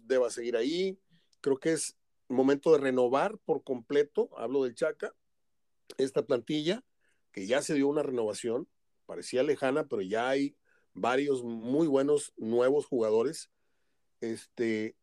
deba 0.00 0.30
seguir 0.30 0.56
ahí. 0.56 0.98
Creo 1.40 1.58
que 1.58 1.72
es 1.72 1.96
momento 2.28 2.72
de 2.72 2.78
renovar 2.78 3.38
por 3.38 3.62
completo, 3.62 4.30
hablo 4.36 4.64
del 4.64 4.74
Chaca, 4.74 5.14
esta 5.98 6.24
plantilla, 6.24 6.84
que 7.32 7.46
ya 7.46 7.62
se 7.62 7.74
dio 7.74 7.88
una 7.88 8.02
renovación, 8.02 8.68
parecía 9.06 9.42
lejana, 9.42 9.86
pero 9.86 10.02
ya 10.02 10.28
hay 10.28 10.56
varios 10.94 11.42
muy 11.42 11.86
buenos 11.86 12.32
nuevos 12.36 12.86
jugadores. 12.86 13.50
Este, 14.20 14.96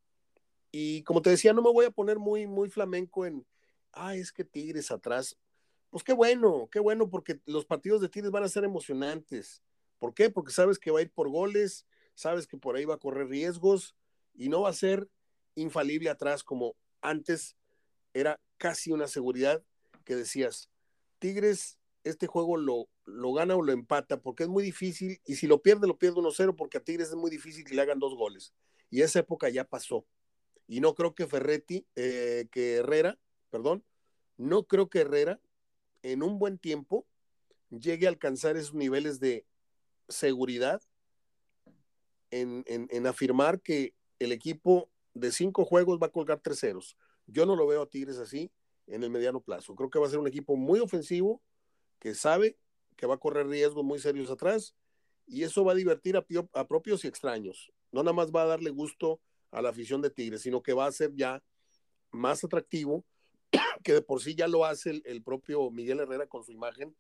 y 0.72 1.04
como 1.04 1.22
te 1.22 1.30
decía, 1.30 1.54
no 1.54 1.62
me 1.62 1.72
voy 1.72 1.86
a 1.86 1.92
poner 1.92 2.20
muy, 2.20 2.48
muy 2.48 2.70
flamenco 2.70 3.26
en, 3.26 3.46
ah, 3.94 4.16
es 4.16 4.32
que 4.32 4.44
Tigres 4.44 4.92
atrás. 4.92 5.38
Pues 5.90 6.04
qué 6.04 6.14
bueno, 6.14 6.70
qué 6.72 6.80
bueno, 6.80 7.10
porque 7.10 7.40
los 7.46 7.66
partidos 7.66 8.02
de 8.02 8.10
Tigres 8.10 8.32
van 8.32 8.44
a 8.44 8.50
ser 8.50 8.64
emocionantes. 8.64 9.64
¿Por 9.98 10.14
qué? 10.14 10.30
Porque 10.30 10.52
sabes 10.52 10.78
que 10.78 10.92
va 10.92 11.00
a 11.00 11.02
ir 11.02 11.12
por 11.12 11.30
goles, 11.30 11.88
sabes 12.14 12.46
que 12.46 12.58
por 12.58 12.76
ahí 12.76 12.86
va 12.86 12.96
a 12.96 13.00
correr 13.00 13.28
riesgos 13.28 13.96
y 14.36 14.50
no 14.50 14.62
va 14.62 14.70
a 14.70 14.74
ser 14.74 15.10
infalible 15.56 16.10
atrás 16.10 16.44
como 16.44 16.76
antes 17.02 17.56
era 18.14 18.40
casi 18.58 18.92
una 18.92 19.08
seguridad 19.08 19.64
que 20.06 20.16
decías, 20.16 20.70
Tigres, 21.20 21.80
este 22.04 22.28
juego 22.28 22.58
lo, 22.58 22.90
lo 23.06 23.34
gana 23.34 23.56
o 23.56 23.62
lo 23.62 23.72
empata 23.72 24.22
porque 24.22 24.44
es 24.44 24.50
muy 24.50 24.64
difícil 24.64 25.20
y 25.26 25.36
si 25.36 25.48
lo 25.48 25.62
pierde, 25.62 25.88
lo 25.88 25.98
pierde 25.98 26.22
1-0 26.22 26.56
porque 26.56 26.78
a 26.78 26.84
Tigres 26.84 27.10
es 27.10 27.16
muy 27.16 27.30
difícil 27.30 27.66
que 27.66 27.76
le 27.76 27.82
hagan 27.82 28.00
dos 28.00 28.16
goles. 28.16 28.54
Y 28.90 29.02
esa 29.02 29.20
época 29.20 29.50
ya 29.50 29.66
pasó. 29.66 30.06
Y 30.70 30.82
no 30.82 30.94
creo 30.94 31.16
que 31.16 31.26
Ferretti, 31.26 31.88
eh, 31.96 32.48
que 32.52 32.76
Herrera, 32.76 33.18
perdón, 33.50 33.84
no 34.38 34.68
creo 34.68 34.88
que 34.88 35.00
Herrera 35.00 35.42
en 36.04 36.22
un 36.22 36.38
buen 36.38 36.60
tiempo 36.60 37.08
llegue 37.72 38.06
a 38.06 38.10
alcanzar 38.10 38.56
esos 38.56 38.76
niveles 38.76 39.20
de 39.20 39.48
seguridad 40.08 40.80
en, 42.30 42.64
en, 42.68 43.08
afirmar 43.08 43.62
que 43.62 43.96
el 44.20 44.32
equipo 44.32 44.92
de 45.16 45.32
cinco 45.32 45.66
juegos 45.66 45.98
va 46.00 46.06
a 46.06 46.12
colgar 46.12 46.40
tres 46.40 46.60
ceros. 46.60 46.96
Yo 47.26 47.48
no 47.48 47.56
lo 47.56 47.66
veo 47.66 47.82
a 47.82 47.90
Tigres 47.90 48.20
así 48.20 48.52
en 48.86 49.04
el 49.04 49.10
mediano 49.10 49.42
plazo. 49.42 49.74
Creo 49.74 49.90
que 49.90 49.98
va 49.98 50.06
a 50.06 50.12
ser 50.12 50.20
un 50.20 50.28
equipo 50.28 50.56
muy 50.56 50.80
ofensivo, 50.80 51.42
que 51.98 52.14
sabe 52.14 52.60
que 52.96 53.08
va 53.08 53.16
a 53.16 53.20
correr 53.20 53.48
riesgos 53.48 53.84
muy 53.84 53.98
serios 53.98 54.30
atrás, 54.30 54.76
y 55.26 55.42
eso 55.42 55.64
va 55.64 55.72
a 55.72 55.76
divertir 55.76 56.16
a, 56.16 56.26
a 56.54 56.68
propios 56.68 57.04
y 57.04 57.08
extraños. 57.08 57.72
No 57.92 58.04
nada 58.04 58.14
más 58.14 58.32
va 58.32 58.44
a 58.44 58.48
darle 58.48 58.70
gusto 58.70 59.20
a 59.52 59.62
la 59.62 59.70
afición 59.70 60.02
de 60.02 60.10
Tigres, 60.10 60.42
sino 60.42 60.62
que 60.62 60.74
va 60.74 60.86
a 60.86 60.92
ser 60.92 61.14
ya 61.16 61.44
más 62.12 62.44
atractivo, 62.44 63.06
que 63.84 63.94
de 63.94 64.02
por 64.02 64.22
sí 64.22 64.36
ya 64.36 64.48
lo 64.48 64.66
hace 64.66 65.02
el, 65.04 65.24
propio 65.24 65.70
Miguel 65.72 66.00
Herrera 66.00 66.28
con 66.28 66.44
su 66.44 66.52
imagen, 66.52 66.96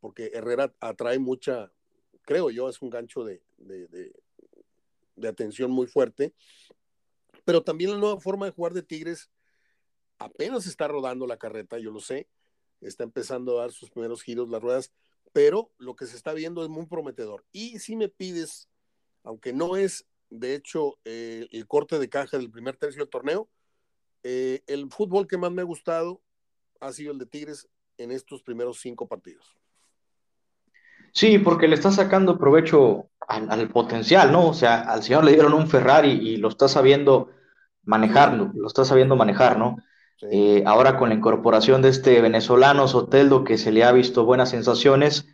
porque 0.00 0.30
Herrera 0.34 0.74
atrae 0.80 1.18
mucha, 1.18 1.72
creo 2.22 2.50
yo, 2.50 2.68
es 2.68 2.82
un 2.82 2.90
gancho 2.90 3.24
de, 3.24 3.42
de, 3.56 5.28
atención 5.28 5.70
muy 5.70 5.86
fuerte, 5.86 6.34
pero 7.44 7.62
también 7.62 7.90
la 7.90 7.98
nueva 7.98 8.20
forma 8.20 8.46
de 8.46 8.52
jugar 8.52 8.74
de 8.74 8.82
Tigres 8.82 9.30
apenas 10.18 10.66
está 10.66 10.88
rodando 10.88 11.26
la 11.26 11.38
carreta, 11.38 11.78
yo 11.78 11.90
lo 11.90 12.00
sé, 12.00 12.28
está 12.80 13.04
empezando 13.04 13.58
a 13.58 13.62
dar 13.62 13.72
sus 13.72 13.90
primeros 13.90 14.22
giros 14.22 14.48
las 14.48 14.62
ruedas, 14.62 14.92
pero 15.32 15.72
lo 15.78 15.96
que 15.96 16.06
se 16.06 16.16
está 16.16 16.32
viendo 16.32 16.62
es 16.62 16.68
muy 16.68 16.86
prometedor. 16.86 17.44
Y 17.52 17.78
si 17.78 17.96
me 17.96 18.08
pides, 18.08 18.68
aunque 19.22 19.52
no 19.52 19.76
es 19.76 20.06
de 20.30 20.54
hecho, 20.54 20.98
eh, 21.04 21.46
el 21.50 21.66
corte 21.66 21.98
de 21.98 22.08
caja 22.08 22.38
del 22.38 22.50
primer 22.50 22.76
tercio 22.76 23.02
del 23.02 23.10
torneo. 23.10 23.48
Eh, 24.22 24.62
el 24.66 24.90
fútbol 24.90 25.26
que 25.26 25.38
más 25.38 25.52
me 25.52 25.62
ha 25.62 25.64
gustado 25.64 26.20
ha 26.80 26.92
sido 26.92 27.12
el 27.12 27.18
de 27.18 27.26
Tigres 27.26 27.68
en 27.98 28.10
estos 28.10 28.42
primeros 28.42 28.80
cinco 28.80 29.06
partidos. 29.06 29.56
Sí, 31.12 31.38
porque 31.38 31.68
le 31.68 31.76
está 31.76 31.90
sacando 31.90 32.38
provecho 32.38 33.08
al, 33.26 33.68
potencial, 33.70 34.32
¿no? 34.32 34.48
O 34.48 34.54
sea, 34.54 34.80
al 34.82 35.02
señor 35.02 35.24
le 35.24 35.32
dieron 35.32 35.54
un 35.54 35.68
Ferrari 35.68 36.10
y 36.10 36.36
lo 36.36 36.48
está 36.48 36.68
sabiendo 36.68 37.30
manejar, 37.84 38.34
lo 38.34 38.66
está 38.66 38.84
sabiendo 38.84 39.16
manejar, 39.16 39.58
¿no? 39.58 39.76
Eh, 40.22 40.62
ahora 40.66 40.96
con 40.98 41.10
la 41.10 41.14
incorporación 41.14 41.82
de 41.82 41.90
este 41.90 42.20
venezolano 42.20 42.88
Soteldo, 42.88 43.44
que 43.44 43.58
se 43.58 43.70
le 43.70 43.84
ha 43.84 43.92
visto 43.92 44.24
buenas 44.24 44.50
sensaciones, 44.50 45.28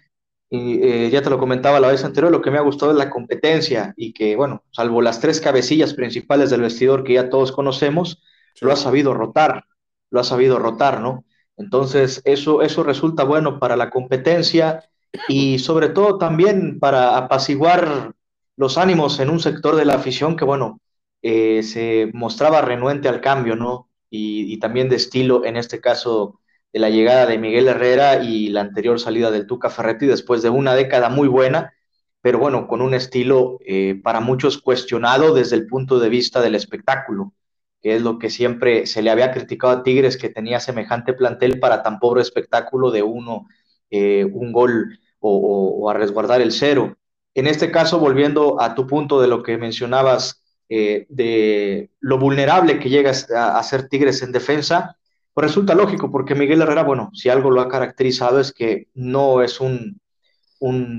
y 0.55 0.83
eh, 0.83 1.09
ya 1.11 1.23
te 1.23 1.31
lo 1.31 1.39
comentaba 1.39 1.81
la 1.81 1.89
vez 1.89 2.05
anterior, 2.05 2.31
lo 2.31 2.43
que 2.43 2.51
me 2.51 2.59
ha 2.59 2.61
gustado 2.61 2.93
es 2.93 2.99
la 2.99 3.09
competencia 3.09 3.95
y 3.97 4.13
que, 4.13 4.37
bueno, 4.37 4.63
salvo 4.71 5.01
las 5.01 5.19
tres 5.19 5.41
cabecillas 5.41 5.95
principales 5.95 6.51
del 6.51 6.61
vestidor 6.61 7.05
que 7.05 7.15
ya 7.15 7.31
todos 7.31 7.53
conocemos, 7.53 8.23
lo 8.61 8.71
ha 8.71 8.77
sabido 8.77 9.15
rotar, 9.15 9.65
lo 10.11 10.21
ha 10.21 10.25
sabido 10.25 10.59
rotar, 10.59 11.01
¿no? 11.01 11.25
Entonces, 11.57 12.21
eso, 12.27 12.61
eso 12.61 12.83
resulta 12.83 13.25
bueno 13.25 13.59
para 13.59 13.77
la 13.77 13.89
competencia 13.89 14.85
y 15.27 15.59
sobre 15.59 15.89
todo 15.89 16.19
también 16.19 16.79
para 16.79 17.17
apaciguar 17.17 18.13
los 18.57 18.77
ánimos 18.77 19.21
en 19.21 19.31
un 19.31 19.41
sector 19.41 19.75
de 19.75 19.87
la 19.87 19.95
afición 19.95 20.37
que, 20.37 20.45
bueno, 20.45 20.83
eh, 21.23 21.63
se 21.63 22.11
mostraba 22.13 22.61
renuente 22.61 23.09
al 23.09 23.23
cambio, 23.23 23.57
¿no? 23.57 23.89
Y, 24.11 24.53
y 24.53 24.59
también 24.59 24.91
de 24.91 24.97
estilo, 24.97 25.47
en 25.47 25.57
este 25.57 25.81
caso, 25.81 26.42
de 26.73 26.81
la 26.81 26.91
llegada 26.91 27.27
de 27.27 27.39
Miguel 27.39 27.69
Herrera 27.69 28.23
y 28.23 28.49
la 28.49 28.63
anterior 28.63 28.99
salida 28.99 29.31
del 29.31 29.47
Tuca 29.47 29.69
Ferretti 29.69 30.07
después 30.07 30.43
de 30.43 30.49
una 30.49 30.75
década 30.75 31.11
muy 31.11 31.29
buena, 31.29 31.75
pero 32.23 32.39
bueno, 32.39 32.67
con 32.67 32.81
un 32.81 32.95
estilo 32.95 33.59
eh, 33.67 34.01
para 34.03 34.21
muchos 34.21 34.59
cuestionado 34.59 35.35
desde 35.35 35.57
el 35.57 35.67
punto 35.67 35.99
de 35.99 36.09
vista 36.09 36.41
del 36.41 36.55
espectáculo, 36.55 37.35
que 37.83 37.97
es 37.97 38.03
lo 38.03 38.19
que 38.19 38.31
siempre 38.31 38.87
se 38.87 39.03
le 39.03 39.11
había 39.11 39.33
criticado 39.33 39.73
a 39.73 39.83
Tigres, 39.83 40.17
que 40.17 40.31
tenía 40.31 40.61
semejante 40.61 41.13
plantel 41.13 41.59
para 41.61 41.83
tan 41.83 41.99
pobre 41.99 42.23
espectáculo 42.23 42.91
de 42.91 43.03
uno, 43.03 43.49
eh, 43.91 44.25
un 44.25 44.53
gol 44.53 44.99
o, 45.19 45.91
a 45.91 45.95
resguardar 45.95 46.41
el 46.41 46.53
cero. 46.53 46.97
En 47.35 47.47
este 47.47 47.71
caso, 47.71 47.99
volviendo 47.99 48.61
a 48.61 48.75
tu 48.75 48.87
punto 48.87 49.21
de 49.21 49.29
lo 49.29 49.43
que 49.43 49.59
mencionabas, 49.59 50.43
eh, 50.69 51.07
de 51.11 51.91
lo 52.01 52.19
vulnerable 52.19 52.79
que 52.79 52.89
llega 52.89 53.11
a 53.11 53.63
ser 53.63 53.89
Tigres 53.89 54.23
en 54.23 54.33
defensa, 54.33 54.97
pues 55.35 55.47
resulta 55.47 55.75
lógico, 55.75 56.11
porque 56.11 56.35
Miguel 56.35 56.63
Herrera, 56.63 56.83
bueno, 56.83 57.11
si 57.15 57.31
algo 57.31 57.51
lo 57.51 57.61
ha 57.61 57.69
caracterizado 57.69 58.39
es 58.41 58.53
que 58.53 58.89
no 58.95 59.43
es 59.43 59.61
un, 59.61 60.01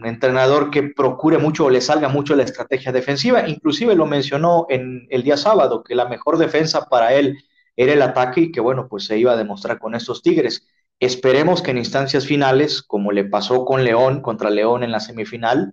entrenador 0.04 0.72
que 0.72 0.84
procure 0.84 1.38
mucho 1.38 1.66
o 1.66 1.70
le 1.70 1.80
salga 1.80 2.10
mucho 2.10 2.36
la 2.36 2.44
estrategia 2.44 2.92
defensiva. 2.92 3.48
Inclusive 3.48 3.96
lo 3.96 4.06
mencionó 4.06 4.66
en 4.70 5.08
el 5.10 5.24
día 5.24 5.38
sábado, 5.38 5.84
que 5.84 5.96
la 5.96 6.10
mejor 6.10 6.38
defensa 6.38 6.88
para 6.90 7.14
él 7.14 7.38
era 7.78 7.94
el 7.94 8.02
ataque 8.02 8.42
y 8.42 8.52
que, 8.52 8.60
bueno, 8.60 8.88
pues 8.90 9.06
se 9.06 9.18
iba 9.18 9.32
a 9.32 9.38
demostrar 9.38 9.80
con 9.80 9.96
estos 9.96 10.22
Tigres. 10.22 10.68
Esperemos 11.00 11.62
que 11.62 11.72
en 11.72 11.78
instancias 11.78 12.26
finales, 12.26 12.82
como 12.84 13.14
le 13.14 13.24
pasó 13.24 13.64
con 13.64 13.86
León, 13.86 14.22
contra 14.22 14.50
León 14.50 14.84
en 14.84 14.92
la 14.92 15.00
semifinal, 15.00 15.72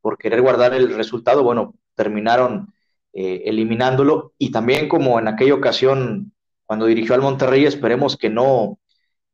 por 0.00 0.18
querer 0.18 0.40
guardar 0.40 0.74
el 0.74 0.94
resultado, 0.94 1.42
bueno, 1.42 1.74
terminaron 1.96 2.72
eh, 3.12 3.42
eliminándolo. 3.46 4.34
Y 4.38 4.50
también 4.50 4.88
como 4.88 5.18
en 5.18 5.28
aquella 5.28 5.54
ocasión, 5.54 6.31
cuando 6.72 6.86
dirigió 6.86 7.14
al 7.14 7.20
Monterrey, 7.20 7.66
esperemos 7.66 8.16
que 8.16 8.30
no, 8.30 8.78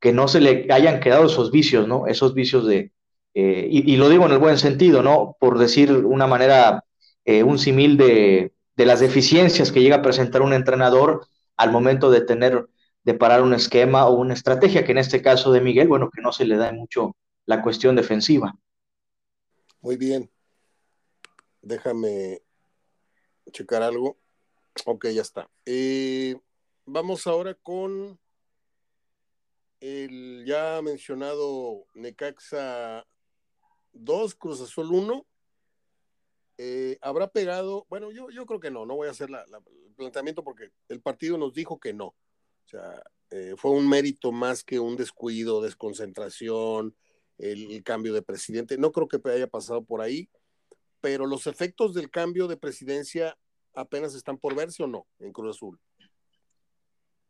que 0.01 0.13
no 0.13 0.27
se 0.27 0.41
le 0.41 0.67
hayan 0.71 0.99
quedado 0.99 1.27
esos 1.27 1.53
vicios, 1.53 1.87
¿no? 1.87 2.09
Esos 2.09 2.35
vicios 2.35 2.67
de, 2.67 2.91
eh, 3.33 3.69
y, 3.71 3.95
lo 3.95 4.09
digo 4.09 4.27
en 4.27 4.33
el 4.33 4.41
buen 4.41 4.59
sentido, 4.59 5.05
¿no? 5.05 5.37
Por 5.39 5.57
decir 5.57 5.93
una 5.93 6.27
manera, 6.27 6.83
eh, 7.25 7.45
un 7.45 7.61
simil 7.61 7.97
de, 7.97 8.55
de 8.75 8.87
las 8.87 8.99
deficiencias 8.99 9.71
que 9.71 9.81
llega 9.81 9.99
a 9.99 10.03
presentar 10.03 10.43
un 10.43 10.53
entrenador 10.53 11.29
al 11.57 11.71
momento 11.71 12.11
de 12.11 12.23
tener, 12.23 12.67
de 13.05 13.15
parar 13.15 13.43
un 13.43 13.55
esquema 13.55 14.09
o 14.09 14.17
una 14.17 14.35
estrategia, 14.35 14.85
que 14.85 14.91
en 14.91 14.99
este 14.99 15.23
caso 15.23 15.53
de 15.53 15.61
Miguel, 15.61 15.87
bueno, 15.87 16.11
que 16.11 16.21
no 16.21 16.33
se 16.33 16.45
le 16.45 16.57
da 16.57 16.73
mucho 16.73 17.15
la 17.47 17.63
cuestión 17.63 17.95
defensiva. 17.95 18.53
Muy 19.81 19.97
bien. 19.97 20.29
Déjame 21.63 22.43
checar 23.53 23.85
algo. 23.85 24.19
Ok, 24.87 25.07
ya 25.11 25.23
está. 25.23 25.49
Eh, 25.65 26.35
vamos 26.91 27.27
ahora 27.27 27.55
con 27.55 28.19
el 29.81 30.45
ya 30.47 30.81
mencionado 30.83 31.87
Necaxa 31.95 33.07
2, 33.93 34.35
Cruz 34.35 34.61
Azul 34.61 34.91
1. 34.91 35.27
Eh, 36.59 36.99
¿Habrá 37.01 37.29
pegado? 37.29 37.87
Bueno, 37.89 38.11
yo, 38.11 38.31
yo 38.31 38.47
creo 38.47 38.59
que 38.59 38.71
no, 38.71 38.87
no 38.87 38.97
voy 38.97 39.09
a 39.09 39.13
hacer 39.13 39.29
el 39.31 39.95
planteamiento 39.95 40.43
porque 40.43 40.71
el 40.89 41.01
partido 41.01 41.39
nos 41.39 41.55
dijo 41.55 41.79
que 41.79 41.93
no. 41.93 42.07
O 42.07 42.69
sea, 42.69 43.03
eh, 43.31 43.55
fue 43.57 43.71
un 43.71 43.89
mérito 43.89 44.33
más 44.33 44.65
que 44.65 44.81
un 44.81 44.97
descuido, 44.97 45.61
desconcentración, 45.61 46.97
el, 47.37 47.83
cambio 47.85 48.13
de 48.15 48.23
presidente. 48.23 48.79
No 48.79 48.93
creo 48.93 49.09
que 49.09 49.21
haya 49.31 49.47
pasado 49.47 49.85
por 49.85 50.01
ahí, 50.01 50.29
pero 51.01 51.27
los 51.27 51.47
efectos 51.47 51.95
del 51.95 52.11
cambio 52.11 52.49
de 52.49 52.57
presidencia 52.57 53.39
apenas 53.75 54.15
están 54.15 54.39
por 54.39 54.57
verse 54.57 54.83
o 54.83 54.89
no 54.89 55.07
en 55.21 55.33
Cruz 55.33 55.57
Azul. 55.57 55.79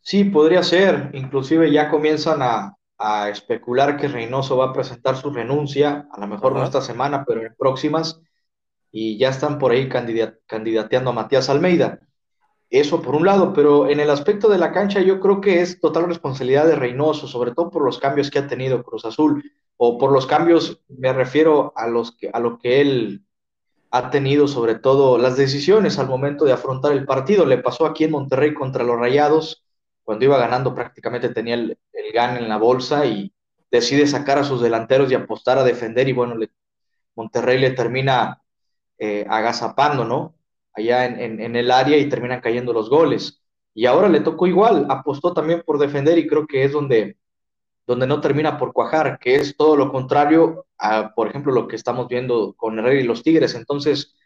Sí, 0.08 0.24
podría 0.24 0.62
ser. 0.62 1.10
Inclusive 1.12 1.70
ya 1.70 1.90
comienzan 1.90 2.40
a, 2.40 2.74
especular 3.30 3.98
que 3.98 4.08
Reynoso 4.08 4.56
va 4.56 4.70
a 4.70 4.72
presentar 4.72 5.16
su 5.16 5.30
renuncia, 5.30 6.08
a 6.10 6.18
lo 6.18 6.26
mejor 6.26 6.54
no 6.54 6.64
esta 6.64 6.80
semana, 6.80 7.24
pero 7.26 7.42
en 7.42 7.54
próximas 7.56 8.18
y 8.90 9.18
ya 9.18 9.28
están 9.28 9.58
por 9.58 9.70
ahí 9.70 9.88
candidateando 10.46 11.10
a 11.10 11.12
Matías 11.12 11.50
Almeida. 11.50 12.00
Eso 12.70 13.02
por 13.02 13.16
un 13.16 13.26
lado, 13.26 13.52
pero 13.52 13.90
en 13.90 14.00
el 14.00 14.08
aspecto 14.08 14.48
de 14.48 14.56
la 14.56 14.72
cancha 14.72 15.02
yo 15.02 15.20
creo 15.20 15.42
que 15.42 15.60
es 15.60 15.78
total 15.78 16.06
responsabilidad 16.08 16.66
de 16.66 16.76
Reynoso, 16.76 17.28
sobre 17.28 17.52
todo 17.52 17.70
por 17.70 17.84
los 17.84 17.98
cambios 17.98 18.30
que 18.30 18.38
ha 18.38 18.46
tenido 18.46 18.82
Cruz 18.82 19.04
Azul, 19.04 19.44
o 19.76 19.98
por 19.98 20.10
los 20.10 20.26
cambios, 20.26 20.80
me 20.88 21.12
refiero 21.12 21.74
a, 21.76 21.86
los 21.86 22.16
que, 22.16 22.30
a 22.32 22.40
lo 22.40 22.58
que 22.58 22.80
él 22.80 23.26
ha 23.90 24.08
tenido, 24.08 24.48
sobre 24.48 24.76
todo 24.76 25.18
las 25.18 25.36
decisiones 25.36 25.98
al 25.98 26.08
momento 26.08 26.46
de 26.46 26.52
afrontar 26.52 26.92
el 26.92 27.04
partido. 27.04 27.44
Le 27.44 27.58
pasó 27.58 27.84
aquí 27.84 28.04
en 28.04 28.12
Monterrey 28.12 28.54
contra 28.54 28.84
los 28.84 28.98
Rayados, 28.98 29.66
cuando 30.08 30.24
iba 30.24 30.38
ganando 30.38 30.74
prácticamente 30.74 31.28
tenía 31.28 31.52
el, 31.52 31.78
el 31.92 32.12
GAN 32.14 32.38
en 32.38 32.48
la 32.48 32.56
bolsa 32.56 33.04
y 33.04 33.30
decide 33.70 34.06
sacar 34.06 34.38
a 34.38 34.42
sus 34.42 34.62
delanteros 34.62 35.12
y 35.12 35.14
apostar 35.14 35.58
a 35.58 35.64
defender 35.64 36.08
y 36.08 36.14
bueno, 36.14 36.34
Monterrey 37.14 37.58
le 37.58 37.72
termina 37.72 38.40
eh, 38.96 39.26
agazapando, 39.28 40.06
¿no? 40.06 40.34
Allá 40.72 41.04
en, 41.04 41.54
el 41.54 41.70
área 41.70 41.98
y 41.98 42.08
terminan 42.08 42.40
cayendo 42.40 42.72
los 42.72 42.88
goles. 42.88 43.42
Y 43.74 43.84
ahora 43.84 44.08
le 44.08 44.20
tocó 44.20 44.46
igual, 44.46 44.86
apostó 44.88 45.34
también 45.34 45.62
por 45.66 45.78
defender 45.78 46.16
y 46.16 46.26
creo 46.26 46.46
que 46.46 46.64
es 46.64 46.72
donde, 46.72 47.18
donde 47.86 48.06
no 48.06 48.22
termina 48.22 48.56
por 48.56 48.72
cuajar, 48.72 49.18
que 49.18 49.34
es 49.34 49.58
todo 49.58 49.76
lo 49.76 49.92
contrario 49.92 50.64
a, 50.78 51.12
por 51.14 51.28
ejemplo, 51.28 51.52
lo 51.52 51.68
que 51.68 51.76
estamos 51.76 52.08
viendo 52.08 52.54
con 52.54 52.78
Herrera 52.78 52.98
y 52.98 53.04
los 53.04 53.22
Tigres. 53.22 53.54
Entonces, 53.54 54.16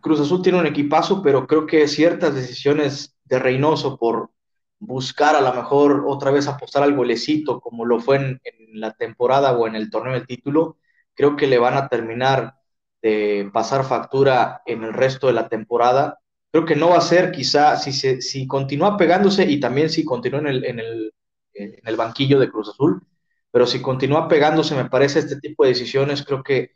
Cruz 0.00 0.20
Azul 0.20 0.42
tiene 0.42 0.60
un 0.60 0.66
equipazo, 0.66 1.22
pero 1.22 1.44
creo 1.48 1.66
que 1.66 1.88
ciertas 1.88 2.36
decisiones 2.36 3.16
de 3.24 3.40
Reynoso 3.40 3.98
por 3.98 4.30
buscar 4.78 5.36
a 5.36 5.40
lo 5.40 5.52
mejor 5.54 6.04
otra 6.06 6.30
vez 6.30 6.46
apostar 6.48 6.82
al 6.82 6.94
golecito, 6.94 7.60
como 7.60 7.84
lo 7.84 8.00
fue 8.00 8.16
en, 8.16 8.40
la 8.74 8.92
temporada 8.92 9.56
o 9.56 9.66
en 9.66 9.74
el 9.74 9.90
torneo 9.90 10.12
del 10.14 10.26
título, 10.26 10.78
creo 11.14 11.36
que 11.36 11.46
le 11.46 11.58
van 11.58 11.74
a 11.74 11.88
terminar 11.88 12.54
de 13.02 13.50
pasar 13.52 13.84
factura 13.84 14.62
en 14.66 14.84
el 14.84 14.92
resto 14.92 15.26
de 15.26 15.32
la 15.32 15.48
temporada. 15.48 16.20
Creo 16.52 16.64
que 16.64 16.76
no 16.76 16.90
va 16.90 16.98
a 16.98 17.00
ser 17.00 17.32
quizá 17.32 17.76
si, 17.76 17.92
se, 17.92 18.20
si 18.22 18.46
continúa 18.46 18.96
pegándose 18.96 19.44
y 19.50 19.60
también 19.60 19.90
si 19.90 20.04
continúa 20.04 20.40
en 20.40 20.46
el, 20.48 20.64
en, 20.64 20.78
el, 20.80 21.14
en 21.54 21.80
el 21.84 21.96
banquillo 21.96 22.38
de 22.38 22.50
Cruz 22.50 22.68
Azul, 22.70 23.02
pero 23.50 23.66
si 23.66 23.80
continúa 23.82 24.28
pegándose, 24.28 24.74
me 24.74 24.88
parece, 24.88 25.20
este 25.20 25.40
tipo 25.40 25.64
de 25.64 25.70
decisiones, 25.70 26.24
creo 26.24 26.42
que 26.42 26.72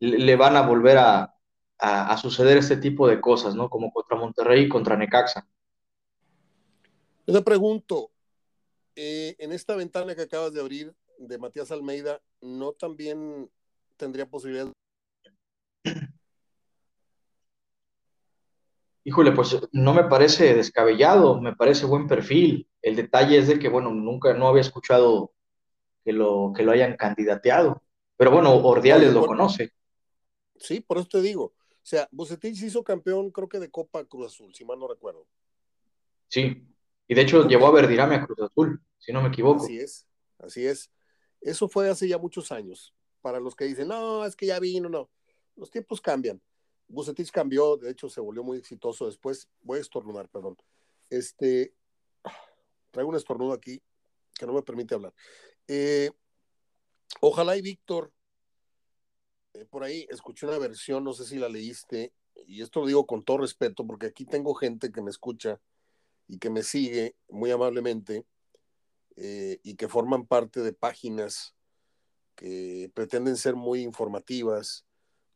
le 0.00 0.36
van 0.36 0.56
a 0.56 0.62
volver 0.62 0.98
a, 0.98 1.36
a, 1.78 2.16
suceder 2.16 2.58
este 2.58 2.76
tipo 2.76 3.08
de 3.08 3.20
cosas, 3.20 3.54
¿no? 3.54 3.68
Como 3.68 3.92
contra 3.92 4.16
Monterrey 4.16 4.64
y 4.64 4.68
contra 4.68 4.96
Necaxa. 4.96 5.46
Yo 7.26 7.34
te 7.34 7.42
pregunto, 7.42 8.12
eh, 8.94 9.34
en 9.40 9.52
esta 9.52 9.74
ventana 9.74 10.14
que 10.14 10.22
acabas 10.22 10.52
de 10.52 10.60
abrir 10.60 10.94
de 11.18 11.38
Matías 11.38 11.72
Almeida, 11.72 12.22
¿no 12.40 12.72
también 12.72 13.50
tendría 13.96 14.28
posibilidad 14.28 14.70
Híjole, 19.02 19.32
pues 19.32 19.56
no 19.72 19.94
me 19.94 20.04
parece 20.04 20.54
descabellado, 20.54 21.40
me 21.40 21.54
parece 21.54 21.86
buen 21.86 22.08
perfil. 22.08 22.68
El 22.82 22.96
detalle 22.96 23.38
es 23.38 23.46
de 23.46 23.58
que, 23.58 23.68
bueno, 23.68 23.92
nunca 23.92 24.34
no 24.34 24.48
había 24.48 24.62
escuchado 24.62 25.32
que 26.04 26.12
lo, 26.12 26.52
que 26.56 26.64
lo 26.64 26.72
hayan 26.72 26.96
candidateado. 26.96 27.82
Pero 28.16 28.32
bueno, 28.32 28.52
Ordiales 28.56 29.12
lo 29.12 29.24
conoce. 29.24 29.72
Sí, 30.56 30.80
por 30.80 30.98
eso 30.98 31.06
te 31.06 31.22
digo. 31.22 31.44
O 31.44 31.84
sea, 31.88 32.08
Bucetich 32.10 32.60
hizo 32.62 32.82
campeón, 32.82 33.30
creo 33.30 33.48
que 33.48 33.60
de 33.60 33.70
Copa 33.70 34.04
Cruz 34.04 34.26
Azul, 34.26 34.52
si 34.52 34.64
mal 34.64 34.78
no 34.78 34.88
recuerdo. 34.88 35.24
Sí, 36.26 36.66
y 37.08 37.14
de 37.14 37.22
hecho 37.22 37.46
llevó 37.46 37.66
a 37.66 37.72
Verdirame 37.72 38.16
a 38.16 38.24
Cruz 38.24 38.38
Azul, 38.40 38.82
si 38.98 39.12
no 39.12 39.22
me 39.22 39.28
equivoco. 39.28 39.64
Así 39.64 39.78
es, 39.78 40.06
así 40.38 40.66
es. 40.66 40.90
Eso 41.40 41.68
fue 41.68 41.88
hace 41.88 42.08
ya 42.08 42.18
muchos 42.18 42.52
años. 42.52 42.94
Para 43.20 43.40
los 43.40 43.56
que 43.56 43.64
dicen, 43.64 43.88
no, 43.88 44.24
es 44.24 44.36
que 44.36 44.46
ya 44.46 44.60
vino, 44.60 44.88
no 44.88 45.10
los 45.56 45.70
tiempos 45.70 46.00
cambian. 46.00 46.40
Bucetich 46.88 47.32
cambió, 47.32 47.76
de 47.76 47.90
hecho 47.90 48.08
se 48.08 48.20
volvió 48.20 48.44
muy 48.44 48.58
exitoso 48.58 49.06
después. 49.06 49.48
Voy 49.62 49.78
a 49.78 49.80
estornudar, 49.80 50.28
perdón. 50.28 50.56
Este, 51.10 51.74
traigo 52.92 53.10
un 53.10 53.16
estornudo 53.16 53.52
aquí 53.52 53.82
que 54.34 54.46
no 54.46 54.52
me 54.52 54.62
permite 54.62 54.94
hablar. 54.94 55.14
Eh, 55.66 56.10
ojalá 57.20 57.56
y 57.56 57.62
Víctor, 57.62 58.12
eh, 59.54 59.64
por 59.64 59.82
ahí 59.82 60.06
escuché 60.10 60.46
una 60.46 60.58
versión, 60.58 61.02
no 61.02 61.12
sé 61.12 61.24
si 61.24 61.38
la 61.38 61.48
leíste, 61.48 62.12
y 62.46 62.62
esto 62.62 62.80
lo 62.80 62.86
digo 62.86 63.06
con 63.06 63.24
todo 63.24 63.38
respeto, 63.38 63.84
porque 63.86 64.06
aquí 64.06 64.26
tengo 64.26 64.54
gente 64.54 64.92
que 64.92 65.02
me 65.02 65.10
escucha 65.10 65.60
y 66.28 66.38
que 66.38 66.50
me 66.50 66.62
sigue 66.62 67.16
muy 67.28 67.50
amablemente 67.50 68.24
eh, 69.16 69.60
y 69.62 69.76
que 69.76 69.88
forman 69.88 70.26
parte 70.26 70.60
de 70.60 70.72
páginas 70.72 71.54
que 72.34 72.90
pretenden 72.94 73.36
ser 73.36 73.56
muy 73.56 73.82
informativas 73.82 74.84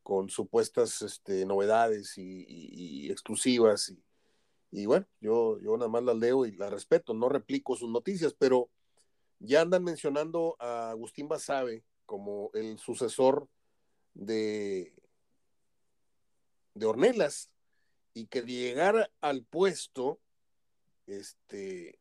con 0.03 0.28
supuestas 0.28 1.03
este, 1.03 1.47
novedades 1.47 2.14
y, 2.16 3.11
exclusivas. 3.11 3.95
Y, 4.70 4.86
bueno, 4.86 5.07
yo, 5.20 5.59
yo 5.61 5.76
nada 5.76 5.88
más 5.88 6.03
las 6.03 6.16
leo 6.16 6.47
y 6.47 6.53
las 6.53 6.70
respeto, 6.70 7.14
no 7.14 7.28
replico 7.28 7.76
sus 7.76 7.91
noticias, 7.91 8.34
pero 8.38 8.70
ya 9.38 9.62
andan 9.62 9.82
mencionando 9.82 10.57
a 10.59 10.91
Agustín 10.91 11.28
Basabe 11.28 11.82
como 12.07 12.51
el 12.55 12.78
sucesor 12.78 13.49
de, 14.14 14.93
de 16.74 16.86
Ornelas 16.86 17.51
y 18.12 18.26
que 18.26 18.43
llegar 18.43 19.11
al 19.20 19.45
puesto, 19.45 20.20
este, 21.07 21.98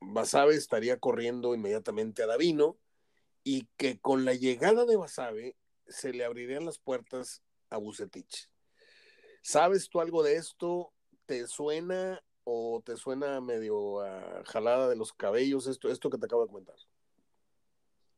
Basabe 0.00 0.54
estaría 0.54 0.98
corriendo 0.98 1.54
inmediatamente 1.54 2.22
a 2.22 2.26
Davino 2.26 2.76
y 3.44 3.66
que 3.76 3.98
con 3.98 4.24
la 4.24 4.34
llegada 4.34 4.84
de 4.84 4.96
Basabe 4.96 5.56
se 5.86 6.12
le 6.12 6.24
abrirían 6.24 6.64
las 6.64 6.78
puertas 6.78 7.42
a 7.70 7.78
Bucetich. 7.78 8.48
¿Sabes 9.42 9.88
tú 9.88 10.00
algo 10.00 10.22
de 10.22 10.36
esto? 10.36 10.92
¿Te 11.26 11.46
suena 11.46 12.22
o 12.44 12.82
te 12.84 12.96
suena 12.96 13.40
medio 13.40 14.00
a 14.00 14.42
jalada 14.46 14.88
de 14.88 14.96
los 14.96 15.12
cabellos 15.12 15.66
esto, 15.66 15.90
esto 15.90 16.10
que 16.10 16.18
te 16.18 16.26
acabo 16.26 16.42
de 16.42 16.48
comentar? 16.48 16.76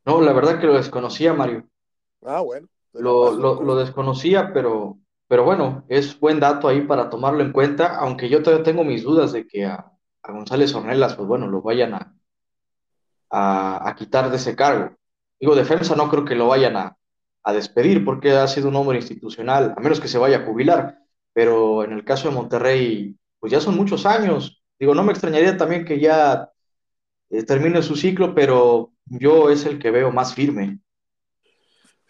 No, 0.05 0.21
la 0.21 0.33
verdad 0.33 0.59
que 0.59 0.67
lo 0.67 0.73
desconocía, 0.73 1.33
Mario. 1.33 1.69
Ah, 2.23 2.41
bueno. 2.41 2.67
Lo, 2.93 3.31
lo, 3.31 3.75
desconocía, 3.75 4.51
pero, 4.53 4.99
pero 5.31 5.45
bueno, 5.45 5.85
es 5.87 6.19
buen 6.19 6.41
dato 6.41 6.67
ahí 6.67 6.81
para 6.81 7.09
tomarlo 7.09 7.41
en 7.41 7.53
cuenta, 7.53 7.95
aunque 7.95 8.27
yo 8.27 8.43
todavía 8.43 8.65
tengo 8.65 8.83
mis 8.83 9.01
dudas 9.03 9.31
de 9.31 9.47
que 9.47 9.63
a, 9.65 9.89
González 10.27 10.75
Ornelas, 10.75 11.15
pues 11.15 11.25
bueno, 11.25 11.47
lo 11.47 11.61
vayan 11.61 11.93
a, 11.93 12.13
a, 13.29 13.89
a, 13.89 13.95
quitar 13.95 14.29
de 14.29 14.35
ese 14.35 14.57
cargo. 14.57 14.93
Digo, 15.39 15.55
defensa 15.55 15.95
no 15.95 16.09
creo 16.09 16.25
que 16.25 16.35
lo 16.35 16.47
vayan 16.49 16.75
a, 16.75 16.97
a 17.43 17.53
despedir 17.53 18.03
porque 18.03 18.31
ha 18.31 18.45
sido 18.45 18.67
un 18.67 18.75
hombre 18.75 18.97
institucional, 18.97 19.73
a 19.77 19.79
menos 19.79 20.01
que 20.01 20.09
se 20.09 20.17
vaya 20.17 20.39
a 20.39 20.45
jubilar. 20.45 20.97
Pero 21.31 21.85
en 21.85 21.93
el 21.93 22.03
caso 22.03 22.27
de 22.27 22.35
Monterrey, 22.35 23.17
pues 23.39 23.53
ya 23.53 23.61
son 23.61 23.77
muchos 23.77 24.05
años. 24.05 24.61
Digo, 24.77 24.93
no 24.93 25.03
me 25.03 25.13
extrañaría 25.13 25.55
también 25.55 25.85
que 25.85 25.97
ya 26.01 26.49
eh, 27.29 27.43
termine 27.43 27.81
su 27.83 27.95
ciclo, 27.95 28.35
pero 28.35 28.91
yo 29.05 29.49
es 29.49 29.65
el 29.65 29.79
que 29.79 29.91
veo 29.91 30.11
más 30.11 30.33
firme. 30.33 30.81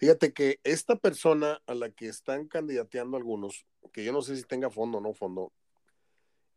Fíjate 0.02 0.34
que 0.34 0.60
esta 0.64 0.96
persona 0.96 1.62
a 1.68 1.76
la 1.76 1.92
que 1.92 2.08
están 2.08 2.48
candidateando 2.48 3.18
algunos, 3.18 3.68
que 3.94 4.04
yo 4.04 4.12
no 4.12 4.24
sé 4.24 4.36
si 4.36 4.42
tenga 4.42 4.72
fondo 4.72 4.98
o 4.98 5.02
no 5.02 5.14
fondo, 5.14 5.54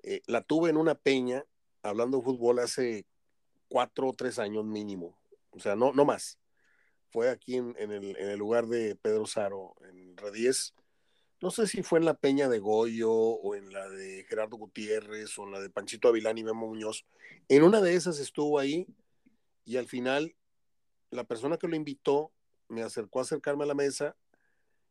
eh, 0.03 0.23
la 0.27 0.41
tuve 0.41 0.71
en 0.71 0.79
una 0.79 0.95
peña 0.95 1.45
hablando 1.83 2.17
de 2.17 2.25
fútbol 2.25 2.61
hace 2.61 3.05
cuatro 3.69 4.09
o 4.09 4.15
tres 4.15 4.39
años 4.39 4.65
mínimo. 4.65 5.19
O 5.51 5.61
sea, 5.61 5.77
no, 5.77 5.93
no 5.93 6.07
más. 6.07 6.39
Fue 7.11 7.29
aquí 7.29 7.57
en, 7.57 7.77
el, 7.77 8.39
lugar 8.39 8.67
de 8.67 8.97
Pedro 8.97 9.27
Saro, 9.27 9.75
en 9.91 10.17
Redies. 10.17 10.73
No 11.43 11.51
sé 11.51 11.67
si 11.67 11.83
fue 11.83 11.99
en 11.99 12.07
la 12.07 12.15
peña 12.15 12.49
de 12.49 12.61
Goyo 12.61 13.13
o 13.13 13.55
en 13.55 13.71
la 13.75 13.87
de 13.91 14.25
Gerardo 14.27 14.57
Gutiérrez 14.57 15.39
o 15.39 15.45
en 15.45 15.53
la 15.53 15.61
de 15.61 15.69
Panchito 15.69 16.09
Avilán 16.09 16.39
y 16.39 16.45
Memo 16.45 16.67
Muñoz. 16.67 17.05
En 17.49 17.63
una 17.63 17.83
de 17.83 17.95
esas 17.95 18.19
estuvo 18.21 18.59
ahí 18.59 18.87
y 19.67 19.77
al 19.77 19.87
final 19.87 20.35
la 21.11 21.25
persona 21.25 21.59
que 21.59 21.69
lo 21.69 21.77
invitó 21.77 22.33
me 22.75 22.83
acercó 22.83 23.20
a 23.20 23.22
acercarme 23.22 23.64
a 23.64 23.68
la 23.68 23.75
mesa 23.75 24.16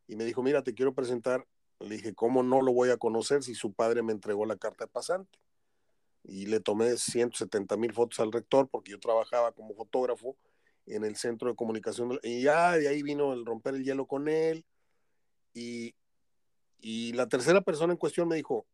y 0.08 0.16
me 0.16 0.26
dijo, 0.26 0.42
mira, 0.42 0.64
te 0.64 0.74
quiero 0.74 0.94
presentar. 0.94 1.46
Le 1.80 1.96
dije, 1.96 2.14
¿cómo 2.14 2.44
no 2.44 2.62
lo 2.62 2.72
voy 2.72 2.90
a 2.90 2.98
conocer 2.98 3.44
si 3.44 3.56
su 3.56 3.74
padre 3.74 4.02
me 4.02 4.14
entregó 4.14 4.46
la 4.46 4.56
carta 4.56 4.86
de 4.86 4.92
pasante? 4.92 5.40
Y 6.24 6.46
le 6.46 6.60
tomé 6.60 6.98
170 6.98 7.76
mil 7.78 7.94
fotos 7.94 8.20
al 8.20 8.32
rector 8.32 8.70
porque 8.70 8.92
yo 8.92 9.00
trabajaba 9.00 9.52
como 9.52 9.74
fotógrafo 9.76 10.38
en 10.86 11.04
el 11.04 11.16
centro 11.16 11.50
de 11.50 11.56
comunicación. 11.56 12.20
Y 12.24 12.44
ya 12.44 12.78
de 12.78 12.88
ahí 12.88 13.04
vino 13.04 13.34
el 13.34 13.46
romper 13.46 13.76
el 13.76 13.84
hielo 13.84 14.08
con 14.08 14.28
él. 14.30 14.66
Y, 15.54 15.94
y 16.80 17.12
la 17.14 17.28
tercera 17.28 17.62
persona 17.62 17.94
en 17.94 17.98
cuestión 17.98 18.28
me 18.28 18.38
dijo, 18.38 18.66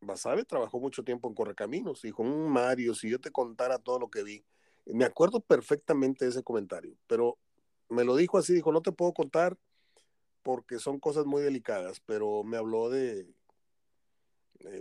Basabe 0.00 0.44
trabajó 0.44 0.78
mucho 0.80 1.04
tiempo 1.04 1.28
en 1.28 1.34
Correcaminos. 1.34 2.02
Dijo, 2.02 2.22
mm, 2.22 2.48
Mario, 2.48 2.94
si 2.94 3.10
yo 3.10 3.20
te 3.20 3.30
contara 3.30 3.78
todo 3.78 3.98
lo 3.98 4.10
que 4.10 4.22
vi. 4.22 4.44
Me 4.86 5.04
acuerdo 5.04 5.40
perfectamente 5.40 6.24
de 6.24 6.32
ese 6.32 6.42
comentario, 6.42 6.96
pero 7.06 7.38
me 7.92 8.04
lo 8.04 8.16
dijo 8.16 8.38
así, 8.38 8.54
dijo, 8.54 8.72
no 8.72 8.82
te 8.82 8.92
puedo 8.92 9.12
contar 9.12 9.56
porque 10.42 10.78
son 10.78 10.98
cosas 10.98 11.24
muy 11.26 11.42
delicadas, 11.42 12.00
pero 12.00 12.42
me 12.42 12.56
habló 12.56 12.90
de, 12.90 13.26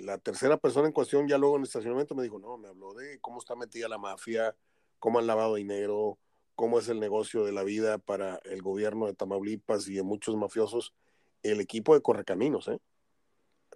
la 0.02 0.18
tercera 0.18 0.58
persona 0.58 0.88
en 0.88 0.94
cuestión, 0.94 1.28
ya 1.28 1.38
luego 1.38 1.56
en 1.56 1.62
el 1.62 1.68
estacionamiento 1.68 2.16
me 2.16 2.24
dijo, 2.24 2.40
no, 2.40 2.58
me 2.58 2.70
habló 2.70 2.94
de 2.94 3.20
cómo 3.20 3.40
está 3.40 3.56
metida 3.56 3.88
la 3.88 3.98
mafia, 3.98 4.56
cómo 5.00 5.20
han 5.20 5.28
lavado 5.28 5.56
dinero, 5.56 6.18
cómo 6.56 6.80
es 6.80 6.88
el 6.90 7.00
negocio 7.00 7.44
de 7.44 7.52
la 7.52 7.64
vida 7.64 7.98
para 7.98 8.38
el 8.46 8.62
gobierno 8.62 9.08
de 9.08 9.14
Tamaulipas 9.14 9.88
y 9.88 9.96
de 9.96 10.04
muchos 10.04 10.36
mafiosos, 10.36 10.94
el 11.44 11.60
equipo 11.60 11.96
de 11.96 12.02
Correcaminos, 12.02 12.68
¿eh? 12.68 12.80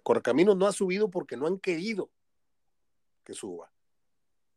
Correcaminos 0.02 0.56
no 0.56 0.66
ha 0.66 0.72
subido 0.72 1.10
porque 1.10 1.36
no 1.36 1.46
han 1.46 1.58
querido 1.58 2.10
que 3.24 3.34
suba, 3.34 3.72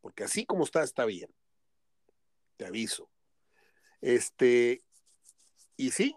porque 0.02 0.24
así 0.24 0.46
como 0.46 0.64
está, 0.64 0.84
está 0.84 1.06
bien, 1.06 1.34
te 2.58 2.66
aviso. 2.66 3.10
Este, 4.02 4.82
y 5.78 5.91
sí, 5.91 6.16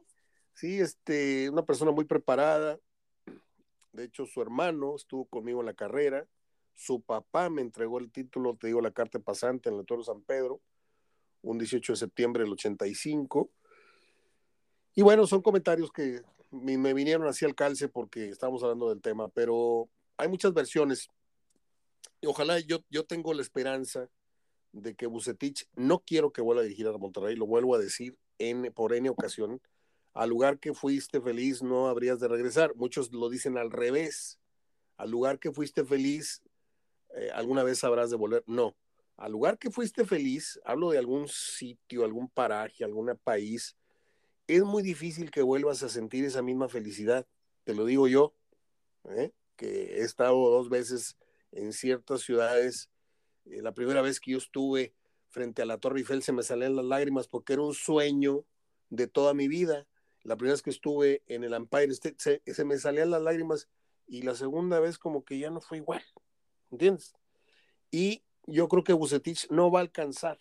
sí, 0.55 0.81
este, 0.81 1.51
una 1.51 1.65
persona 1.65 1.91
muy 1.91 2.05
preparada. 2.05 2.79
De 3.93 4.05
hecho, 4.05 4.27
su 4.27 4.41
hermano 4.41 4.97
estuvo 4.97 5.27
conmigo 5.27 5.61
en 5.61 5.67
la 5.67 5.75
carrera. 5.75 6.27
Su 6.75 7.03
papá 7.03 7.51
me 7.51 7.63
entregó 7.63 7.99
el 7.99 8.11
título, 8.11 8.57
te 8.57 8.69
digo, 8.69 8.81
la 8.81 8.93
carta 8.93 9.19
pasante 9.19 9.69
en 9.69 9.77
el 9.77 9.85
Toro 9.85 10.03
San 10.03 10.23
Pedro, 10.23 10.61
un 11.43 11.59
18 11.59 11.93
de 11.93 11.97
septiembre 11.97 12.45
del 12.45 12.53
85. 12.53 13.51
Y 14.95 15.03
bueno, 15.03 15.27
son 15.27 15.43
comentarios 15.43 15.91
que 15.93 16.23
me 16.51 16.95
vinieron 16.95 17.27
así 17.27 17.45
al 17.45 17.55
calce 17.55 17.89
porque 17.89 18.29
estamos 18.29 18.63
hablando 18.63 18.91
del 18.91 19.01
tema, 19.01 19.29
pero 19.29 19.89
hay 20.17 20.29
muchas 20.29 20.53
versiones. 20.53 21.09
Y 22.21 22.27
ojalá 22.27 22.59
yo, 22.61 22.85
yo 22.89 23.05
tengo 23.05 23.35
la 23.35 23.43
esperanza 23.43 24.09
de 24.73 24.95
que 24.95 25.07
Bucetich 25.07 25.69
no 25.75 26.01
quiero 26.01 26.33
que 26.33 26.43
vuelva 26.43 26.63
a 26.63 26.65
dirigir 26.65 26.87
a 26.87 26.97
Monterrey, 26.99 27.37
lo 27.37 27.47
vuelvo 27.47 27.75
a 27.75 27.79
decir 27.79 28.17
en, 28.39 28.73
por 28.73 28.95
N 28.95 29.09
ocasión, 29.09 29.61
al 30.15 30.31
lugar 30.31 30.59
que 30.59 30.75
fuiste 30.75 31.21
feliz 31.21 31.63
no 31.63 31.89
habrías 31.89 32.21
de 32.21 32.29
regresar. 32.29 32.75
Muchos 32.75 33.13
lo 33.13 33.29
dicen 33.31 33.57
al 33.57 33.71
revés, 33.71 34.39
al 34.97 35.11
lugar 35.11 35.39
que 35.39 35.53
fuiste 35.53 35.85
feliz 35.85 36.43
eh, 37.15 37.31
alguna 37.35 37.63
vez 37.63 37.83
habrás 37.85 38.11
de 38.11 38.17
volver. 38.17 38.43
No, 38.47 38.77
al 39.17 39.33
lugar 39.33 39.59
que 39.59 39.71
fuiste 39.71 40.05
feliz, 40.05 40.61
hablo 40.65 40.91
de 40.91 40.99
algún 40.99 41.29
sitio, 41.29 42.05
algún 42.05 42.29
paraje, 42.29 42.85
algún 42.85 43.17
país, 43.23 43.77
es 44.47 44.65
muy 44.65 44.83
difícil 44.83 45.31
que 45.31 45.43
vuelvas 45.43 45.83
a 45.83 45.89
sentir 45.89 46.25
esa 46.25 46.43
misma 46.43 46.69
felicidad. 46.69 47.27
Te 47.65 47.75
lo 47.75 47.85
digo 47.85 48.09
yo, 48.09 48.35
¿eh? 49.11 49.33
que 49.57 49.99
he 49.99 50.01
estado 50.01 50.37
dos 50.51 50.69
veces 50.69 51.17
en 51.53 51.73
ciertas 51.73 52.23
ciudades 52.23 52.89
eh, 53.47 53.63
la 53.63 53.73
primera 53.73 54.03
vez 54.03 54.21
que 54.21 54.33
yo 54.33 54.39
estuve 54.39 54.95
frente 55.29 55.63
a 55.63 55.67
la 55.67 55.79
Torre 55.79 56.01
Eiffel 56.01 56.23
se 56.23 56.33
me 56.33 56.43
salían 56.43 56.77
las 56.77 56.85
lágrimas 56.85 57.27
porque 57.27 57.55
era 57.55 57.63
un 57.63 57.75
sueño 57.75 58.45
de 58.91 59.07
toda 59.07 59.35
mi 59.35 59.49
vida. 59.49 59.87
La 60.23 60.37
primera 60.37 60.55
vez 60.55 60.63
que 60.63 60.71
estuve 60.71 61.23
en 61.27 61.43
el 61.43 61.55
Empire 61.55 61.93
State 61.93 62.43
se, 62.47 62.65
me 62.65 62.79
salían 62.79 63.11
las 63.11 63.23
lágrimas 63.23 63.69
y 64.07 64.23
la 64.23 64.35
segunda 64.35 64.79
vez 64.79 64.99
como 64.99 65.25
que 65.25 65.39
ya 65.39 65.51
no 65.51 65.61
fue 65.61 65.79
igual, 65.79 66.03
¿entiendes? 66.71 67.15
Y 67.91 68.23
yo 68.47 68.69
creo 68.69 68.85
que 68.85 68.93
Bucetich 68.93 69.51
no 69.51 69.71
va 69.71 69.81
a 69.81 69.83
alcanzar. 69.83 70.39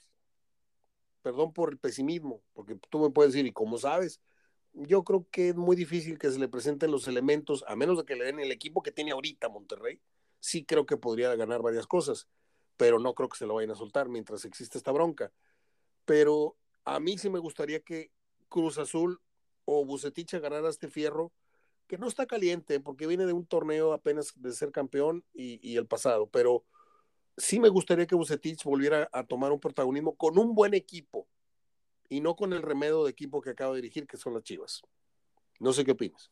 Perdón 1.22 1.54
por 1.54 1.72
el 1.72 1.78
pesimismo, 1.78 2.41
porque 2.54 2.78
tú 2.89 2.99
me 2.99 3.12
puedes 3.12 3.34
decir, 3.34 3.45
¿y 3.45 3.54
cómo 3.54 3.78
sabes? 3.78 4.20
Yo 4.74 5.04
creo 5.04 5.28
que 5.32 5.49
es 5.49 5.56
muy 5.56 5.76
difícil 5.76 6.18
que 6.18 6.32
se 6.32 6.39
le 6.39 6.47
presenten 6.47 6.91
los 6.91 7.08
elementos, 7.08 7.64
a 7.68 7.76
menos 7.76 7.97
de 7.97 8.06
que 8.06 8.16
le 8.16 8.26
den 8.26 8.39
el 8.39 8.52
equipo 8.52 8.82
que 8.82 8.91
tiene 8.91 9.12
ahorita 9.12 9.49
Monterrey. 9.49 9.99
Sí 10.39 10.66
creo 10.66 10.86
que 10.86 10.97
podría 10.97 11.36
ganar 11.36 11.62
varias 11.62 11.88
cosas 11.88 12.28
pero 12.82 12.98
no 12.98 13.14
creo 13.14 13.30
que 13.30 13.38
se 13.38 13.46
lo 13.46 13.54
vayan 13.54 13.70
a 13.70 13.76
soltar 13.76 14.10
mientras 14.10 14.44
existe 14.44 14.80
esta 14.80 14.92
bronca. 14.92 15.32
Pero 16.04 16.58
a 16.84 17.00
mí 17.00 17.16
sí 17.20 17.30
me 17.30 17.38
gustaría 17.38 17.80
que 17.82 18.10
Cruz 18.50 18.80
Azul 18.80 19.22
o 19.66 19.86
Bucetich 19.86 20.34
agarrara 20.34 20.68
este 20.68 20.88
fierro, 20.88 21.32
que 21.86 22.00
no 22.00 22.08
está 22.08 22.26
caliente 22.26 22.80
porque 22.80 23.06
viene 23.06 23.28
de 23.28 23.34
un 23.34 23.46
torneo 23.46 23.94
apenas 23.94 24.34
de 24.36 24.52
ser 24.54 24.72
campeón 24.72 25.24
y, 25.32 25.78
el 25.78 25.86
pasado, 25.86 26.28
pero 26.32 26.66
sí 27.38 27.60
me 27.60 27.70
gustaría 27.70 28.08
que 28.08 28.16
Bucetich 28.16 28.64
volviera 28.64 29.08
a 29.14 29.26
tomar 29.26 29.52
un 29.52 29.60
protagonismo 29.60 30.16
con 30.16 30.40
un 30.40 30.56
buen 30.56 30.74
equipo 30.74 31.28
y 32.10 32.20
no 32.20 32.36
con 32.36 32.52
el 32.52 32.64
remedio 32.64 33.04
de 33.04 33.12
equipo 33.12 33.42
que 33.42 33.52
acaba 33.52 33.76
de 33.76 33.82
dirigir, 33.84 34.08
que 34.08 34.18
son 34.18 34.34
las 34.34 34.42
Chivas. 34.42 34.82
No 35.60 35.72
sé 35.72 35.86
qué 35.86 35.92
opinas. 35.92 36.32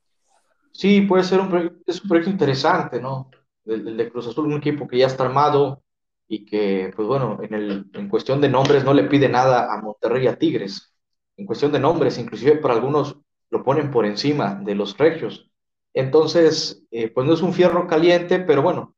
Sí, 0.72 1.02
puede 1.02 1.24
ser 1.26 1.42
un, 1.42 1.50
proyecto, 1.52 1.84
es 1.86 2.02
un 2.02 2.10
proyecto 2.10 2.32
interesante, 2.32 3.00
¿no? 3.00 3.30
El, 3.66 3.96
de 3.96 4.10
Cruz 4.10 4.26
Azul, 4.26 4.48
un 4.48 4.54
equipo 4.54 4.88
que 4.88 4.98
ya 4.98 5.06
está 5.06 5.26
armado, 5.26 5.84
y 6.32 6.46
que, 6.46 6.94
pues 6.96 7.08
bueno, 7.08 7.40
en, 7.42 7.54
el, 7.56 7.86
en 7.92 8.08
cuestión 8.08 8.40
de 8.40 8.50
nombres 8.50 8.84
no 8.84 8.94
le 8.94 9.06
pide 9.06 9.28
nada 9.28 9.74
a 9.74 9.82
Monterrey 9.82 10.26
y 10.26 10.28
a 10.28 10.38
Tigres. 10.38 10.94
En 11.36 11.48
cuestión 11.48 11.72
de 11.72 11.80
nombres, 11.80 12.20
inclusive 12.20 12.58
para 12.58 12.76
algunos 12.76 13.18
lo 13.50 13.64
ponen 13.64 13.90
por 13.90 14.06
encima 14.06 14.54
de 14.54 14.76
los 14.76 14.96
regios. 14.96 15.50
Entonces, 15.92 16.84
eh, 16.92 17.10
pues 17.10 17.26
no 17.26 17.34
es 17.34 17.42
un 17.42 17.52
fierro 17.52 17.88
caliente, 17.88 18.40
pero 18.40 18.62
bueno, 18.62 18.96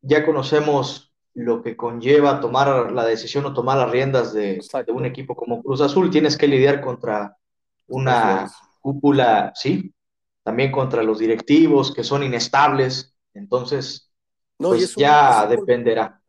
ya 0.00 0.24
conocemos 0.24 1.12
lo 1.34 1.62
que 1.62 1.76
conlleva 1.76 2.40
tomar 2.40 2.90
la 2.90 3.04
decisión 3.04 3.44
o 3.44 3.52
tomar 3.52 3.76
las 3.76 3.90
riendas 3.90 4.32
de, 4.32 4.58
de 4.86 4.92
un 4.92 5.04
equipo 5.04 5.36
como 5.36 5.62
Cruz 5.62 5.82
Azul. 5.82 6.08
Tienes 6.08 6.38
que 6.38 6.48
lidiar 6.48 6.80
contra 6.80 7.36
una 7.88 8.50
cúpula, 8.80 9.52
sí, 9.54 9.92
también 10.42 10.72
contra 10.72 11.02
los 11.02 11.18
directivos 11.18 11.92
que 11.92 12.04
son 12.04 12.22
inestables. 12.22 13.14
Entonces, 13.34 14.10
pues 14.56 14.94
ya 14.96 15.46
dependerá 15.46 16.19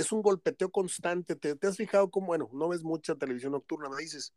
es 0.00 0.12
un 0.12 0.22
golpeteo 0.22 0.70
constante. 0.70 1.36
¿Te, 1.36 1.66
has 1.66 1.76
fijado 1.76 2.10
cómo, 2.10 2.28
bueno, 2.28 2.50
no 2.52 2.68
ves 2.68 2.82
mucha 2.82 3.14
televisión 3.14 3.52
nocturna, 3.52 3.88
me 3.88 4.02
dices, 4.02 4.34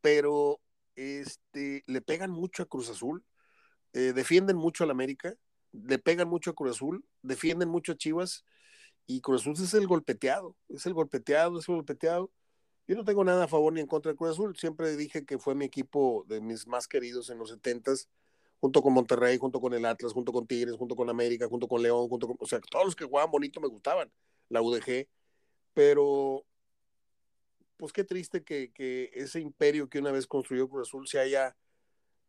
pero 0.00 0.60
este, 0.94 1.82
le 1.86 2.00
pegan 2.00 2.30
mucho 2.30 2.62
a 2.62 2.66
Cruz 2.66 2.88
Azul, 2.88 3.24
eh, 3.92 4.12
defienden 4.14 4.56
mucho 4.56 4.84
al 4.84 4.90
América, 4.90 5.34
le 5.72 5.98
pegan 5.98 6.28
mucho 6.28 6.50
a 6.50 6.54
Cruz 6.54 6.76
Azul, 6.76 7.04
defienden 7.22 7.68
mucho 7.68 7.92
a 7.92 7.96
Chivas, 7.96 8.44
y 9.06 9.20
Cruz 9.20 9.42
Azul 9.42 9.54
es 9.54 9.74
el 9.74 9.86
golpeteado, 9.86 10.56
es 10.68 10.86
el 10.86 10.94
golpeteado, 10.94 11.58
es 11.58 11.68
el 11.68 11.76
golpeteado. 11.76 12.30
Yo 12.88 12.96
no 12.96 13.04
tengo 13.04 13.24
nada 13.24 13.44
a 13.44 13.48
favor 13.48 13.72
ni 13.72 13.80
en 13.80 13.86
contra 13.86 14.12
de 14.12 14.16
Cruz 14.16 14.30
Azul, 14.30 14.56
siempre 14.56 14.96
dije 14.96 15.24
que 15.24 15.38
fue 15.38 15.54
mi 15.54 15.64
equipo 15.64 16.24
de 16.28 16.40
mis 16.40 16.66
más 16.66 16.86
queridos 16.88 17.30
en 17.30 17.38
los 17.38 17.50
setentas, 17.50 18.08
junto 18.60 18.82
con 18.82 18.92
Monterrey, 18.92 19.38
junto 19.38 19.60
con 19.60 19.74
el 19.74 19.84
Atlas, 19.84 20.12
junto 20.12 20.32
con 20.32 20.46
Tigres, 20.46 20.76
junto 20.76 20.96
con 20.96 21.10
América, 21.10 21.48
junto 21.48 21.68
con 21.68 21.82
León, 21.82 22.08
junto 22.08 22.28
con, 22.28 22.36
o 22.40 22.46
sea, 22.46 22.60
todos 22.60 22.86
los 22.86 22.96
que 22.96 23.04
jugaban 23.04 23.30
bonito 23.30 23.60
me 23.60 23.68
gustaban 23.68 24.10
la 24.48 24.62
UDG, 24.62 25.08
pero 25.74 26.44
pues 27.76 27.92
qué 27.92 28.04
triste 28.04 28.42
que, 28.42 29.10
ese 29.14 29.40
imperio 29.40 29.88
que 29.88 29.98
una 29.98 30.12
vez 30.12 30.26
construyó 30.26 30.68
Cruz 30.68 30.88
Azul 30.88 31.06
se 31.06 31.18
haya 31.18 31.56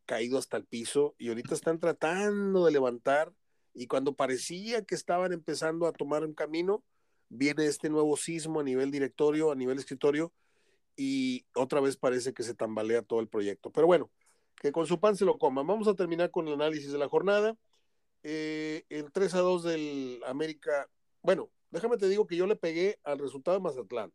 caído 0.06 0.38
hasta 0.38 0.58
el 0.58 0.66
piso 0.66 1.16
y 1.18 1.30
ahorita 1.30 1.54
están 1.54 1.80
tratando 1.80 2.66
de 2.66 2.72
levantar 2.72 3.34
y 3.74 3.88
cuando 3.88 4.16
parecía 4.16 4.84
que 4.84 4.96
estaban 4.96 5.34
empezando 5.34 5.86
a 5.86 5.94
tomar 5.94 6.24
un 6.24 6.34
camino, 6.34 6.84
viene 7.30 7.66
este 7.66 7.90
nuevo 7.90 8.18
sismo 8.18 8.60
a 8.62 8.64
nivel 8.64 8.90
directorio, 8.92 9.52
a 9.52 9.56
nivel 9.56 9.78
escritorio 9.78 10.34
y 10.96 11.46
otra 11.54 11.80
vez 11.80 11.96
parece 11.96 12.34
que 12.34 12.44
se 12.44 12.56
tambalea 12.56 13.04
todo 13.04 13.20
el 13.20 13.28
proyecto. 13.28 13.72
Pero 13.72 13.86
bueno, 13.86 14.10
que 14.56 14.72
con 14.72 14.88
su 14.88 15.00
pan 15.00 15.16
se 15.16 15.26
lo 15.26 15.38
coman. 15.38 15.68
Vamos 15.68 15.88
a 15.88 15.94
terminar 15.94 16.32
con 16.32 16.48
el 16.48 16.56
análisis 16.56 16.92
de 16.92 16.98
la 16.98 17.08
jornada. 17.08 17.56
Eh, 18.24 18.84
el 18.90 19.12
3 19.12 19.36
a 19.36 19.40
2 19.40 19.64
del 19.64 20.22
América, 20.26 20.90
bueno, 21.22 21.52
déjame 21.72 21.98
te 21.98 22.10
digo 22.10 22.28
que 22.28 22.36
yo 22.36 22.48
le 22.48 22.56
pegué 22.56 23.00
al 23.04 23.20
resultado 23.20 23.58
de 23.58 23.64
Mazatlán. 23.64 24.14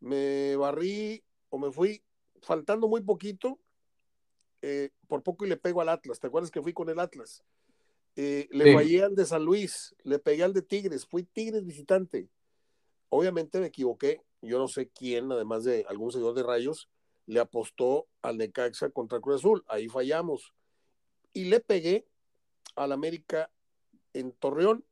Me 0.00 0.56
barrí 0.56 1.24
o 1.48 1.58
me 1.58 1.70
fui 1.70 2.02
faltando 2.42 2.88
muy 2.88 3.00
poquito 3.00 3.58
eh, 4.62 4.90
por 5.08 5.22
poco 5.22 5.44
y 5.44 5.48
le 5.48 5.56
pego 5.56 5.80
al 5.80 5.88
Atlas. 5.88 6.20
¿Te 6.20 6.26
acuerdas 6.26 6.50
que 6.50 6.62
fui 6.62 6.72
con 6.72 6.88
el 6.88 6.98
Atlas? 6.98 7.42
Eh, 8.16 8.48
le 8.50 8.72
fallé 8.72 9.02
al 9.02 9.14
de 9.14 9.24
San 9.24 9.44
Luis, 9.44 9.94
le 10.04 10.18
pegué 10.18 10.44
al 10.44 10.52
de 10.52 10.62
Tigres, 10.62 11.04
fui 11.04 11.24
Tigres 11.24 11.64
visitante. 11.64 12.28
Obviamente 13.08 13.58
me 13.60 13.66
equivoqué, 13.66 14.20
yo 14.40 14.58
no 14.58 14.68
sé 14.68 14.88
quién, 14.88 15.30
además 15.32 15.64
de 15.64 15.84
algún 15.88 16.12
seguidor 16.12 16.34
de 16.34 16.44
Rayos, 16.44 16.88
le 17.26 17.40
apostó 17.40 18.06
al 18.22 18.38
Necaxa 18.38 18.90
contra 18.90 19.20
Cruz 19.20 19.40
Azul, 19.40 19.64
ahí 19.68 19.88
fallamos. 19.88 20.54
Y 21.32 21.44
le 21.44 21.60
pegué 21.60 22.06
al 22.76 22.92
América 22.92 23.50
en 24.12 24.32
Torreón 24.32 24.84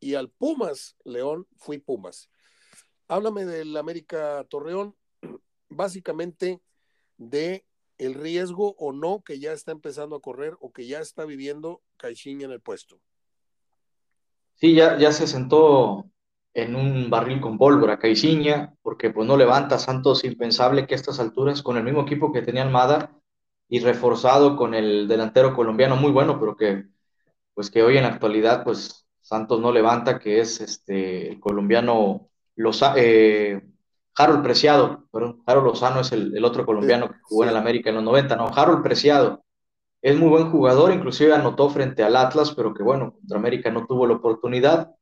y 0.00 0.14
al 0.14 0.30
Pumas 0.30 0.96
León 1.04 1.46
fui 1.56 1.78
Pumas. 1.78 2.30
Háblame 3.08 3.44
del 3.44 3.76
América 3.76 4.44
Torreón, 4.48 4.94
básicamente 5.68 6.60
de 7.16 7.64
el 7.98 8.14
riesgo 8.14 8.76
o 8.78 8.92
no 8.92 9.22
que 9.24 9.40
ya 9.40 9.52
está 9.52 9.72
empezando 9.72 10.16
a 10.16 10.20
correr 10.20 10.56
o 10.60 10.72
que 10.72 10.86
ya 10.86 11.00
está 11.00 11.24
viviendo 11.24 11.82
Caixinha 11.96 12.46
en 12.46 12.52
el 12.52 12.60
puesto. 12.60 13.00
Sí, 14.54 14.74
ya, 14.74 14.98
ya 14.98 15.12
se 15.12 15.26
sentó 15.26 16.10
en 16.54 16.74
un 16.74 17.10
barril 17.10 17.40
con 17.40 17.58
pólvora 17.58 17.98
Caixinha, 17.98 18.74
porque 18.82 19.10
pues 19.10 19.26
no 19.26 19.36
levanta 19.36 19.78
Santos 19.78 20.24
impensable 20.24 20.86
que 20.86 20.94
a 20.94 20.96
estas 20.96 21.20
alturas, 21.20 21.62
con 21.62 21.76
el 21.76 21.84
mismo 21.84 22.02
equipo 22.02 22.32
que 22.32 22.42
tenía 22.42 22.62
Almada 22.62 23.12
y 23.68 23.80
reforzado 23.80 24.56
con 24.56 24.74
el 24.74 25.06
delantero 25.06 25.54
colombiano 25.54 25.96
muy 25.96 26.10
bueno, 26.10 26.40
pero 26.40 26.56
que 26.56 26.86
pues 27.54 27.70
que 27.70 27.82
hoy 27.82 27.96
en 27.96 28.04
la 28.04 28.10
actualidad 28.10 28.64
pues 28.64 29.07
Santos 29.28 29.60
no 29.60 29.70
levanta, 29.70 30.18
que 30.18 30.40
es 30.40 30.58
este 30.62 31.28
el 31.32 31.38
colombiano 31.38 32.30
Loza, 32.56 32.94
eh, 32.96 33.62
Harold 34.16 34.42
Preciado, 34.42 35.04
perdón, 35.12 35.42
Harold 35.44 35.66
Lozano 35.66 36.00
es 36.00 36.12
el, 36.12 36.42
otro 36.42 36.64
colombiano 36.64 37.08
que 37.10 37.18
jugó 37.20 37.44
en 37.44 37.50
el 37.50 37.56
América 37.58 37.90
en 37.90 37.96
los 37.96 38.04
90, 38.04 38.36
no, 38.36 38.46
Harold 38.46 38.82
Preciado. 38.82 39.44
Es 40.00 40.18
muy 40.18 40.30
buen 40.30 40.50
jugador, 40.50 40.94
inclusive 40.94 41.34
anotó 41.34 41.68
frente 41.68 42.02
al 42.02 42.16
Atlas, 42.16 42.52
pero 42.54 42.72
que 42.72 42.82
bueno, 42.82 43.12
contra 43.12 43.36
América 43.36 43.70
no 43.70 43.86
tuvo 43.86 44.06
la 44.06 44.14
oportunidad. 44.14 44.94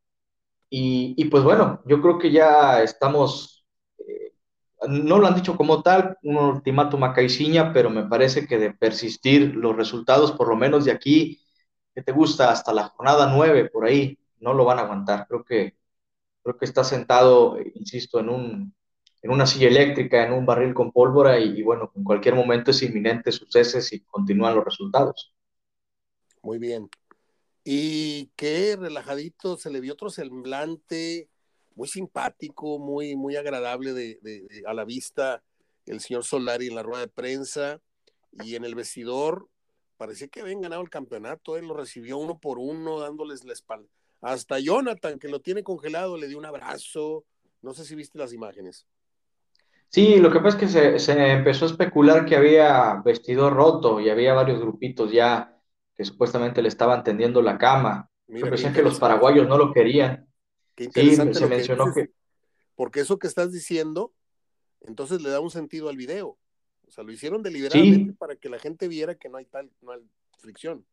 Y, 0.68 1.24
pues 1.26 1.44
bueno, 1.44 1.80
yo 1.86 2.02
creo 2.02 2.18
que 2.18 2.32
ya 2.32 2.82
estamos, 2.82 3.64
eh, 3.98 4.32
no 4.88 5.18
lo 5.18 5.28
han 5.28 5.36
dicho 5.36 5.56
como 5.56 5.82
tal, 5.82 6.18
un 6.24 6.36
ultimátum 6.36 7.04
a 7.04 7.12
Caiciña, 7.12 7.72
pero 7.72 7.90
me 7.90 8.06
parece 8.06 8.48
que 8.48 8.58
de 8.58 8.72
persistir 8.72 9.54
los 9.54 9.76
resultados, 9.76 10.32
por 10.32 10.48
lo 10.48 10.56
menos 10.56 10.84
de 10.84 10.90
aquí, 10.90 11.45
que 11.96 12.02
te 12.02 12.12
gusta, 12.12 12.50
hasta 12.50 12.74
la 12.74 12.90
jornada 12.90 13.32
9, 13.34 13.70
por 13.70 13.86
ahí, 13.86 14.18
no 14.40 14.52
lo 14.52 14.66
van 14.66 14.78
a 14.78 14.82
aguantar. 14.82 15.26
Creo 15.26 15.42
que, 15.42 15.78
creo 16.42 16.58
que 16.58 16.66
está 16.66 16.84
sentado, 16.84 17.56
insisto, 17.74 18.20
en 18.20 18.28
un, 18.28 18.74
en 19.22 19.30
una 19.30 19.46
silla 19.46 19.68
eléctrica, 19.68 20.22
en 20.26 20.34
un 20.34 20.44
barril 20.44 20.74
con 20.74 20.92
pólvora 20.92 21.40
y, 21.40 21.62
bueno, 21.62 21.90
en 21.96 22.04
cualquier 22.04 22.34
momento 22.34 22.70
es 22.70 22.82
inminente 22.82 23.32
sucesos 23.32 23.90
y 23.94 24.00
continúan 24.00 24.54
los 24.54 24.64
resultados. 24.66 25.34
Muy 26.42 26.58
bien. 26.58 26.90
Y 27.64 28.26
qué 28.36 28.76
relajadito, 28.78 29.56
se 29.56 29.70
le 29.70 29.80
vio 29.80 29.94
otro 29.94 30.10
semblante, 30.10 31.30
muy 31.74 31.88
simpático, 31.88 32.78
muy, 32.78 33.16
muy 33.16 33.36
agradable 33.36 33.94
de, 33.94 34.46
a 34.66 34.74
la 34.74 34.84
vista 34.84 35.42
el 35.86 36.00
señor 36.00 36.24
Solari 36.24 36.66
en 36.66 36.74
la 36.74 36.82
rueda 36.82 37.00
de 37.00 37.08
prensa 37.08 37.80
y 38.44 38.54
en 38.54 38.66
el 38.66 38.74
vestidor. 38.74 39.48
Parecía 39.96 40.28
que 40.28 40.40
habían 40.40 40.60
ganado 40.60 40.82
el 40.82 40.90
campeonato, 40.90 41.56
él 41.56 41.66
lo 41.66 41.74
recibió 41.74 42.18
uno 42.18 42.38
por 42.38 42.58
uno, 42.58 43.00
dándoles 43.00 43.44
la 43.44 43.52
espalda. 43.52 43.88
Hasta 44.20 44.58
Jonathan, 44.58 45.18
que 45.18 45.28
lo 45.28 45.40
tiene 45.40 45.62
congelado, 45.62 46.16
le 46.16 46.28
dio 46.28 46.38
un 46.38 46.46
abrazo. 46.46 47.24
No 47.62 47.72
sé 47.74 47.84
si 47.84 47.94
viste 47.94 48.18
las 48.18 48.32
imágenes. 48.32 48.86
Sí, 49.88 50.16
lo 50.16 50.30
que 50.30 50.40
pasa 50.40 50.58
es 50.58 50.90
que 50.90 50.98
se, 50.98 51.32
empezó 51.32 51.64
a 51.64 51.68
especular 51.68 52.26
que 52.26 52.36
había 52.36 53.00
vestido 53.04 53.50
roto 53.50 54.00
y 54.00 54.10
había 54.10 54.34
varios 54.34 54.60
grupitos 54.60 55.12
ya 55.12 55.58
que 55.94 56.04
supuestamente 56.04 56.60
le 56.60 56.68
estaban 56.68 57.02
tendiendo 57.02 57.40
la 57.40 57.56
cama. 57.56 58.10
Mira, 58.26 58.54
Yo 58.54 58.72
que 58.72 58.82
los 58.82 58.98
paraguayos 58.98 59.48
no 59.48 59.56
lo 59.56 59.72
querían. 59.72 60.28
Qué 60.74 60.84
interesante 60.84 61.34
sí, 61.34 61.40
se 61.40 61.46
mencionó 61.46 61.94
que, 61.94 62.10
Porque 62.74 63.00
eso 63.00 63.18
que 63.18 63.28
estás 63.28 63.52
diciendo, 63.52 64.12
entonces 64.82 65.22
le 65.22 65.30
da 65.30 65.40
un 65.40 65.50
sentido 65.50 65.88
al 65.88 65.96
video. 65.96 66.36
O 66.86 66.90
sea, 66.90 67.04
lo 67.04 67.12
hicieron 67.12 67.42
deliberadamente 67.42 68.12
para 68.14 68.36
que 68.36 68.48
la 68.48 68.58
gente 68.58 68.88
viera 68.88 69.14
que 69.14 69.28
no 69.28 69.38
hay 69.38 69.44
tal 69.46 69.70
no 69.82 69.92
hay 69.92 70.00
fricción. 70.38 70.84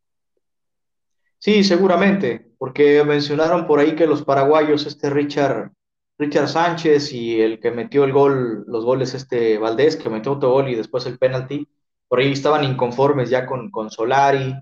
Sí, 1.38 1.62
seguramente, 1.62 2.52
porque 2.58 3.04
mencionaron 3.04 3.66
por 3.66 3.78
ahí 3.78 3.94
que 3.94 4.06
los 4.06 4.24
paraguayos, 4.24 4.86
este 4.86 5.10
Richard 5.10 5.72
Richard 6.18 6.48
Sánchez 6.48 7.12
y 7.12 7.40
el 7.40 7.58
que 7.60 7.70
metió 7.70 8.04
el 8.04 8.12
gol, 8.12 8.64
los 8.66 8.84
goles 8.84 9.14
este 9.14 9.58
Valdés, 9.58 9.96
que 9.96 10.08
metió 10.08 10.32
otro 10.32 10.50
gol 10.50 10.68
y 10.68 10.74
después 10.74 11.06
el 11.06 11.18
penalti, 11.18 11.68
por 12.08 12.20
ahí 12.20 12.32
estaban 12.32 12.64
inconformes 12.64 13.30
ya 13.30 13.46
con, 13.46 13.70
con 13.70 13.90
Solari, 13.90 14.54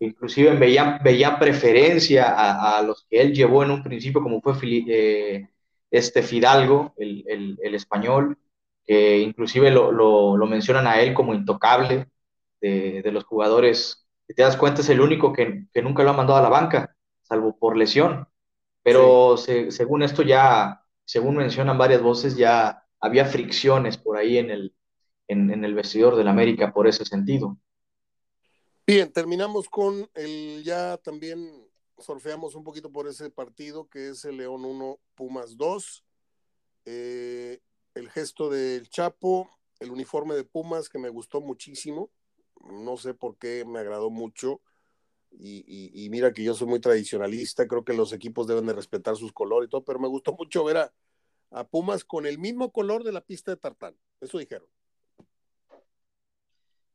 inclusive 0.00 0.54
veían, 0.56 1.00
veía 1.02 1.38
preferencia 1.38 2.76
a, 2.76 2.82
los 2.82 3.06
que 3.08 3.20
él 3.20 3.32
llevó 3.32 3.62
en 3.64 3.70
un 3.70 3.82
principio, 3.82 4.22
como 4.22 4.40
fue 4.42 4.54
eh, 4.62 5.48
este 5.90 6.22
Fidalgo, 6.22 6.94
el, 6.98 7.56
el, 7.62 7.74
español, 7.74 8.36
que 8.86 9.18
inclusive 9.18 9.70
lo, 9.70 9.92
lo, 9.92 10.46
mencionan 10.46 10.86
a 10.86 11.00
él 11.00 11.14
como 11.14 11.34
intocable 11.34 12.08
de, 12.60 13.02
de, 13.02 13.12
los 13.12 13.24
jugadores. 13.24 14.06
Si 14.26 14.34
te 14.34 14.42
das 14.42 14.56
cuenta, 14.56 14.80
es 14.80 14.88
el 14.88 15.00
único 15.00 15.32
que, 15.32 15.66
que, 15.72 15.82
nunca 15.82 16.02
lo 16.02 16.10
ha 16.10 16.14
mandado 16.14 16.38
a 16.38 16.42
la 16.42 16.48
banca, 16.48 16.96
salvo 17.22 17.56
por 17.58 17.76
lesión. 17.76 18.26
Pero 18.82 19.36
según 19.36 20.02
esto 20.02 20.22
ya 20.22 20.80
según 21.10 21.34
mencionan 21.34 21.76
varias 21.76 22.02
voces, 22.02 22.36
ya 22.36 22.86
había 23.00 23.24
fricciones 23.24 23.98
por 23.98 24.16
ahí 24.16 24.38
en 24.38 24.48
el, 24.48 24.76
en, 25.26 25.64
el 25.64 25.74
vestidor 25.74 26.14
del 26.14 26.28
América 26.28 26.72
por 26.72 26.86
ese 26.86 27.04
sentido. 27.04 27.58
Bien, 28.86 29.12
terminamos 29.12 29.68
con 29.68 30.08
el 30.14 30.62
ya 30.62 30.96
también 30.98 31.68
sorfeamos 31.98 32.54
un 32.54 32.62
poquito 32.62 32.92
por 32.92 33.08
ese 33.08 33.28
partido 33.28 33.88
que 33.88 34.10
es 34.10 34.24
el 34.24 34.36
León 34.36 34.64
1, 34.64 35.00
Pumas 35.16 35.56
2. 35.56 36.04
Eh, 36.84 37.58
el 37.94 38.10
gesto 38.10 38.50
del 38.50 38.88
Chapo, 38.88 39.50
el 39.80 39.90
uniforme 39.90 40.34
de 40.34 40.44
Pumas 40.44 40.88
que 40.88 40.98
me 40.98 41.08
gustó 41.08 41.40
muchísimo. 41.40 42.10
No 42.64 42.96
sé 42.96 43.14
por 43.14 43.36
qué 43.38 43.64
me 43.66 43.78
agradó 43.78 44.10
mucho. 44.10 44.60
Y, 45.32 46.08
mira 46.10 46.32
que 46.32 46.42
yo 46.42 46.54
soy 46.54 46.66
muy 46.66 46.80
tradicionalista, 46.80 47.68
creo 47.68 47.84
que 47.84 47.92
los 47.92 48.12
equipos 48.12 48.46
deben 48.48 48.66
de 48.66 48.72
respetar 48.72 49.16
sus 49.16 49.32
colores 49.32 49.68
y 49.68 49.70
todo, 49.70 49.84
pero 49.84 50.00
me 50.00 50.08
gustó 50.08 50.32
mucho 50.32 50.64
ver 50.64 50.76
a, 50.78 50.92
Pumas 51.70 52.04
con 52.04 52.26
el 52.26 52.38
mismo 52.38 52.70
color 52.72 53.02
de 53.02 53.12
la 53.12 53.20
pista 53.20 53.50
de 53.50 53.56
tartán, 53.56 53.96
eso 54.20 54.38
dijeron. 54.38 54.68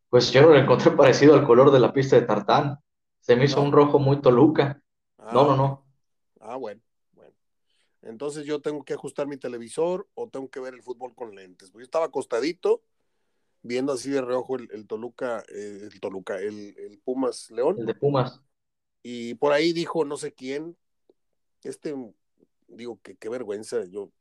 Pues 0.10 0.32
yo 0.32 0.42
lo 0.42 0.58
encontré 0.58 0.92
parecido 0.96 1.34
al 1.34 1.46
color 1.46 1.72
de 1.72 1.80
la 1.80 1.92
pista 1.94 2.18
de 2.18 2.22
tartán, 2.22 2.80
se 3.20 3.36
me 3.36 3.46
hizo 3.46 3.62
un 3.62 3.72
rojo 3.72 4.00
muy 4.00 4.22
toluca. 4.22 4.82
no, 5.18 5.46
no, 5.46 5.56
no. 5.56 5.86
Ah, 6.40 6.58
bueno. 6.58 6.82
Entonces 8.06 8.46
yo 8.46 8.62
tengo 8.62 8.84
que 8.84 8.94
ajustar 8.94 9.28
mi 9.28 9.36
televisor 9.36 10.08
o 10.14 10.30
tengo 10.30 10.48
que 10.50 10.60
ver 10.60 10.76
el 10.76 10.84
fútbol 10.84 11.16
con 11.16 11.36
lentes, 11.36 11.72
porque 11.72 11.82
yo 11.84 11.86
estaba 11.86 12.06
acostadito 12.06 12.84
viendo 13.64 13.92
así 13.92 14.12
de 14.12 14.22
reojo 14.22 14.58
el, 14.58 14.86
Toluca, 14.86 15.44
eh, 15.50 15.90
el 15.92 16.00
Toluca, 16.00 16.40
el, 16.40 17.02
Pumas 17.04 17.50
León. 17.50 17.78
El 17.80 17.88
de 17.88 17.96
Pumas. 17.96 18.42
Y 19.02 19.34
por 19.36 19.54
ahí 19.54 19.74
dijo 19.74 20.06
no 20.06 20.18
sé 20.18 20.34
quién, 20.34 20.78
este, 21.64 21.96
digo, 22.68 23.00
que 23.02 23.16
qué 23.16 23.28
vergüenza, 23.28 23.84
yo, 23.86 24.12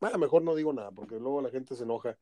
a 0.00 0.10
lo 0.10 0.18
mejor 0.18 0.42
no 0.42 0.54
digo 0.54 0.72
nada, 0.72 0.90
porque 0.90 1.16
luego 1.16 1.42
la 1.42 1.50
gente 1.50 1.76
se 1.76 1.84
enoja, 1.84 2.18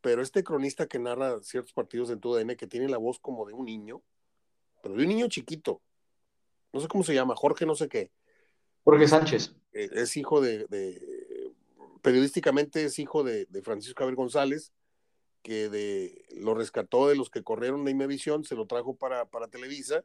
pero 0.00 0.22
este 0.22 0.42
cronista 0.42 0.88
que 0.88 0.98
narra 0.98 1.40
ciertos 1.42 1.72
partidos 1.72 2.10
en 2.10 2.18
TUDN, 2.18 2.56
que 2.56 2.66
tiene 2.66 2.88
la 2.88 2.98
voz 2.98 3.20
como 3.20 3.46
de 3.46 3.54
un 3.54 3.66
niño, 3.66 4.02
pero 4.82 4.96
de 4.96 5.02
un 5.04 5.08
niño 5.08 5.28
chiquito, 5.28 5.80
no 6.72 6.80
sé 6.80 6.88
cómo 6.88 7.04
se 7.04 7.14
llama, 7.14 7.36
Jorge 7.36 7.64
no 7.64 7.76
sé 7.76 7.88
qué. 7.88 8.10
Jorge 8.82 9.06
Sánchez. 9.06 9.54
Eh, 9.72 9.88
es 9.92 10.16
hijo 10.16 10.40
de, 10.40 10.66
periodísticamente 12.02 12.84
es 12.84 12.98
hijo 12.98 13.22
de, 13.22 13.46
de 13.46 13.62
Francisco 13.62 14.00
Javier 14.00 14.16
González, 14.16 14.72
que 15.42 15.68
de, 15.68 16.24
lo 16.36 16.54
rescató 16.54 17.08
de 17.08 17.16
los 17.16 17.30
que 17.30 17.42
corrieron 17.42 17.84
de 17.84 17.90
Imevisión, 17.90 18.44
se 18.44 18.54
lo 18.54 18.66
trajo 18.66 18.94
para, 18.94 19.26
para 19.26 19.48
Televisa. 19.48 20.04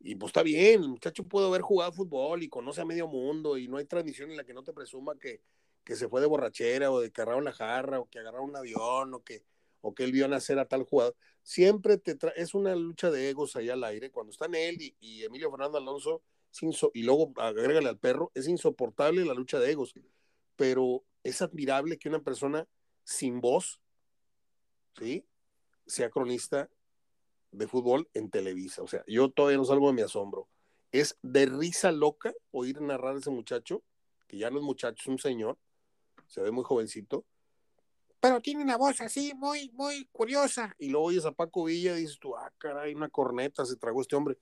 Y 0.00 0.14
pues 0.14 0.30
está 0.30 0.42
bien, 0.42 0.82
el 0.82 0.88
muchacho 0.88 1.24
puede 1.24 1.48
haber 1.48 1.62
jugado 1.62 1.92
fútbol 1.92 2.42
y 2.42 2.48
conoce 2.48 2.80
a 2.80 2.84
medio 2.84 3.08
mundo 3.08 3.58
y 3.58 3.66
no 3.66 3.78
hay 3.78 3.84
transmisión 3.84 4.30
en 4.30 4.36
la 4.36 4.44
que 4.44 4.54
no 4.54 4.62
te 4.62 4.72
presuma 4.72 5.18
que, 5.18 5.42
que 5.84 5.96
se 5.96 6.08
fue 6.08 6.20
de 6.20 6.28
borrachera 6.28 6.92
o 6.92 7.00
de 7.00 7.10
que 7.10 7.20
agarraron 7.20 7.44
la 7.44 7.52
jarra 7.52 7.98
o 7.98 8.08
que 8.08 8.20
agarraron 8.20 8.50
un 8.50 8.56
avión 8.56 9.14
o 9.14 9.24
que, 9.24 9.42
o 9.80 9.94
que 9.94 10.04
él 10.04 10.12
vio 10.12 10.28
nacer 10.28 10.58
a 10.58 10.68
tal 10.68 10.84
jugador. 10.84 11.16
Siempre 11.42 11.98
te 11.98 12.16
es 12.36 12.54
una 12.54 12.76
lucha 12.76 13.10
de 13.10 13.30
egos 13.30 13.56
ahí 13.56 13.70
al 13.70 13.82
aire. 13.82 14.10
Cuando 14.10 14.30
están 14.30 14.54
él 14.54 14.76
y, 15.00 15.24
Emilio 15.24 15.50
Fernando 15.50 15.78
Alonso, 15.78 16.22
y 16.94 17.02
luego 17.02 17.32
agrégale 17.36 17.88
al 17.88 17.98
perro, 17.98 18.30
es 18.34 18.48
insoportable 18.48 19.24
la 19.24 19.34
lucha 19.34 19.58
de 19.58 19.70
egos. 19.70 19.94
Pero 20.56 21.04
es 21.22 21.42
admirable 21.42 21.98
que 21.98 22.08
una 22.08 22.20
persona 22.20 22.66
sin 23.04 23.40
voz 23.40 23.80
¿sí? 24.98 25.26
sea 25.86 26.10
cronista 26.10 26.68
de 27.52 27.66
fútbol 27.66 28.08
en 28.14 28.30
Televisa. 28.30 28.82
O 28.82 28.86
sea, 28.86 29.04
yo 29.06 29.30
todavía 29.30 29.58
no 29.58 29.64
salgo 29.64 29.88
de 29.88 29.94
mi 29.94 30.02
asombro. 30.02 30.48
Es 30.92 31.18
de 31.22 31.46
risa 31.46 31.92
loca 31.92 32.32
oír 32.50 32.80
narrar 32.80 33.16
a 33.16 33.18
ese 33.18 33.30
muchacho, 33.30 33.82
que 34.26 34.38
ya 34.38 34.50
no 34.50 34.58
es 34.58 34.64
muchacho, 34.64 34.96
es 35.00 35.06
un 35.06 35.18
señor, 35.18 35.58
se 36.26 36.40
ve 36.40 36.50
muy 36.50 36.64
jovencito, 36.64 37.24
pero 38.20 38.40
tiene 38.40 38.62
una 38.62 38.76
voz 38.76 39.00
así 39.00 39.32
muy, 39.34 39.70
muy 39.74 40.06
curiosa. 40.06 40.74
Y 40.78 40.88
luego 40.88 41.06
oyes 41.06 41.24
a 41.24 41.32
Paco 41.32 41.64
Villa 41.64 41.96
y 41.96 42.00
dices 42.00 42.18
tú, 42.18 42.36
ah, 42.36 42.52
caray, 42.58 42.94
una 42.94 43.08
corneta 43.08 43.64
se 43.64 43.76
tragó 43.76 44.00
este 44.00 44.16
hombre. 44.16 44.36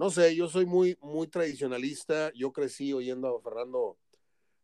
No 0.00 0.08
sé, 0.08 0.34
yo 0.34 0.48
soy 0.48 0.64
muy, 0.64 0.96
muy 1.02 1.26
tradicionalista. 1.26 2.32
Yo 2.32 2.54
crecí 2.54 2.90
oyendo 2.94 3.36
a 3.36 3.42
Fernando, 3.42 3.98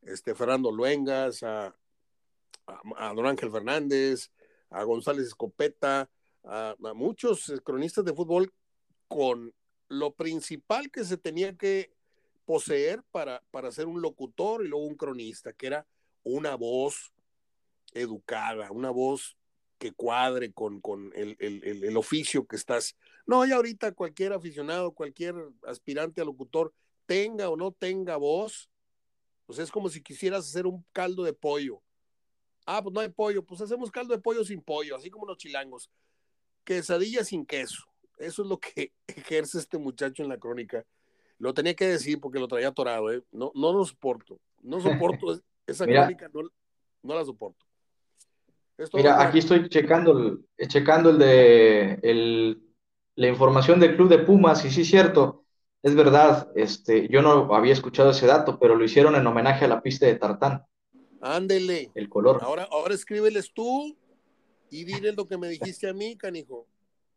este, 0.00 0.34
Fernando 0.34 0.72
Luengas, 0.72 1.42
a, 1.42 1.76
Don 3.14 3.26
Ángel 3.26 3.50
Fernández, 3.50 4.30
a 4.70 4.82
González 4.84 5.26
Escopeta, 5.26 6.08
a, 6.42 6.74
a 6.82 6.94
muchos 6.94 7.52
cronistas 7.62 8.06
de 8.06 8.14
fútbol 8.14 8.50
con 9.08 9.52
lo 9.88 10.14
principal 10.14 10.90
que 10.90 11.04
se 11.04 11.18
tenía 11.18 11.54
que 11.54 11.92
poseer 12.46 13.02
para, 13.10 13.42
para 13.50 13.70
ser 13.70 13.88
un 13.88 14.00
locutor 14.00 14.64
y 14.64 14.68
luego 14.68 14.86
un 14.86 14.96
cronista, 14.96 15.52
que 15.52 15.66
era 15.66 15.86
una 16.22 16.54
voz 16.54 17.12
educada, 17.92 18.72
una 18.72 18.88
voz 18.88 19.36
que 19.78 19.92
cuadre 19.92 20.52
con, 20.52 20.80
con 20.80 21.12
el, 21.14 21.36
el, 21.38 21.84
el, 21.84 21.96
oficio 21.96 22.46
que 22.46 22.56
estás. 22.56 22.96
No, 23.26 23.44
ya 23.44 23.56
ahorita 23.56 23.92
cualquier 23.92 24.32
aficionado, 24.32 24.92
cualquier 24.92 25.34
aspirante 25.66 26.20
a 26.20 26.24
locutor, 26.24 26.72
tenga 27.06 27.48
o 27.48 27.56
no 27.56 27.72
tenga 27.72 28.16
voz, 28.16 28.70
pues 29.46 29.58
es 29.58 29.70
como 29.70 29.88
si 29.88 30.02
quisieras 30.02 30.48
hacer 30.48 30.66
un 30.66 30.84
caldo 30.92 31.22
de 31.22 31.32
pollo. 31.32 31.82
Ah, 32.64 32.82
pues 32.82 32.92
no 32.92 33.00
hay 33.00 33.08
pollo, 33.08 33.44
pues 33.44 33.60
hacemos 33.60 33.90
caldo 33.90 34.14
de 34.14 34.20
pollo 34.20 34.44
sin 34.44 34.60
pollo, 34.60 34.96
así 34.96 35.10
como 35.10 35.26
los 35.26 35.38
chilangos. 35.38 35.90
Quesadilla 36.64 37.22
sin 37.22 37.46
queso. 37.46 37.84
Eso 38.18 38.42
es 38.42 38.48
lo 38.48 38.58
que 38.58 38.92
ejerce 39.06 39.58
este 39.58 39.78
muchacho 39.78 40.22
en 40.22 40.28
la 40.28 40.38
crónica. 40.38 40.84
Lo 41.38 41.52
tenía 41.52 41.74
que 41.74 41.86
decir 41.86 42.18
porque 42.18 42.38
lo 42.38 42.48
traía 42.48 42.68
atorado, 42.68 43.12
¿eh? 43.12 43.22
No, 43.30 43.52
no 43.54 43.72
lo 43.72 43.84
soporto. 43.84 44.40
No 44.62 44.80
soporto 44.80 45.40
esa 45.66 45.84
crónica, 45.84 46.28
no, 46.32 46.42
no 47.02 47.14
la 47.14 47.24
soporto. 47.24 47.65
Mira, 48.92 49.22
aquí 49.22 49.38
estoy 49.38 49.68
checando 49.68 50.12
el, 50.18 50.68
checando 50.68 51.10
el 51.10 51.18
de 51.18 51.98
el, 52.02 52.62
la 53.14 53.28
información 53.28 53.80
del 53.80 53.96
Club 53.96 54.08
de 54.08 54.18
Pumas, 54.18 54.64
y 54.64 54.70
sí 54.70 54.82
es 54.82 54.88
cierto, 54.88 55.44
es 55.82 55.94
verdad, 55.94 56.50
este, 56.54 57.08
yo 57.08 57.22
no 57.22 57.54
había 57.54 57.72
escuchado 57.72 58.10
ese 58.10 58.26
dato, 58.26 58.58
pero 58.58 58.76
lo 58.76 58.84
hicieron 58.84 59.14
en 59.14 59.26
homenaje 59.26 59.64
a 59.64 59.68
la 59.68 59.80
pista 59.82 60.06
de 60.06 60.16
Tartán. 60.16 60.64
Ándele. 61.20 61.90
El 61.94 62.08
color. 62.08 62.40
Ahora, 62.42 62.68
ahora 62.70 62.94
escríbeles 62.94 63.52
tú 63.52 63.96
y 64.70 64.84
dile 64.84 65.12
lo 65.12 65.26
que 65.26 65.38
me 65.38 65.48
dijiste 65.48 65.88
a 65.88 65.94
mí, 65.94 66.16
canijo, 66.16 66.66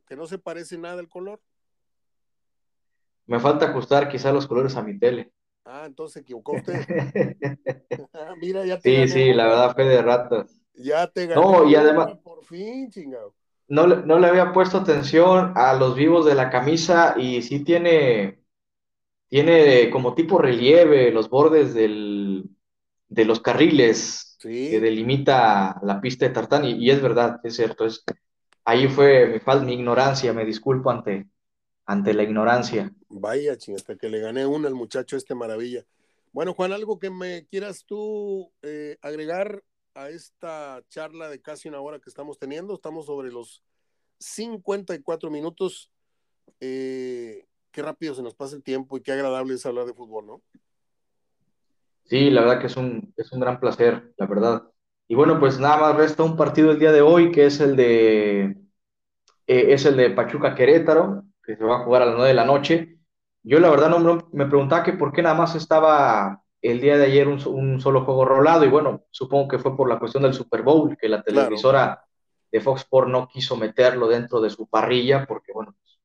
que 0.07 0.15
no 0.15 0.27
se 0.27 0.37
parece 0.37 0.77
nada 0.77 1.01
el 1.01 1.09
color. 1.09 1.41
Me 3.25 3.39
falta 3.39 3.69
ajustar 3.69 4.09
quizá 4.09 4.31
los 4.31 4.47
colores 4.47 4.75
a 4.75 4.81
mi 4.81 4.97
tele. 4.97 5.31
Ah, 5.65 5.83
entonces 5.85 6.13
se 6.13 6.19
equivocó 6.21 6.53
usted. 6.53 6.73
Ah, 8.13 8.33
mira, 8.39 8.65
ya 8.65 8.79
te 8.79 9.07
Sí, 9.07 9.13
sí, 9.13 9.33
la 9.33 9.45
verdad 9.45 9.75
fue 9.75 9.85
de 9.85 10.01
ratas. 10.01 10.58
Ya 10.79 11.07
te 11.07 11.27
gané. 11.27 11.41
No, 11.41 11.69
y 11.69 11.75
además. 11.75 12.13
Por 12.23 12.43
fin, 12.45 12.89
chingado. 12.89 13.33
No, 13.67 13.85
no 13.85 14.17
le 14.17 14.27
había 14.27 14.51
puesto 14.51 14.79
atención 14.79 15.53
a 15.55 15.73
los 15.73 15.95
vivos 15.95 16.25
de 16.25 16.33
la 16.33 16.49
camisa 16.49 17.15
y 17.17 17.43
sí 17.43 17.63
tiene, 17.63 18.39
tiene 19.27 19.91
como 19.91 20.15
tipo 20.15 20.39
relieve 20.39 21.11
los 21.11 21.29
bordes 21.29 21.75
del, 21.75 22.49
de 23.09 23.25
los 23.25 23.41
carriles 23.41 24.37
que 24.41 24.79
delimita 24.79 25.79
la 25.83 26.01
pista 26.01 26.25
de 26.25 26.33
tartán 26.33 26.65
y, 26.65 26.89
es 26.89 27.01
verdad, 27.01 27.39
es 27.43 27.57
cierto, 27.57 27.85
es, 27.85 28.03
ahí 28.63 28.87
fue 28.87 29.27
mi 29.27 29.39
falta, 29.39 29.65
mi 29.65 29.73
ignorancia, 29.73 30.33
me 30.33 30.45
disculpo 30.45 30.89
ante, 30.89 31.27
ante 31.85 32.13
la 32.13 32.23
ignorancia. 32.23 32.91
Vaya, 33.09 33.53
hasta 33.53 33.97
que 33.97 34.09
le 34.09 34.19
gané 34.19 34.47
una 34.47 34.67
al 34.67 34.75
muchacho 34.75 35.15
este 35.15 35.35
maravilla. 35.35 35.85
Bueno, 36.31 36.53
Juan, 36.53 36.71
algo 36.71 36.97
que 36.97 37.09
me 37.11 37.45
quieras 37.47 37.83
tú 37.85 38.51
eh, 38.63 38.97
agregar 39.01 39.63
a 39.99 40.09
esta 40.09 40.81
charla 40.87 41.27
de 41.27 41.41
casi 41.41 41.67
una 41.67 41.81
hora 41.81 41.99
que 41.99 42.09
estamos 42.09 42.39
teniendo. 42.39 42.73
Estamos 42.73 43.05
sobre 43.05 43.31
los 43.31 43.61
54 44.19 45.29
minutos. 45.29 45.91
Eh, 46.61 47.45
qué 47.71 47.81
rápido 47.81 48.15
se 48.15 48.23
nos 48.23 48.33
pasa 48.33 48.55
el 48.55 48.63
tiempo 48.63 48.95
y 48.95 49.01
qué 49.01 49.11
agradable 49.11 49.55
es 49.55 49.65
hablar 49.65 49.85
de 49.85 49.93
fútbol, 49.93 50.25
¿no? 50.25 50.41
Sí, 52.05 52.29
la 52.29 52.41
verdad 52.41 52.61
que 52.61 52.67
es 52.67 52.77
un, 52.77 53.13
es 53.17 53.31
un 53.33 53.41
gran 53.41 53.59
placer, 53.59 54.13
la 54.17 54.25
verdad. 54.25 54.63
Y 55.07 55.15
bueno, 55.15 55.37
pues 55.37 55.59
nada 55.59 55.77
más 55.77 55.97
resta 55.97 56.23
un 56.23 56.37
partido 56.37 56.71
el 56.71 56.79
día 56.79 56.93
de 56.93 57.01
hoy, 57.01 57.31
que 57.31 57.45
es 57.45 57.59
el 57.59 57.75
de, 57.75 58.41
eh, 59.47 59.73
es 59.73 59.85
el 59.85 59.97
de 59.97 60.11
Pachuca 60.11 60.55
Querétaro, 60.55 61.23
que 61.43 61.57
se 61.57 61.63
va 61.63 61.81
a 61.81 61.83
jugar 61.83 62.03
a 62.03 62.05
las 62.05 62.15
9 62.15 62.29
de 62.29 62.35
la 62.35 62.45
noche. 62.45 62.99
Yo 63.43 63.59
la 63.59 63.69
verdad 63.69 63.89
no 63.89 64.29
me 64.31 64.45
preguntaba 64.45 64.83
que 64.83 64.93
por 64.93 65.11
qué 65.11 65.21
nada 65.21 65.35
más 65.35 65.55
estaba 65.55 66.41
el 66.61 66.81
día 66.81 66.97
de 66.97 67.05
ayer 67.05 67.27
un, 67.27 67.79
solo 67.79 68.05
juego 68.05 68.25
rolado 68.25 68.65
y 68.65 68.69
bueno, 68.69 69.03
supongo 69.11 69.47
que 69.47 69.59
fue 69.59 69.75
por 69.75 69.87
la 69.89 69.99
cuestión 69.99 70.23
del 70.23 70.33
Super 70.33 70.61
Bowl, 70.61 70.97
que 70.97 71.09
la 71.09 71.21
televisora 71.21 72.03
de 72.51 72.61
Fox 72.61 72.81
Sports 72.81 73.11
no 73.11 73.27
quiso 73.27 73.55
meterlo 73.55 74.07
dentro 74.07 74.41
de 74.41 74.49
su 74.49 74.67
parrilla 74.67 75.25
porque 75.25 75.53
bueno, 75.53 75.75
pues, 75.81 75.99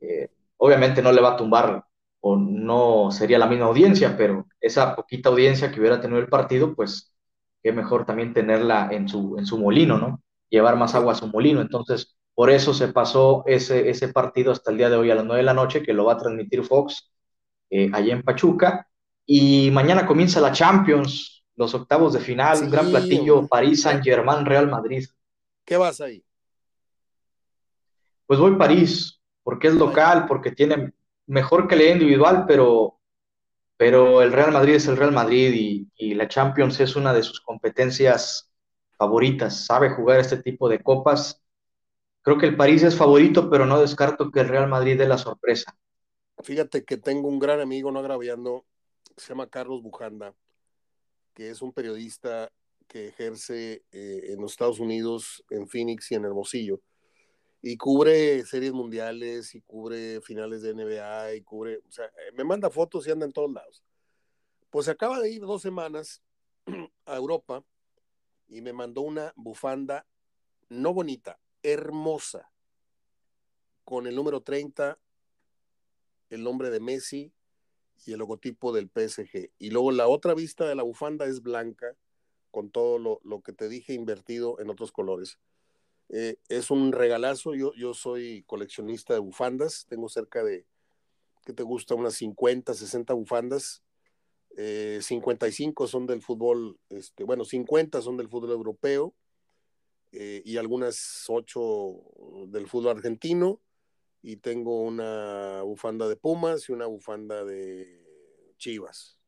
eh, 0.00 0.30
obviamente 0.58 1.02
no 1.02 1.12
le 1.12 1.20
va 1.20 1.32
a 1.32 1.36
tumbar 1.36 1.84
o 2.20 2.36
no 2.36 3.10
sería 3.10 3.38
la 3.38 3.46
misma 3.46 3.66
audiencia, 3.66 4.16
pero 4.16 4.46
esa 4.60 4.94
poquita 4.96 5.28
audiencia 5.28 5.70
que 5.70 5.80
hubiera 5.80 6.00
tenido 6.00 6.20
el 6.20 6.28
partido, 6.28 6.74
pues 6.74 7.14
qué 7.62 7.72
mejor 7.72 8.06
también 8.06 8.34
tenerla 8.34 8.88
en 8.90 9.08
su, 9.08 9.36
en 9.38 9.46
su 9.46 9.58
molino, 9.58 9.98
¿no? 9.98 10.22
Llevar 10.48 10.76
más 10.76 10.94
agua 10.94 11.12
a 11.12 11.16
su 11.16 11.28
molino. 11.28 11.60
Entonces, 11.60 12.16
por 12.34 12.50
eso 12.50 12.74
se 12.74 12.88
pasó 12.88 13.44
ese, 13.46 13.90
ese 13.90 14.08
partido 14.08 14.52
hasta 14.52 14.70
el 14.70 14.78
día 14.78 14.90
de 14.90 14.96
hoy 14.96 15.10
a 15.10 15.14
las 15.14 15.24
9 15.24 15.38
de 15.38 15.44
la 15.44 15.54
noche, 15.54 15.82
que 15.82 15.92
lo 15.92 16.04
va 16.04 16.14
a 16.14 16.18
transmitir 16.18 16.64
Fox 16.64 17.12
eh, 17.70 17.90
allá 17.92 18.14
en 18.14 18.22
Pachuca. 18.22 18.88
Y 19.30 19.70
mañana 19.72 20.06
comienza 20.06 20.40
la 20.40 20.52
Champions, 20.52 21.44
los 21.54 21.74
octavos 21.74 22.14
de 22.14 22.20
final, 22.20 22.62
un 22.62 22.70
gran 22.70 22.88
platillo, 22.88 23.46
París, 23.46 23.82
Saint 23.82 24.02
Germain, 24.02 24.46
Real 24.46 24.70
Madrid. 24.70 25.06
¿Qué 25.66 25.76
vas 25.76 26.00
ahí? 26.00 26.24
Pues 28.26 28.40
voy 28.40 28.54
a 28.54 28.58
París, 28.58 29.20
porque 29.42 29.68
es 29.68 29.74
local, 29.74 30.24
porque 30.26 30.52
tiene 30.52 30.94
mejor 31.26 31.68
calidad 31.68 31.92
individual, 31.92 32.46
pero, 32.48 33.00
pero 33.76 34.22
el 34.22 34.32
Real 34.32 34.52
Madrid 34.52 34.76
es 34.76 34.88
el 34.88 34.96
Real 34.96 35.12
Madrid 35.12 35.52
y, 35.54 35.88
y 35.96 36.14
la 36.14 36.28
Champions 36.28 36.80
es 36.80 36.96
una 36.96 37.12
de 37.12 37.22
sus 37.22 37.42
competencias 37.42 38.50
favoritas. 38.96 39.66
Sabe 39.66 39.90
jugar 39.90 40.20
este 40.20 40.38
tipo 40.38 40.70
de 40.70 40.82
copas. 40.82 41.42
Creo 42.22 42.38
que 42.38 42.46
el 42.46 42.56
París 42.56 42.82
es 42.82 42.96
favorito, 42.96 43.50
pero 43.50 43.66
no 43.66 43.80
descarto 43.80 44.30
que 44.30 44.40
el 44.40 44.48
Real 44.48 44.68
Madrid 44.68 44.98
dé 44.98 45.06
la 45.06 45.18
sorpresa. 45.18 45.76
Fíjate 46.42 46.84
que 46.84 46.96
tengo 46.96 47.28
un 47.28 47.38
gran 47.38 47.60
amigo, 47.60 47.90
no 47.92 48.00
agraviando, 48.00 48.64
se 49.18 49.28
llama 49.28 49.48
Carlos 49.48 49.82
Bujanda, 49.82 50.34
que 51.34 51.50
es 51.50 51.62
un 51.62 51.72
periodista 51.72 52.52
que 52.86 53.08
ejerce 53.08 53.84
eh, 53.92 54.32
en 54.32 54.40
los 54.40 54.52
Estados 54.52 54.80
Unidos, 54.80 55.44
en 55.50 55.68
Phoenix 55.68 56.10
y 56.10 56.14
en 56.14 56.24
Hermosillo, 56.24 56.80
y 57.60 57.76
cubre 57.76 58.44
series 58.44 58.72
mundiales 58.72 59.54
y 59.54 59.60
cubre 59.62 60.20
finales 60.20 60.62
de 60.62 60.74
NBA 60.74 61.34
y 61.34 61.42
cubre, 61.42 61.78
o 61.78 61.90
sea, 61.90 62.06
eh, 62.06 62.32
me 62.34 62.44
manda 62.44 62.70
fotos 62.70 63.06
y 63.06 63.10
anda 63.10 63.26
en 63.26 63.32
todos 63.32 63.52
lados. 63.52 63.84
Pues 64.70 64.88
acaba 64.88 65.20
de 65.20 65.30
ir 65.30 65.42
dos 65.42 65.62
semanas 65.62 66.22
a 67.06 67.16
Europa 67.16 67.64
y 68.48 68.62
me 68.62 68.72
mandó 68.72 69.02
una 69.02 69.32
bufanda 69.36 70.06
no 70.68 70.92
bonita, 70.92 71.38
hermosa, 71.62 72.50
con 73.84 74.06
el 74.06 74.14
número 74.14 74.42
30, 74.42 74.98
el 76.30 76.42
nombre 76.42 76.70
de 76.70 76.80
Messi 76.80 77.32
y 78.06 78.12
el 78.12 78.18
logotipo 78.18 78.72
del 78.72 78.88
PSG. 78.88 79.50
Y 79.58 79.70
luego 79.70 79.92
la 79.92 80.08
otra 80.08 80.34
vista 80.34 80.66
de 80.66 80.74
la 80.74 80.82
bufanda 80.82 81.26
es 81.26 81.42
blanca, 81.42 81.96
con 82.50 82.70
todo 82.70 83.20
lo, 83.22 83.40
que 83.42 83.52
te 83.52 83.68
dije 83.68 83.92
invertido 83.92 84.58
en 84.60 84.70
otros 84.70 84.92
colores. 84.92 85.38
Eh, 86.08 86.36
es 86.48 86.70
un 86.70 86.92
regalazo, 86.92 87.54
yo, 87.54 87.72
yo 87.74 87.92
soy 87.94 88.42
coleccionista 88.46 89.12
de 89.12 89.20
bufandas, 89.20 89.86
tengo 89.88 90.08
cerca 90.08 90.42
de, 90.42 90.64
¿qué 91.44 91.52
te 91.52 91.62
gusta? 91.62 91.94
Unas 91.94 92.14
50, 92.14 92.74
60 92.74 93.14
bufandas. 93.14 93.82
55 94.56 95.84
eh, 95.84 95.88
son 95.88 96.06
del 96.06 96.20
fútbol, 96.20 96.80
este, 96.88 97.22
bueno, 97.22 97.44
50 97.44 98.02
son 98.02 98.16
del 98.16 98.28
fútbol 98.28 98.50
europeo 98.50 99.14
eh, 100.10 100.42
y 100.44 100.56
algunas 100.56 101.24
8 101.28 102.48
del 102.48 102.66
fútbol 102.66 102.96
argentino 102.96 103.60
y 104.22 104.36
tengo 104.36 104.82
una 104.82 105.62
bufanda 105.62 106.08
de 106.08 106.16
Pumas 106.16 106.68
y 106.68 106.72
una 106.72 106.86
bufanda 106.86 107.44
de 107.44 108.04
Chivas. 108.56 109.18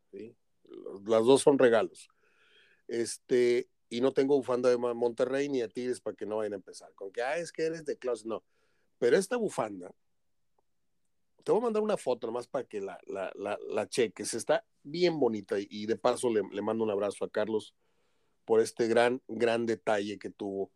Las 1.07 1.25
dos 1.25 1.43
son 1.43 1.59
regalos. 1.59 2.09
Este, 2.89 3.69
y 3.89 4.01
no 4.01 4.13
tengo 4.13 4.37
bufanda 4.37 4.69
de 4.69 4.77
Monterrey 4.77 5.49
ni 5.49 5.61
de 5.61 5.69
Tigres 5.69 6.01
para 6.01 6.17
que 6.17 6.27
no 6.27 6.39
vayan 6.39 6.55
a 6.55 6.57
empezar. 6.57 6.93
Con 6.95 7.13
que, 7.13 7.23
ah, 7.23 7.39
es 7.39 7.53
que 7.53 7.65
eres 7.65 7.85
de 7.85 7.97
Klaus. 7.99 8.27
No. 8.27 8.45
Pero 8.99 9.17
esta 9.17 9.37
bufanda, 9.37 9.93
te 11.45 11.53
voy 11.53 11.61
a 11.61 11.65
mandar 11.65 11.83
una 11.83 11.97
foto 11.97 12.27
nomás 12.27 12.47
para 12.47 12.65
que 12.65 12.81
la, 12.81 12.99
la, 13.07 13.33
la, 13.35 13.89
cheques. 13.89 14.35
Está 14.35 14.65
bien 14.83 15.19
bonita 15.19 15.57
y, 15.59 15.87
de 15.87 15.97
paso 15.97 16.31
le, 16.31 16.43
le, 16.53 16.63
mando 16.63 16.85
un 16.85 16.91
abrazo 16.91 17.25
a 17.25 17.31
Carlos 17.31 17.75
por 18.45 18.61
este 18.61 18.89
gran, 18.89 19.23
gran 19.29 19.67
detalle 19.67 20.19
que 20.19 20.31
tuvo 20.31 20.73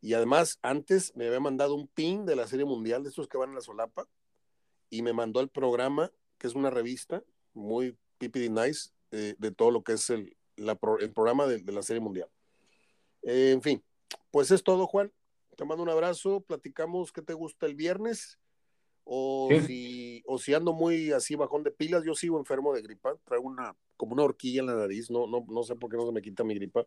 y 0.00 0.14
además, 0.14 0.58
antes 0.62 1.14
me 1.16 1.26
había 1.26 1.40
mandado 1.40 1.74
un 1.74 1.88
pin 1.88 2.24
de 2.24 2.36
la 2.36 2.46
Serie 2.46 2.64
Mundial, 2.64 3.02
de 3.02 3.08
estos 3.08 3.28
que 3.28 3.38
van 3.38 3.50
a 3.50 3.54
la 3.54 3.60
solapa, 3.60 4.08
y 4.90 5.02
me 5.02 5.12
mandó 5.12 5.40
el 5.40 5.48
programa, 5.48 6.12
que 6.38 6.46
es 6.46 6.54
una 6.54 6.70
revista 6.70 7.22
muy 7.52 7.96
pipidi 8.18 8.48
nice, 8.48 8.90
eh, 9.10 9.34
de 9.38 9.50
todo 9.50 9.70
lo 9.70 9.82
que 9.82 9.92
es 9.94 10.10
el, 10.10 10.36
el 10.56 11.12
programa 11.12 11.46
de, 11.46 11.72
la 11.72 11.82
Serie 11.82 12.00
Mundial. 12.00 12.28
Eh, 13.22 13.50
en 13.52 13.62
fin, 13.62 13.82
pues 14.30 14.50
es 14.50 14.62
todo, 14.62 14.86
Juan. 14.86 15.12
Te 15.56 15.64
mando 15.64 15.82
un 15.82 15.90
abrazo, 15.90 16.40
platicamos 16.40 17.10
qué 17.10 17.20
te 17.20 17.34
gusta 17.34 17.66
el 17.66 17.74
viernes. 17.74 18.38
O, 19.10 19.48
si, 19.66 20.22
o 20.26 20.38
si 20.38 20.52
ando 20.52 20.74
muy 20.74 21.12
así 21.12 21.34
bajón 21.34 21.64
de 21.64 21.70
pilas, 21.70 22.04
yo 22.04 22.14
sigo 22.14 22.38
enfermo 22.38 22.74
de 22.74 22.82
gripa, 22.82 23.16
traigo 23.24 23.46
una, 23.46 23.74
como 23.96 24.12
una 24.12 24.22
horquilla 24.22 24.60
en 24.60 24.66
la 24.66 24.74
nariz, 24.74 25.10
no, 25.10 25.26
no, 25.26 25.46
no 25.48 25.62
sé 25.62 25.74
por 25.76 25.90
qué 25.90 25.96
no 25.96 26.04
se 26.04 26.12
me 26.12 26.20
quita 26.20 26.44
mi 26.44 26.54
gripa. 26.54 26.86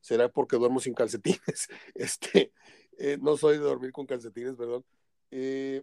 Será 0.00 0.28
porque 0.28 0.56
duermo 0.56 0.80
sin 0.80 0.94
calcetines. 0.94 1.68
Este, 1.94 2.52
eh, 2.98 3.18
no 3.20 3.36
soy 3.36 3.58
de 3.58 3.64
dormir 3.64 3.92
con 3.92 4.06
calcetines, 4.06 4.56
perdón. 4.56 4.84
Eh, 5.30 5.82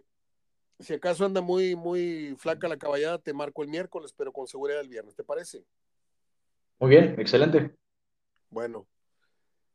si 0.78 0.94
acaso 0.94 1.24
anda 1.24 1.40
muy, 1.40 1.74
muy 1.74 2.36
flaca 2.38 2.68
la 2.68 2.76
caballada, 2.76 3.18
te 3.18 3.32
marco 3.32 3.62
el 3.62 3.68
miércoles, 3.68 4.12
pero 4.16 4.32
con 4.32 4.46
seguridad 4.46 4.80
el 4.80 4.88
viernes, 4.88 5.14
¿te 5.14 5.24
parece? 5.24 5.64
Muy 6.78 6.90
bien, 6.90 7.16
excelente. 7.18 7.74
Bueno, 8.50 8.86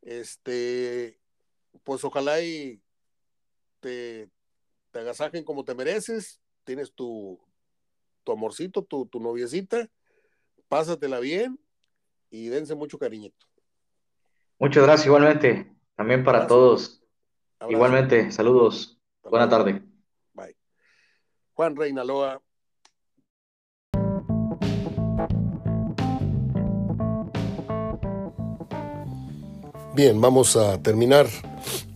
este, 0.02 1.20
pues 1.84 2.04
ojalá 2.04 2.42
y 2.42 2.82
te, 3.82 4.30
te 4.92 5.00
agasajen 5.00 5.44
como 5.44 5.66
te 5.66 5.76
mereces, 5.76 6.42
tienes 6.64 6.94
tu, 6.94 7.40
tu 8.24 8.32
amorcito, 8.32 8.84
tu, 8.84 9.06
tu 9.06 9.20
noviecita, 9.20 9.90
pásatela 10.70 11.20
bien 11.20 11.60
y 12.30 12.48
dense 12.48 12.76
mucho 12.76 12.98
cariñito. 12.98 13.46
Muchas 14.64 14.84
gracias 14.84 15.08
igualmente, 15.08 15.76
también 15.98 16.24
para 16.24 16.48
todos. 16.48 17.04
Igualmente, 17.68 18.32
saludos. 18.32 18.98
Buena 19.22 19.50
tarde. 19.50 19.82
Juan 21.54 21.76
Reinaloa. 21.76 22.42
Bien, 29.94 30.22
vamos 30.22 30.56
a 30.56 30.82
terminar 30.82 31.28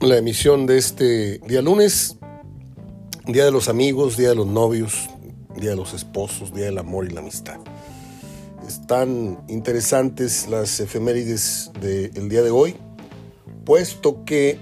la 0.02 0.18
emisión 0.18 0.66
de 0.66 0.78
este 0.78 1.38
día 1.48 1.62
lunes, 1.62 2.20
Día 3.28 3.46
de 3.46 3.52
los 3.52 3.70
amigos, 3.70 4.18
Día 4.18 4.30
de 4.30 4.36
los 4.36 4.48
novios, 4.48 5.10
Día 5.56 5.70
de 5.70 5.78
los 5.78 5.94
esposos, 5.94 6.54
Día 6.54 6.66
del 6.66 6.80
amor 6.80 7.06
y 7.06 7.12
la 7.12 7.22
amistad. 7.22 7.62
Están 8.68 9.44
interesantes 9.48 10.48
las 10.50 10.80
efemérides 10.80 11.72
del 11.80 12.30
día 12.30 12.42
de 12.42 12.52
hoy, 12.52 12.76
puesto 13.66 14.26
que 14.26 14.60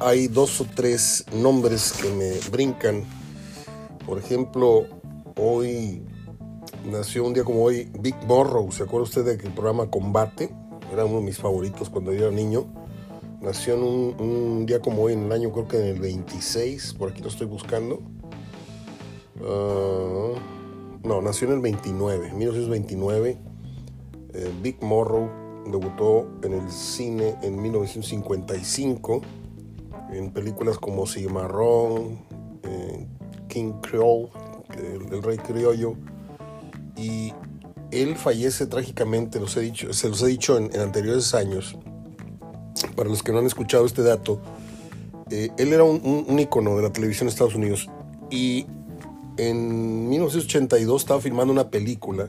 hay 0.00 0.26
dos 0.26 0.60
o 0.60 0.66
tres 0.74 1.24
nombres 1.32 1.92
que 1.92 2.10
me 2.10 2.32
brincan 2.50 3.04
por 4.06 4.18
ejemplo, 4.18 4.86
hoy 5.40 6.02
nació 6.84 7.24
un 7.24 7.32
día 7.32 7.42
como 7.42 7.62
hoy 7.62 7.90
Big 8.00 8.14
Morrow. 8.26 8.70
¿Se 8.70 8.82
acuerda 8.82 9.04
usted 9.04 9.24
de 9.24 9.38
que 9.38 9.46
el 9.46 9.54
programa 9.54 9.90
Combate? 9.90 10.54
Era 10.92 11.06
uno 11.06 11.20
de 11.20 11.24
mis 11.24 11.38
favoritos 11.38 11.88
cuando 11.88 12.12
yo 12.12 12.26
era 12.26 12.30
niño. 12.30 12.66
Nació 13.40 13.74
en 13.74 13.82
un, 13.82 14.66
día 14.66 14.80
como 14.80 15.02
hoy, 15.02 15.14
en 15.14 15.24
el 15.24 15.32
año 15.32 15.52
creo 15.52 15.68
que 15.68 15.78
en 15.78 15.86
el 15.86 16.00
26, 16.00 16.94
por 16.94 17.12
aquí 17.12 17.22
lo 17.22 17.28
estoy 17.28 17.46
buscando. 17.46 18.02
Ah, 19.42 20.32
no, 21.04 21.20
nació 21.20 21.48
en 21.48 21.54
el 21.54 21.60
29, 21.60 22.32
1929. 22.32 23.38
Eh, 24.32 24.52
Big 24.62 24.82
Morrow 24.82 25.30
debutó 25.66 26.26
en 26.42 26.54
el 26.54 26.70
cine 26.70 27.36
en 27.42 27.60
1955 27.60 29.22
en 30.12 30.30
películas 30.30 30.78
como 30.78 31.06
Cimarrón, 31.06 32.18
eh, 32.62 33.06
King 33.48 33.72
Creole, 33.80 34.30
el, 35.10 35.22
rey 35.22 35.38
criollo, 35.38 35.94
y 36.96 37.32
él 37.90 38.16
fallece 38.16 38.66
trágicamente, 38.66 39.40
los 39.40 39.56
he 39.56 39.60
dicho, 39.60 39.92
se 39.92 40.08
los 40.08 40.22
he 40.22 40.26
dicho 40.26 40.56
en, 40.56 40.78
anteriores 40.78 41.34
años. 41.34 41.76
Para 42.96 43.08
los 43.08 43.22
que 43.22 43.32
no 43.32 43.38
han 43.38 43.46
escuchado 43.46 43.86
este 43.86 44.02
dato, 44.02 44.40
eh, 45.30 45.50
él 45.58 45.72
era 45.72 45.84
un, 45.84 46.24
un, 46.28 46.38
ícono 46.38 46.76
de 46.76 46.82
la 46.82 46.92
televisión 46.92 47.26
de 47.26 47.32
Estados 47.32 47.54
Unidos 47.54 47.88
y 48.30 48.66
en 49.36 50.08
1982 50.08 51.02
estaba 51.02 51.20
filmando 51.20 51.52
una 51.52 51.70
película. 51.70 52.28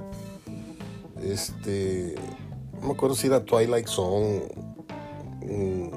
Este, 1.21 2.15
no 2.81 2.87
me 2.87 2.93
acuerdo 2.93 3.15
si 3.15 3.27
era 3.27 3.43
Twilight 3.43 3.87
Zone. 3.87 4.43
Mm, 5.41 5.89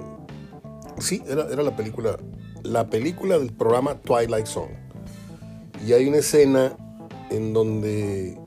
sí, 0.98 1.22
era, 1.26 1.46
era 1.50 1.62
la 1.62 1.76
película. 1.76 2.18
La 2.62 2.90
película 2.90 3.38
del 3.38 3.52
programa 3.52 3.94
Twilight 4.00 4.46
Zone 4.46 4.88
y 5.86 5.92
hay 5.92 6.08
una 6.08 6.18
escena 6.18 6.76
en 7.30 7.52
donde 7.52 8.38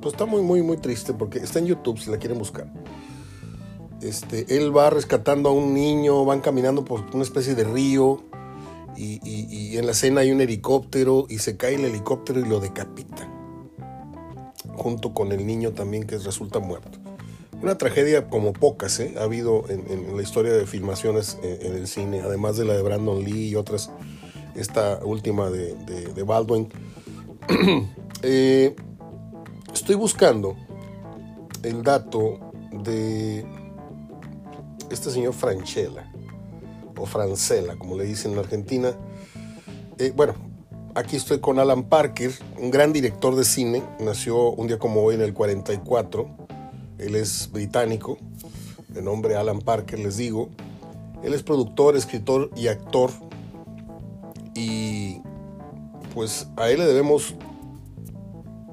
pues 0.00 0.14
está 0.14 0.26
muy 0.26 0.42
muy 0.42 0.62
muy 0.62 0.76
triste 0.76 1.12
porque 1.12 1.38
está 1.38 1.58
en 1.58 1.66
YouTube 1.66 1.98
si 1.98 2.10
la 2.10 2.18
quieren 2.18 2.38
buscar. 2.38 2.72
Este, 4.00 4.56
él 4.56 4.76
va 4.76 4.90
rescatando 4.90 5.48
a 5.48 5.52
un 5.52 5.74
niño, 5.74 6.24
van 6.24 6.40
caminando 6.40 6.84
por 6.84 7.04
una 7.12 7.24
especie 7.24 7.56
de 7.56 7.64
río 7.64 8.22
y, 8.98 9.76
en 9.76 9.86
la 9.86 9.92
escena 9.92 10.22
hay 10.22 10.32
un 10.32 10.40
helicóptero 10.40 11.26
y 11.28 11.38
se 11.38 11.56
cae 11.56 11.76
el 11.76 11.84
helicóptero 11.84 12.40
y 12.40 12.44
lo 12.44 12.60
decapita. 12.60 13.28
Junto 14.74 15.14
con 15.14 15.32
el 15.32 15.46
niño 15.46 15.72
también 15.72 16.04
que 16.04 16.18
resulta 16.18 16.58
muerto. 16.58 16.98
Una 17.62 17.76
tragedia 17.76 18.28
como 18.28 18.52
pocas 18.52 19.00
¿eh? 19.00 19.14
ha 19.18 19.24
habido 19.24 19.64
en, 19.68 20.16
la 20.16 20.22
historia 20.22 20.52
de 20.52 20.66
filmaciones 20.66 21.38
en, 21.42 21.50
eh, 21.50 21.58
en, 21.62 21.74
el 21.74 21.88
cine, 21.88 22.20
además 22.20 22.56
de 22.56 22.64
la 22.64 22.74
de 22.74 22.82
Brandon 22.82 23.24
Lee 23.24 23.48
y 23.48 23.54
otras 23.56 23.90
esta 24.58 25.00
última 25.04 25.50
de, 25.50 26.22
Baldwin. 26.24 26.68
Eh, 28.20 28.74
estoy 29.72 29.94
buscando 29.94 30.56
el 31.62 31.84
dato 31.84 32.40
de 32.72 33.46
este 34.90 35.12
señor 35.12 35.34
Franchella, 35.34 36.07
o 36.98 37.06
Francella, 37.06 37.76
como 37.76 37.96
le 37.96 38.04
dicen 38.04 38.32
en 38.32 38.38
Argentina. 38.38 38.94
Eh, 39.98 40.12
bueno, 40.14 40.34
aquí 40.94 41.16
estoy 41.16 41.40
con 41.40 41.58
Alan 41.58 41.84
Parker, 41.84 42.32
un 42.58 42.70
gran 42.70 42.92
director 42.92 43.36
de 43.36 43.44
cine, 43.44 43.82
nació 44.00 44.50
un 44.50 44.66
día 44.66 44.78
como 44.78 45.02
hoy 45.02 45.14
en 45.14 45.22
el 45.22 45.34
44, 45.34 46.28
él 46.98 47.14
es 47.14 47.50
británico, 47.52 48.18
de 48.88 49.02
nombre 49.02 49.36
Alan 49.36 49.60
Parker, 49.60 49.98
les 49.98 50.16
digo. 50.16 50.48
Él 51.22 51.34
es 51.34 51.42
productor, 51.42 51.96
escritor 51.96 52.50
y 52.56 52.68
actor 52.68 53.10
y 54.54 55.20
pues 56.14 56.48
a 56.56 56.70
él 56.70 56.78
le 56.78 56.86
debemos 56.86 57.34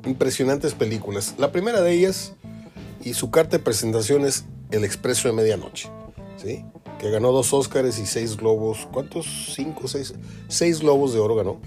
impresionantes 0.06 0.74
películas. 0.74 1.36
La 1.38 1.52
primera 1.52 1.82
de 1.82 1.92
ellas 1.92 2.34
y 3.04 3.14
su 3.14 3.30
carta 3.30 3.58
de 3.58 3.64
presentación 3.64 4.26
es 4.26 4.46
El 4.72 4.84
Expreso 4.84 5.28
de 5.28 5.34
Medianoche, 5.34 5.90
¿sí? 6.38 6.66
Que 7.00 7.10
ganó 7.10 7.32
dos 7.32 7.54
Óscares 7.54 8.00
y 8.00 8.06
seis 8.06 8.38
globos. 8.38 8.88
¿Cuántos? 8.92 9.54
Cinco, 9.56 9.88
seis. 9.88 10.14
Seis 10.48 10.80
globos 10.80 11.14
de 11.14 11.20
oro 11.20 11.36
ganó. 11.36 11.58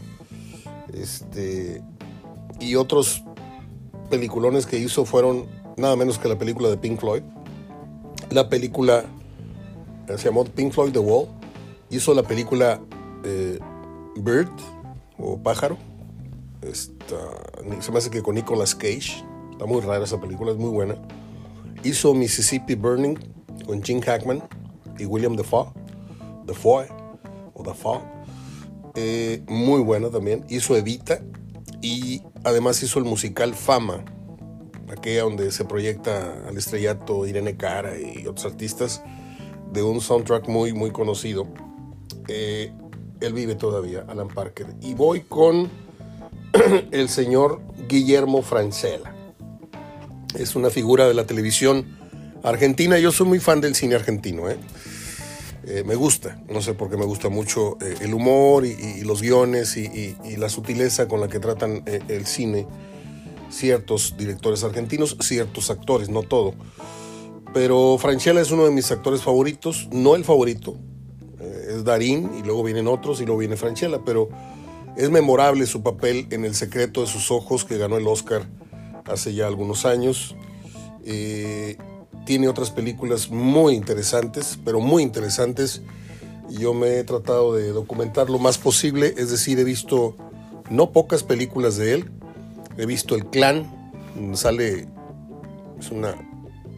Este, 0.93 1.83
y 2.61 2.75
otros 2.75 3.23
peliculones 4.11 4.67
que 4.67 4.79
hizo 4.79 5.05
fueron 5.05 5.47
nada 5.77 5.97
menos 5.97 6.19
que 6.19 6.29
la 6.29 6.39
película 6.39 6.69
de 6.69 6.77
Pink 6.77 7.01
Floyd. 7.01 7.23
La 8.31 8.49
película 8.49 9.05
se 10.07 10.25
llamó 10.25 10.45
Pink 10.45 10.73
Floyd 10.73 10.93
The 10.93 10.99
Wall. 10.99 11.29
Hizo 11.91 12.15
la 12.15 12.23
película 12.23 12.81
eh, 13.25 13.59
Bird 14.17 14.51
o 15.19 15.39
Pájaro. 15.39 15.77
se 16.73 17.93
me 17.93 17.99
hace 17.99 18.11
que 18.11 18.23
con 18.23 18.35
Nicolas 18.35 18.75
Cage. 18.75 19.25
Está 19.53 19.67
muy 19.67 19.81
rara 19.81 20.05
esa 20.05 20.21
película, 20.21 20.53
es 20.53 20.59
muy 20.59 20.71
buena. 20.71 20.97
Hizo 21.85 22.15
Mississippi 22.15 22.75
Burning 22.75 23.17
con 23.67 23.83
Jim 23.83 24.01
Hackman 24.01 24.43
y 24.99 25.05
William 25.05 25.37
Dafoe. 25.37 25.73
Dafoe 26.45 26.89
o 27.55 27.63
Dafoe. 27.63 28.01
Eh, 28.95 29.43
muy 29.47 29.81
buena 29.83 30.11
también. 30.11 30.45
Hizo 30.49 30.77
Evita 30.77 31.21
y 31.81 32.23
además 32.45 32.83
hizo 32.83 32.99
el 32.99 33.05
musical 33.05 33.55
Fama, 33.55 34.05
aquella 34.91 35.23
donde 35.23 35.53
se 35.53 35.65
proyecta 35.65 36.49
al 36.49 36.57
estrellato 36.57 37.27
Irene 37.27 37.57
Cara 37.57 37.99
y 37.99 38.27
otros 38.27 38.47
artistas 38.47 39.03
de 39.73 39.83
un 39.83 40.01
soundtrack 40.01 40.49
muy, 40.49 40.73
muy 40.73 40.91
conocido. 40.91 41.47
Eh, 42.27 42.73
él 43.21 43.33
vive 43.33 43.55
todavía, 43.55 44.05
Alan 44.09 44.29
Parker. 44.29 44.67
Y 44.81 44.95
voy 44.95 45.23
con 45.23 45.69
el 46.91 47.09
señor 47.09 47.61
Guillermo 47.89 48.43
Francella. 48.43 49.15
Es 50.35 50.57
una 50.57 50.71
figura 50.71 51.07
de 51.07 51.15
la 51.15 51.27
televisión 51.27 51.98
argentina. 52.43 52.99
Yo 52.99 53.13
soy 53.13 53.27
muy 53.27 53.41
fan 53.41 53.61
del 53.61 53.75
cine 53.75 53.95
argentino. 53.95 54.49
¿eh? 54.49 54.57
Eh, 55.65 55.83
me 55.85 55.95
gusta, 55.95 56.41
no 56.49 56.63
sé 56.63 56.75
por 56.75 56.91
qué 56.91 56.97
me 56.97 57.05
gusta 57.05 57.29
mucho 57.29 57.77
eh, 57.81 57.97
el 58.01 58.15
humor 58.15 58.65
y, 58.65 59.03
los 59.03 59.21
guiones 59.21 59.77
y, 59.77 60.17
la 60.37 60.49
sutileza 60.49 61.09
con 61.09 61.21
la 61.21 61.29
que 61.29 61.41
tratan 61.41 61.83
el 61.87 62.27
cine 62.27 62.67
ciertos 63.51 64.15
directores 64.17 64.63
argentinos, 64.65 65.17
ciertos 65.21 65.71
actores, 65.71 66.09
no 66.09 66.23
todo. 66.23 66.55
Pero 67.55 67.97
Francella 67.99 68.41
es 68.41 68.51
uno 68.51 68.65
de 68.65 68.71
mis 68.71 68.91
actores 68.91 69.23
favoritos, 69.23 69.89
no 69.91 70.15
el 70.17 70.25
favorito, 70.25 70.77
es 71.69 71.85
Darín 71.85 72.31
y 72.39 72.43
luego 72.43 72.63
vienen 72.63 72.87
otros 72.87 73.21
y 73.21 73.25
luego 73.25 73.39
viene 73.39 73.57
Franchella, 73.57 74.01
pero 74.05 74.29
es 74.97 75.11
memorable 75.11 75.67
su 75.67 75.83
papel 75.83 76.27
en 76.31 76.45
El 76.45 76.55
secreto 76.55 77.03
de 77.03 77.07
sus 77.07 77.31
ojos 77.31 77.65
que 77.65 77.79
ganó 77.79 77.97
el 77.97 78.07
Oscar 78.07 78.49
hace 79.05 79.33
ya 79.33 79.47
algunos 79.47 79.87
años. 79.87 80.35
Tiene 82.25 82.49
otras 82.49 82.71
películas 82.71 83.31
muy 83.31 83.75
interesantes, 83.75 84.59
pero 84.65 84.81
muy 84.81 85.03
interesantes. 85.03 85.83
Yo 86.51 86.75
me 86.75 86.99
he 86.99 87.05
tratado 87.05 87.55
de 87.55 87.71
documentar 87.73 88.31
lo 88.31 88.39
más 88.39 88.59
posible, 88.59 89.15
es 89.17 89.31
decir, 89.31 89.59
he 89.59 89.65
visto 89.65 90.17
no 90.71 90.93
pocas 90.93 91.23
películas 91.23 91.77
de 91.77 91.95
él. 91.95 92.11
He 92.77 92.87
visto 92.87 93.15
El 93.15 93.27
Clan, 93.27 93.67
sale, 94.35 94.87
es 95.79 95.91
una, 95.91 96.15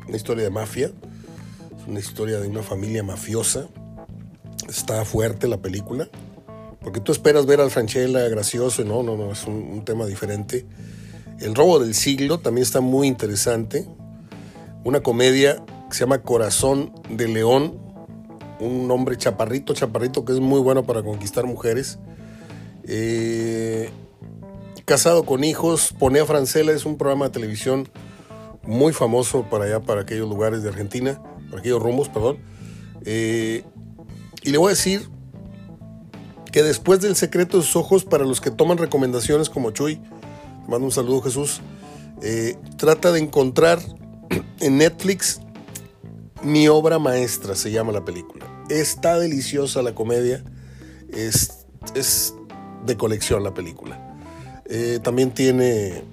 una 0.07 0.16
historia 0.16 0.45
de 0.45 0.51
mafia, 0.51 0.86
es 0.86 1.86
una 1.86 2.01
historia 2.01 2.41
de 2.41 2.49
una 2.49 2.62
familia 2.62 3.03
mafiosa. 3.03 3.68
Está 4.68 5.05
fuerte 5.05 5.49
la 5.49 5.59
película, 5.59 6.09
porque 6.80 7.01
tú 7.01 7.12
esperas 7.12 7.47
ver 7.47 7.61
al 7.61 7.70
Franchella 7.70 8.28
gracioso, 8.28 8.84
no, 8.84 9.03
no, 9.03 9.16
no, 9.16 9.32
es 9.32 9.47
un, 9.47 9.55
un 9.55 9.84
tema 9.84 10.07
diferente. 10.07 10.66
El 11.41 11.55
robo 11.55 11.78
del 11.78 11.95
siglo 11.95 12.38
también 12.38 12.62
está 12.62 12.80
muy 12.80 13.09
interesante. 13.09 13.86
Una 14.82 15.02
comedia 15.02 15.62
que 15.88 15.94
se 15.94 16.00
llama 16.00 16.22
Corazón 16.22 16.92
de 17.08 17.28
León. 17.28 17.78
Un 18.60 18.90
hombre 18.90 19.16
chaparrito, 19.16 19.74
chaparrito 19.74 20.24
que 20.24 20.32
es 20.32 20.40
muy 20.40 20.60
bueno 20.60 20.84
para 20.84 21.02
conquistar 21.02 21.46
mujeres. 21.46 21.98
Eh, 22.84 23.90
casado 24.86 25.24
con 25.24 25.44
hijos, 25.44 25.94
Ponea 25.98 26.24
Francela 26.24 26.72
es 26.72 26.86
un 26.86 26.96
programa 26.96 27.26
de 27.26 27.30
televisión 27.32 27.88
muy 28.62 28.92
famoso 28.92 29.44
para 29.50 29.64
allá, 29.64 29.80
para 29.80 30.02
aquellos 30.02 30.28
lugares 30.28 30.62
de 30.62 30.70
Argentina, 30.70 31.22
para 31.48 31.60
aquellos 31.60 31.82
rumbos, 31.82 32.08
perdón. 32.08 32.38
Eh, 33.04 33.64
y 34.42 34.50
le 34.50 34.58
voy 34.58 34.68
a 34.68 34.70
decir 34.70 35.08
que 36.52 36.62
después 36.62 37.00
del 37.00 37.16
secreto 37.16 37.58
de 37.58 37.64
sus 37.64 37.76
ojos, 37.76 38.04
para 38.04 38.24
los 38.24 38.40
que 38.40 38.50
toman 38.50 38.78
recomendaciones 38.78 39.50
como 39.50 39.70
Chuy, 39.70 40.00
mando 40.68 40.86
un 40.86 40.92
saludo 40.92 41.20
Jesús, 41.22 41.60
eh, 42.22 42.56
trata 42.76 43.12
de 43.12 43.20
encontrar 43.20 43.80
en 44.60 44.78
Netflix 44.78 45.40
mi 46.42 46.68
obra 46.68 46.98
maestra, 46.98 47.54
se 47.54 47.70
llama 47.70 47.92
la 47.92 48.04
película. 48.04 48.46
Está 48.68 49.18
deliciosa 49.18 49.82
la 49.82 49.94
comedia, 49.94 50.42
es, 51.12 51.66
es 51.94 52.34
de 52.86 52.96
colección 52.96 53.42
la 53.44 53.52
película. 53.52 54.16
Eh, 54.66 55.00
también 55.02 55.32
tiene 55.32 56.04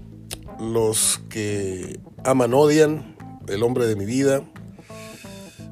Los 0.59 1.21
que 1.29 1.99
aman, 2.23 2.53
odian, 2.53 3.15
El 3.47 3.63
hombre 3.63 3.85
de 3.85 3.95
mi 3.95 4.05
vida, 4.05 4.41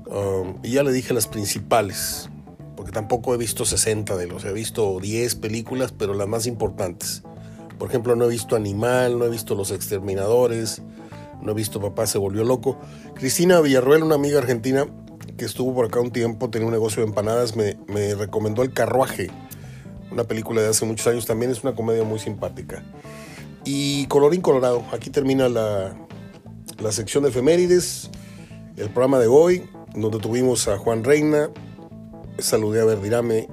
um, 0.06 0.60
y 0.64 0.72
ya 0.72 0.84
le 0.84 0.94
dije 0.94 1.14
las 1.14 1.28
principales, 1.28 2.30
porque 2.78 2.92
tampoco 2.92 3.34
he 3.34 3.38
visto 3.38 3.66
60 3.66 4.16
de 4.16 4.28
los, 4.28 4.46
he 4.46 4.54
visto 4.54 5.00
10 5.00 5.36
películas, 5.36 5.92
pero 5.92 6.14
las 6.14 6.28
más 6.28 6.46
importantes. 6.48 7.24
Por 7.78 7.90
ejemplo, 7.90 8.16
no 8.16 8.26
he 8.26 8.30
visto 8.30 8.56
Animal, 8.56 9.20
no 9.20 9.26
he 9.26 9.30
visto 9.30 9.56
Los 9.56 9.72
Exterminadores, 9.72 10.82
no 11.46 11.52
he 11.52 11.56
visto 11.56 11.80
Papá 11.80 12.08
se 12.08 12.18
volvió 12.18 12.44
loco. 12.44 12.78
Cristina 13.14 13.62
Villarruel, 13.62 14.04
una 14.04 14.16
amiga 14.16 14.40
argentina 14.40 14.88
que 15.38 15.46
estuvo 15.46 15.74
por 15.74 15.86
acá 15.86 16.00
un 16.00 16.12
tiempo, 16.12 16.50
tenía 16.50 16.68
un 16.68 16.74
negocio 16.74 17.04
de 17.04 17.10
empanadas, 17.10 17.56
me, 17.56 17.78
me 17.88 18.16
recomendó 18.16 18.64
El 18.64 18.74
Carruaje, 18.74 19.30
una 20.12 20.24
película 20.24 20.62
de 20.62 20.70
hace 20.70 20.86
muchos 20.86 21.08
años, 21.08 21.26
también 21.26 21.52
es 21.52 21.64
una 21.64 21.76
comedia 21.76 22.04
muy 22.04 22.20
simpática. 22.20 22.84
Y 23.64 24.06
Colorín 24.08 24.42
Colorado, 24.42 24.84
aquí 24.92 25.10
termina 25.10 25.50
la, 25.50 25.96
la 26.80 26.92
sección 26.92 27.24
de 27.24 27.30
efemérides, 27.30 28.10
el 28.78 28.90
programa 28.90 29.20
de 29.20 29.28
hoy, 29.28 29.70
donde 29.94 30.20
tuvimos 30.20 30.68
a 30.68 30.78
Juan 30.78 31.04
Reina, 31.04 31.50
saludé 32.38 32.82
a 32.82 32.86
Verdirame, 32.86 33.48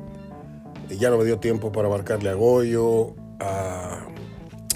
ya 0.89 1.11
no 1.11 1.19
me 1.19 1.25
dio 1.25 1.39
tiempo 1.39 1.73
para 1.73 1.89
marcarle 1.89 2.31
a 2.31 2.35
Goyo, 2.35 3.15
a 3.41 4.07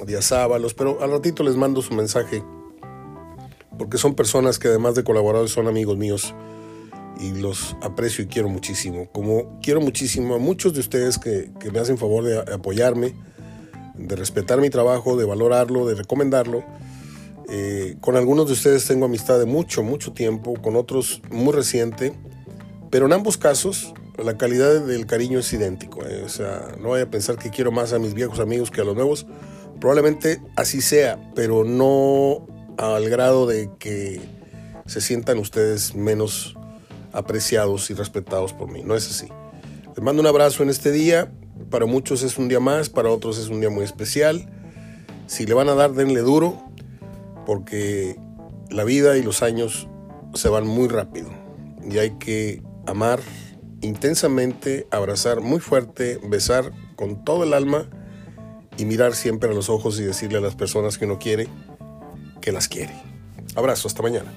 Díaz 0.07 0.33
Ábalos, 0.33 0.75
pero 0.75 1.03
al 1.03 1.11
ratito 1.11 1.43
les 1.43 1.57
mando 1.57 1.83
su 1.83 1.95
mensaje, 1.95 2.43
porque 3.79 3.99
son 3.99 4.15
personas 4.15 4.59
que 4.59 4.69
además 4.69 4.95
de 4.95 5.05
colaboradores 5.05 5.53
son 5.53 5.69
amigos 5.69 5.97
míos 5.97 6.35
y 7.21 7.33
los 7.33 7.77
aprecio 7.83 8.25
y 8.25 8.27
quiero 8.27 8.49
muchísimo. 8.49 9.09
Como 9.13 9.59
quiero 9.63 9.81
muchísimo 9.81 10.35
a 10.35 10.39
muchos 10.39 10.75
de 10.75 10.81
ustedes 10.81 11.19
que, 11.19 11.51
que 11.61 11.71
me 11.71 11.79
hacen 11.79 11.99
favor 11.99 12.25
de 12.25 12.39
apoyarme, 12.53 13.15
de 13.95 14.17
respetar 14.17 14.61
mi 14.61 14.71
trabajo, 14.71 15.17
de 15.17 15.25
valorarlo, 15.25 15.87
de 15.87 15.95
recomendarlo. 15.95 16.65
Eh, 17.49 17.97
con 18.01 18.17
algunos 18.17 18.47
de 18.47 18.55
ustedes 18.55 18.87
tengo 18.87 19.07
amistad 19.07 19.39
de 19.39 19.47
mucho, 19.47 19.83
mucho 19.83 20.13
tiempo, 20.13 20.55
con 20.61 20.77
otros 20.77 21.23
muy 21.31 21.53
reciente, 21.53 22.13
pero 22.91 23.07
en 23.07 23.13
ambos 23.13 23.37
casos 23.37 23.95
la 24.23 24.37
calidad 24.37 24.81
del 24.81 25.07
cariño 25.07 25.39
es 25.39 25.53
idéntico. 25.53 26.05
Eh. 26.07 26.23
O 26.25 26.29
sea, 26.29 26.75
no 26.81 26.91
vaya 26.91 27.05
a 27.05 27.11
pensar 27.11 27.39
que 27.39 27.51
quiero 27.51 27.71
más 27.71 27.93
a 27.93 27.99
mis 27.99 28.15
viejos 28.15 28.41
amigos 28.41 28.71
que 28.71 28.81
a 28.81 28.85
los 28.85 28.95
nuevos. 28.95 29.27
Probablemente 29.81 30.41
así 30.57 30.81
sea, 30.81 31.33
pero 31.35 31.65
no 31.65 32.47
al 32.79 33.09
grado 33.09 33.47
de 33.47 33.71
que 33.79 34.21
se 34.87 35.01
sientan 35.01 35.39
ustedes 35.39 35.95
menos 35.95 36.57
apreciados 37.13 37.91
y 37.91 37.95
respetados 37.95 38.53
por 38.53 38.71
mí. 38.71 38.83
No 38.85 38.95
es 38.95 39.09
así. 39.09 39.29
Les 39.89 40.03
mando 40.03 40.21
un 40.21 40.29
abrazo 40.29 40.63
en 40.63 40.69
este 40.69 40.93
día. 40.93 41.33
Para 41.71 41.87
muchos 41.87 42.23
es 42.23 42.39
un 42.39 42.49
día 42.49 42.61
más, 42.61 42.89
para 42.91 43.11
otros 43.11 43.39
es 43.39 43.49
un 43.49 43.61
día 43.61 43.71
muy 43.71 43.85
especial. 43.85 44.49
Si 45.27 45.47
le 45.47 45.55
van 45.55 45.69
a 45.69 45.75
dar, 45.75 45.93
denle 45.93 46.21
duro, 46.21 46.63
porque 47.47 48.17
la 48.71 48.85
vida 48.85 49.17
y 49.17 49.23
los 49.23 49.43
años 49.43 49.89
se 50.35 50.49
van 50.49 50.67
muy 50.67 50.89
rápido. 50.89 51.31
Y 51.91 51.99
hay 51.99 52.11
que 52.19 52.63
amar 52.87 53.21
intensamente, 53.81 54.87
abrazar 54.91 55.41
muy 55.41 55.61
fuerte, 55.61 56.21
besar 56.29 56.73
con 56.95 57.25
todo 57.25 57.45
el 57.45 57.55
alma 57.55 57.89
y 58.77 58.85
mirar 58.85 59.15
siempre 59.15 59.51
a 59.51 59.55
los 59.55 59.71
ojos 59.71 59.99
y 59.99 60.05
decirle 60.05 60.39
a 60.39 60.41
las 60.41 60.55
personas 60.55 60.99
que 60.99 61.07
uno 61.07 61.19
quiere 61.19 61.49
que 62.47 62.53
las 62.53 62.69
quiere. 62.69 62.95
Abrazo, 63.57 63.89
hasta 63.89 64.03
mañana. 64.03 64.33